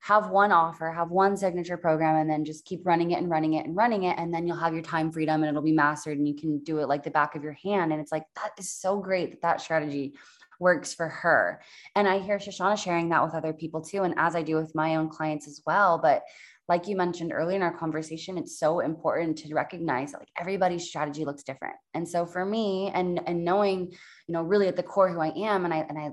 have 0.00 0.30
one 0.30 0.52
offer, 0.52 0.90
have 0.92 1.10
one 1.10 1.36
signature 1.36 1.76
program, 1.76 2.16
and 2.16 2.30
then 2.30 2.44
just 2.44 2.64
keep 2.64 2.86
running 2.86 3.10
it 3.10 3.18
and 3.18 3.28
running 3.28 3.54
it 3.54 3.66
and 3.66 3.76
running 3.76 4.04
it. 4.04 4.16
And 4.18 4.32
then 4.32 4.46
you'll 4.46 4.56
have 4.56 4.72
your 4.72 4.82
time 4.82 5.10
freedom 5.10 5.42
and 5.42 5.48
it'll 5.48 5.62
be 5.62 5.72
mastered 5.72 6.16
and 6.16 6.28
you 6.28 6.36
can 6.36 6.58
do 6.60 6.78
it 6.78 6.88
like 6.88 7.02
the 7.02 7.10
back 7.10 7.34
of 7.34 7.42
your 7.42 7.54
hand. 7.54 7.92
And 7.92 8.00
it's 8.00 8.12
like, 8.12 8.22
that 8.36 8.52
is 8.56 8.70
so 8.70 9.00
great 9.00 9.30
that 9.30 9.42
that 9.42 9.60
strategy 9.60 10.14
works 10.60 10.94
for 10.94 11.08
her. 11.08 11.60
And 11.96 12.06
I 12.06 12.18
hear 12.20 12.38
Shoshana 12.38 12.78
sharing 12.78 13.08
that 13.08 13.24
with 13.24 13.34
other 13.34 13.52
people 13.52 13.80
too. 13.80 14.04
And 14.04 14.14
as 14.16 14.36
I 14.36 14.42
do 14.42 14.56
with 14.56 14.76
my 14.76 14.94
own 14.96 15.08
clients 15.08 15.48
as 15.48 15.60
well. 15.66 15.98
But 15.98 16.22
like 16.68 16.88
you 16.88 16.96
mentioned 16.96 17.32
earlier 17.32 17.56
in 17.56 17.62
our 17.62 17.76
conversation, 17.76 18.38
it's 18.38 18.58
so 18.58 18.80
important 18.80 19.38
to 19.38 19.54
recognize 19.54 20.12
that 20.12 20.20
like 20.20 20.30
everybody's 20.38 20.88
strategy 20.88 21.24
looks 21.24 21.44
different. 21.44 21.76
And 21.94 22.08
so 22.08 22.26
for 22.26 22.44
me, 22.44 22.90
and 22.92 23.20
and 23.26 23.44
knowing, 23.44 23.92
you 24.26 24.32
know, 24.32 24.42
really 24.42 24.68
at 24.68 24.76
the 24.76 24.82
core 24.82 25.08
who 25.08 25.20
I 25.20 25.32
am, 25.36 25.64
and 25.64 25.72
I 25.72 25.78
and 25.78 25.98
I 25.98 26.10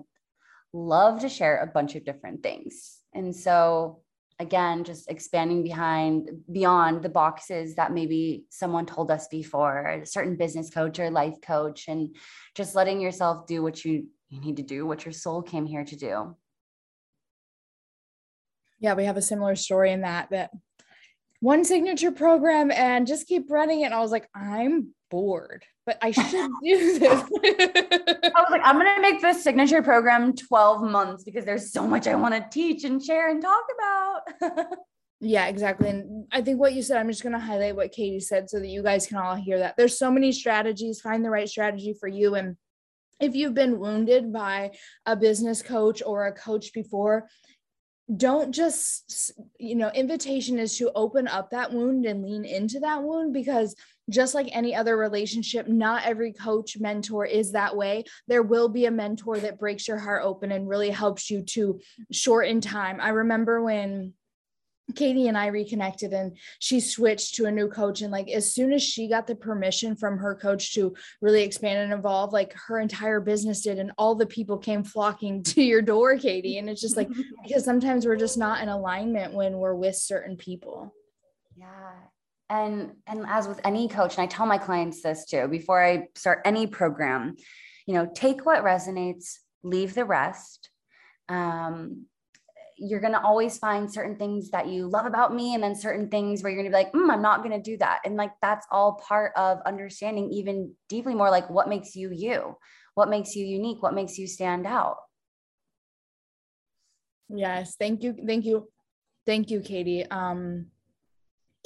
love 0.72 1.22
to 1.22 1.30
share 1.30 1.58
a 1.58 1.68
bunch 1.68 1.96
of 1.96 2.06
different 2.06 2.44
things. 2.44 3.00
And 3.14 3.36
so 3.36 4.02
again, 4.40 4.84
just 4.84 5.10
expanding 5.10 5.64
behind 5.64 6.30
beyond 6.52 7.02
the 7.02 7.10
boxes 7.10 7.76
that 7.76 7.94
maybe 7.94 8.46
someone 8.50 8.86
told 8.86 9.10
us 9.10 9.28
before, 9.28 10.02
a 10.04 10.06
certain 10.06 10.36
business 10.36 10.70
coach 10.70 11.00
or 11.00 11.10
life 11.10 11.42
coach, 11.42 11.88
and 11.88 12.16
just 12.56 12.76
letting 12.76 13.02
yourself 13.02 13.48
do 13.48 13.64
what 13.64 13.84
you, 13.84 14.08
you 14.30 14.40
need 14.40 14.58
to 14.58 14.64
do, 14.64 14.86
what 14.86 15.06
your 15.06 15.14
soul 15.14 15.42
came 15.42 15.66
here 15.66 15.86
to 15.86 15.96
do 15.96 16.36
yeah, 18.84 18.94
we 18.96 19.06
have 19.06 19.16
a 19.16 19.22
similar 19.22 19.56
story 19.56 19.94
in 19.94 20.02
that 20.02 20.30
that 20.32 20.52
one 21.40 21.64
signature 21.64 22.12
program 22.12 22.70
and 22.70 23.08
just 23.08 23.28
keep 23.28 23.50
running 23.50 23.82
it. 23.82 23.86
And 23.86 23.94
I 23.94 24.00
was 24.00 24.12
like, 24.12 24.30
I'm 24.36 24.94
bored, 25.10 25.64
but 25.86 25.98
I 26.02 26.12
should 26.12 26.26
do 26.64 27.00
this. 27.00 27.04
I 27.04 28.42
was 28.42 28.52
like, 28.52 28.62
I'm 28.64 28.78
gonna 28.78 29.02
make 29.02 29.22
this 29.22 29.42
signature 29.42 29.82
program 29.82 30.36
12 30.36 30.84
months 30.84 31.24
because 31.24 31.46
there's 31.46 31.72
so 31.72 31.88
much 31.88 32.08
I 32.08 32.16
want 32.16 32.36
to 32.36 32.46
teach 32.52 32.84
and 32.84 33.02
share 33.02 33.30
and 33.30 33.42
talk 33.42 33.64
about. 33.78 34.68
yeah, 35.22 35.48
exactly. 35.48 35.90
And 35.90 36.28
I 36.34 36.42
think 36.42 36.60
what 36.60 36.74
you 36.74 36.82
said, 36.82 36.98
I'm 36.98 37.10
just 37.10 37.24
gonna 37.24 37.40
highlight 37.40 37.78
what 37.78 37.94
Katie 37.94 38.20
said 38.20 38.50
so 38.50 38.60
that 38.60 38.68
you 38.68 38.84
guys 38.84 39.08
can 39.08 39.18
all 39.18 39.36
hear 39.36 39.60
that. 39.60 39.76
There's 39.78 39.98
so 39.98 40.12
many 40.12 40.34
strategies, 40.34 41.00
find 41.00 41.24
the 41.24 41.30
right 41.30 41.48
strategy 41.48 41.96
for 41.98 42.10
you. 42.10 42.36
And 42.36 42.58
if 43.22 43.34
you've 43.34 43.54
been 43.54 43.80
wounded 43.80 44.34
by 44.34 44.72
a 45.06 45.16
business 45.16 45.62
coach 45.62 46.02
or 46.06 46.28
a 46.28 46.34
coach 46.34 46.74
before, 46.74 47.30
don't 48.18 48.52
just 48.52 49.32
you 49.58 49.76
know 49.76 49.90
invitation 49.96 50.60
is 50.60 50.78
to 50.78 50.92
open 50.94 51.26
up 51.28 51.50
that 51.52 51.72
wound 51.72 52.06
and 52.06 52.22
lean 52.22 52.44
into 52.44 52.80
that 52.82 53.02
wound 53.02 53.32
because 53.32 53.76
just 54.10 54.36
like 54.36 54.50
any 54.52 54.76
other 54.76 54.98
relationship 54.98 55.68
not 55.68 56.04
every 56.04 56.34
coach 56.34 56.78
mentor 56.80 57.26
is 57.26 57.54
that 57.54 57.76
way. 57.76 58.04
There 58.28 58.44
will 58.44 58.68
be 58.68 58.86
a 58.86 58.92
mentor 58.92 59.38
that 59.40 59.60
breaks 59.60 59.88
your 59.88 59.98
heart 59.98 60.24
open 60.26 60.52
and 60.52 60.68
really 60.68 60.90
helps 60.90 61.30
you 61.30 61.44
to 61.44 61.80
shorten 62.12 62.60
time. 62.60 63.00
I 63.00 63.10
remember 63.10 63.62
when 63.62 64.14
Katie 64.96 65.28
and 65.28 65.38
I 65.38 65.48
reconnected 65.48 66.12
and 66.14 66.38
she 66.60 66.80
switched 66.80 67.36
to 67.36 67.46
a 67.46 67.52
new 67.52 67.70
coach. 67.70 68.02
And 68.02 68.12
like 68.12 68.30
as 68.30 68.54
soon 68.54 68.74
as 68.74 68.84
she 68.84 69.08
got 69.08 69.28
the 69.28 69.36
permission 69.36 69.96
from 69.96 70.18
her 70.18 70.36
coach 70.36 70.74
to 70.74 70.94
really 71.22 71.44
expand 71.44 71.80
and 71.80 71.94
evolve, 71.94 72.34
like 72.34 72.54
her 72.68 72.80
entire 72.80 73.22
business 73.22 73.62
did, 73.62 73.80
and 73.80 73.92
all 73.98 74.16
the 74.16 74.26
people 74.26 74.58
came 74.58 74.84
flocking 74.84 75.42
to 75.44 75.62
your 75.62 75.82
door, 75.82 76.18
Katie. 76.18 76.58
And 76.58 76.70
it's 76.70 76.82
just 76.82 76.98
like 76.98 77.10
because 77.44 77.64
sometimes 77.64 78.06
we're 78.06 78.18
just 78.18 78.38
not 78.38 78.62
in 78.62 78.70
alignment 78.70 79.34
when 79.34 79.58
we're 79.58 79.76
with 79.76 79.96
certain 79.96 80.36
people. 80.36 80.94
Yeah. 81.56 81.92
And 82.50 82.92
and 83.08 83.26
as 83.28 83.48
with 83.48 83.62
any 83.64 83.88
coach, 83.88 84.18
and 84.18 84.24
I 84.24 84.28
tell 84.28 84.46
my 84.46 84.58
clients 84.58 85.02
this 85.02 85.26
too, 85.26 85.48
before 85.48 85.84
I 85.84 86.08
start 86.16 86.42
any 86.46 86.68
program, 86.68 87.36
you 87.88 87.94
know, 87.94 88.10
take 88.14 88.46
what 88.46 88.64
resonates, 88.64 89.38
leave 89.64 89.94
the 89.94 90.06
rest. 90.06 90.70
Um, 91.30 92.06
you're 92.86 93.00
going 93.00 93.14
to 93.14 93.22
always 93.24 93.58
find 93.58 93.92
certain 93.92 94.18
things 94.18 94.50
that 94.52 94.68
you 94.68 94.88
love 94.88 95.06
about 95.06 95.34
me 95.34 95.54
and 95.56 95.64
then 95.64 95.74
certain 95.74 96.10
things 96.10 96.44
where 96.44 96.52
you're 96.52 96.62
going 96.62 96.72
to 96.72 96.78
be 96.78 96.84
like 96.84 96.92
mm, 96.92 97.12
i'm 97.12 97.22
not 97.22 97.42
going 97.42 97.56
to 97.56 97.62
do 97.62 97.78
that. 97.78 98.02
And 98.04 98.18
like 98.18 98.32
that's 98.42 98.68
all 98.70 99.02
part 99.08 99.32
of 99.38 99.60
understanding 99.66 100.30
even 100.32 100.74
deeply 100.90 101.16
more 101.16 101.32
like 101.32 101.50
what 101.50 101.70
makes 101.70 101.96
you 101.96 102.12
you 102.12 102.58
what 102.96 103.10
makes 103.10 103.36
you 103.36 103.46
unique 103.46 103.82
what 103.82 103.94
makes 103.94 104.18
you 104.18 104.28
stand 104.28 104.68
out. 104.68 104.98
Yes 107.30 107.76
thank 107.80 108.04
you 108.04 108.16
thank 108.28 108.46
you 108.46 108.68
thank 109.26 109.50
you 109.50 109.62
katie. 109.62 110.06
Um 110.06 110.68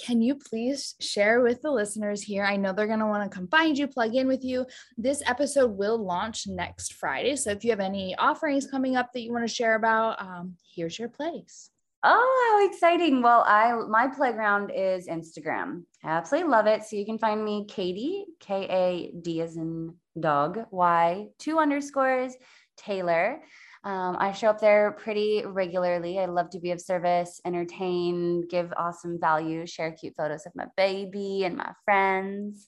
can 0.03 0.21
you 0.21 0.35
please 0.35 0.95
share 0.99 1.41
with 1.41 1.61
the 1.61 1.71
listeners 1.71 2.21
here? 2.21 2.43
I 2.43 2.55
know 2.55 2.71
they're 2.71 2.87
going 2.87 2.99
to 2.99 3.07
want 3.07 3.29
to 3.29 3.35
come 3.35 3.47
find 3.47 3.77
you, 3.77 3.87
plug 3.87 4.15
in 4.15 4.27
with 4.27 4.43
you. 4.43 4.65
This 4.97 5.23
episode 5.25 5.77
will 5.77 5.97
launch 5.97 6.47
next 6.47 6.93
Friday. 6.93 7.35
So 7.35 7.51
if 7.51 7.63
you 7.63 7.71
have 7.71 7.79
any 7.79 8.15
offerings 8.15 8.67
coming 8.67 8.95
up 8.95 9.11
that 9.13 9.21
you 9.21 9.31
want 9.31 9.47
to 9.47 9.53
share 9.53 9.75
about, 9.75 10.21
um, 10.21 10.55
here's 10.75 10.99
your 10.99 11.09
place. 11.09 11.71
Oh, 12.03 12.59
how 12.61 12.69
exciting. 12.69 13.23
Well, 13.23 13.43
I 13.47 13.73
my 13.89 14.07
playground 14.07 14.71
is 14.73 15.07
Instagram. 15.07 15.83
I 16.03 16.09
absolutely 16.09 16.51
love 16.51 16.67
it. 16.67 16.83
So 16.83 16.95
you 16.95 17.05
can 17.05 17.17
find 17.17 17.43
me 17.43 17.65
Katie, 17.67 18.25
K-A-D 18.39 19.41
as 19.41 19.57
in 19.57 19.95
dog, 20.19 20.59
Y, 20.69 21.27
two 21.39 21.57
underscores, 21.57 22.35
Taylor. 22.77 23.41
Um, 23.87 24.17
I 24.19 24.33
show 24.33 24.49
up 24.49 24.59
there 24.59 24.91
pretty 24.91 25.43
regularly. 25.45 26.19
I 26.19 26.25
love 26.25 26.49
to 26.49 26.59
be 26.59 26.71
of 26.71 26.81
service, 26.81 27.39
entertain, 27.45 28.45
give 28.49 28.73
awesome 28.75 29.17
value, 29.17 29.65
share 29.65 29.93
cute 29.93 30.13
photos 30.17 30.45
of 30.45 30.51
my 30.55 30.65
baby 30.75 31.45
and 31.45 31.55
my 31.55 31.71
friends. 31.85 32.67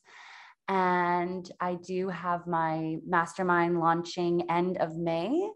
And 0.70 1.51
I 1.59 1.76
do 1.76 2.07
have 2.07 2.47
my 2.47 2.99
mastermind 3.05 3.82
launching 3.82 4.49
end 4.49 4.78
of 4.78 4.95
May. 4.95 5.49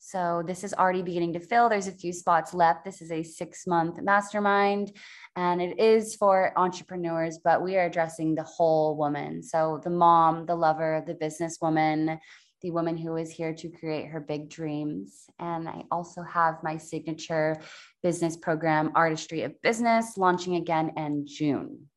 So 0.00 0.42
this 0.44 0.64
is 0.64 0.74
already 0.74 1.02
beginning 1.02 1.32
to 1.34 1.40
fill. 1.40 1.68
There's 1.68 1.86
a 1.86 1.92
few 1.92 2.12
spots 2.12 2.52
left. 2.52 2.84
This 2.84 3.00
is 3.00 3.12
a 3.12 3.22
six 3.22 3.68
month 3.68 4.02
mastermind 4.02 4.92
and 5.36 5.62
it 5.62 5.78
is 5.78 6.16
for 6.16 6.52
entrepreneurs, 6.56 7.38
but 7.42 7.62
we 7.62 7.76
are 7.76 7.86
addressing 7.86 8.34
the 8.34 8.42
whole 8.42 8.96
woman. 8.96 9.42
So 9.44 9.80
the 9.82 9.90
mom, 9.90 10.44
the 10.44 10.56
lover, 10.56 11.04
the 11.06 11.14
businesswoman, 11.14 12.18
the 12.64 12.70
woman 12.70 12.96
who 12.96 13.16
is 13.16 13.30
here 13.30 13.52
to 13.52 13.68
create 13.68 14.06
her 14.06 14.20
big 14.20 14.48
dreams. 14.48 15.26
And 15.38 15.68
I 15.68 15.84
also 15.90 16.22
have 16.22 16.62
my 16.62 16.78
signature 16.78 17.60
business 18.02 18.38
program, 18.38 18.90
Artistry 18.94 19.42
of 19.42 19.60
Business, 19.60 20.16
launching 20.16 20.56
again 20.56 20.92
in 20.96 21.26
June. 21.26 21.90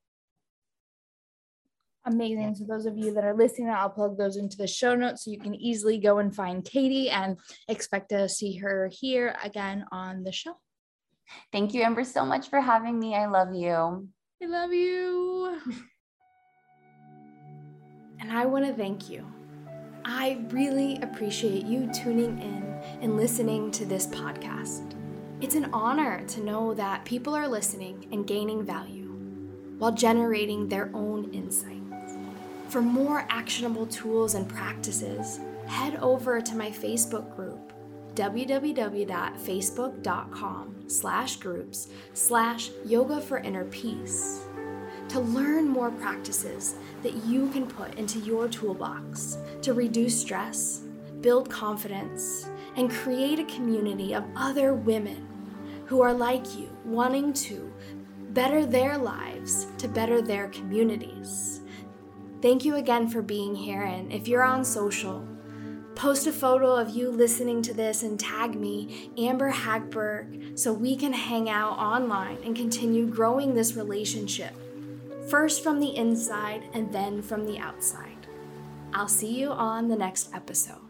Amazing. 2.06 2.56
So, 2.56 2.66
those 2.66 2.86
of 2.86 2.98
you 2.98 3.14
that 3.14 3.24
are 3.24 3.34
listening, 3.34 3.70
I'll 3.70 3.90
plug 3.90 4.18
those 4.18 4.36
into 4.36 4.58
the 4.58 4.68
show 4.68 4.94
notes 4.94 5.24
so 5.24 5.32
you 5.32 5.40
can 5.40 5.56
easily 5.56 6.00
go 6.00 6.20
and 6.20 6.36
find 6.36 6.66
Katie 6.66 7.10
and 7.10 7.38
expect 7.70 8.10
to 8.10 8.28
see 8.28 8.58
her 8.58 8.90
here 8.92 9.38
again 9.42 9.86
on 9.94 10.24
the 10.24 10.34
show. 10.34 10.58
Thank 11.54 11.74
you, 11.74 11.84
Amber, 11.84 12.04
so 12.04 12.26
much 12.26 12.50
for 12.50 12.60
having 12.60 13.00
me. 13.00 13.16
I 13.16 13.28
love 13.28 13.54
you. 13.54 14.10
I 14.44 14.46
love 14.46 14.74
you. 14.74 15.62
and 18.20 18.32
I 18.32 18.46
want 18.46 18.66
to 18.66 18.74
thank 18.74 19.10
you 19.10 19.26
I 20.10 20.38
really 20.52 21.02
appreciate 21.02 21.66
you 21.66 21.92
tuning 21.94 22.42
in 22.42 22.64
and 23.02 23.18
listening 23.18 23.72
to 23.72 23.86
this 23.86 24.08
podcast. 24.08 24.94
It's 25.42 25.56
an 25.56 25.70
honor 25.74 26.26
to 26.28 26.42
know 26.42 26.74
that 26.76 27.04
people 27.04 27.36
are 27.36 27.46
listening 27.46 28.08
and 28.14 28.26
gaining 28.26 28.64
value 28.64 29.10
while 29.80 29.92
generating 29.92 30.70
their 30.70 30.90
own 30.94 31.30
insights. 31.34 32.14
For 32.70 32.82
more 32.82 33.28
actionable 33.30 33.86
tools 33.86 34.34
and 34.34 34.48
practices, 34.48 35.42
head 35.66 35.98
over 35.98 36.40
to 36.40 36.56
my 36.56 36.72
Facebook 36.72 37.36
group 37.36 37.74
www.facebook.com 38.16 40.76
slash 40.88 41.36
groups 41.36 41.90
slash 42.14 42.70
yoga 42.86 43.20
for 43.20 43.40
inner 43.40 43.66
peace 43.66 44.47
to 45.10 45.20
learn 45.20 45.68
more 45.68 45.92
practices 45.92 46.76
that 47.04 47.16
you 47.26 47.50
can 47.50 47.66
put 47.66 47.96
into 47.96 48.20
your 48.20 48.48
toolbox 48.48 49.38
to 49.62 49.74
reduce 49.74 50.20
stress, 50.20 50.82
build 51.22 51.50
confidence, 51.50 52.50
and 52.76 52.92
create 52.92 53.40
a 53.40 53.46
community 53.46 54.14
of 54.14 54.24
other 54.36 54.74
women 54.74 55.28
who 55.86 56.02
are 56.02 56.14
like 56.14 56.58
you, 56.58 56.70
wanting 56.84 57.32
to 57.34 57.72
better 58.32 58.66
their 58.66 58.98
lives 58.98 59.68
to 59.78 59.88
better 59.88 60.22
their 60.22 60.50
communities. 60.50 61.62
Thank 62.42 62.66
you 62.66 62.76
again 62.76 63.08
for 63.08 63.22
being 63.22 63.56
here. 63.56 63.84
And 63.84 64.12
if 64.12 64.28
you're 64.28 64.44
on 64.44 64.64
social, 64.64 65.28
post 65.96 66.28
a 66.28 66.32
photo 66.32 66.76
of 66.76 66.90
you 66.90 67.10
listening 67.10 67.64
to 67.64 67.74
this 67.74 68.04
and 68.04 68.20
tag 68.20 68.54
me, 68.54 69.10
Amber 69.18 69.52
Hagberg, 69.52 70.60
so 70.60 70.72
we 70.72 70.96
can 70.96 71.14
hang 71.14 71.50
out 71.50 71.80
online 71.80 72.38
and 72.44 72.56
continue 72.56 73.08
growing 73.08 73.56
this 73.56 73.76
relationship 73.76 74.54
first 75.30 75.64
from 75.64 75.80
the 75.80 75.96
inside 75.96 76.64
and 76.74 76.92
then 76.92 77.22
from 77.22 77.46
the 77.46 77.60
outside. 77.60 78.28
I'll 78.94 79.08
see 79.08 79.40
you 79.40 79.50
on 79.50 79.88
the 79.88 79.96
next 79.96 80.34
episode. 80.34 80.87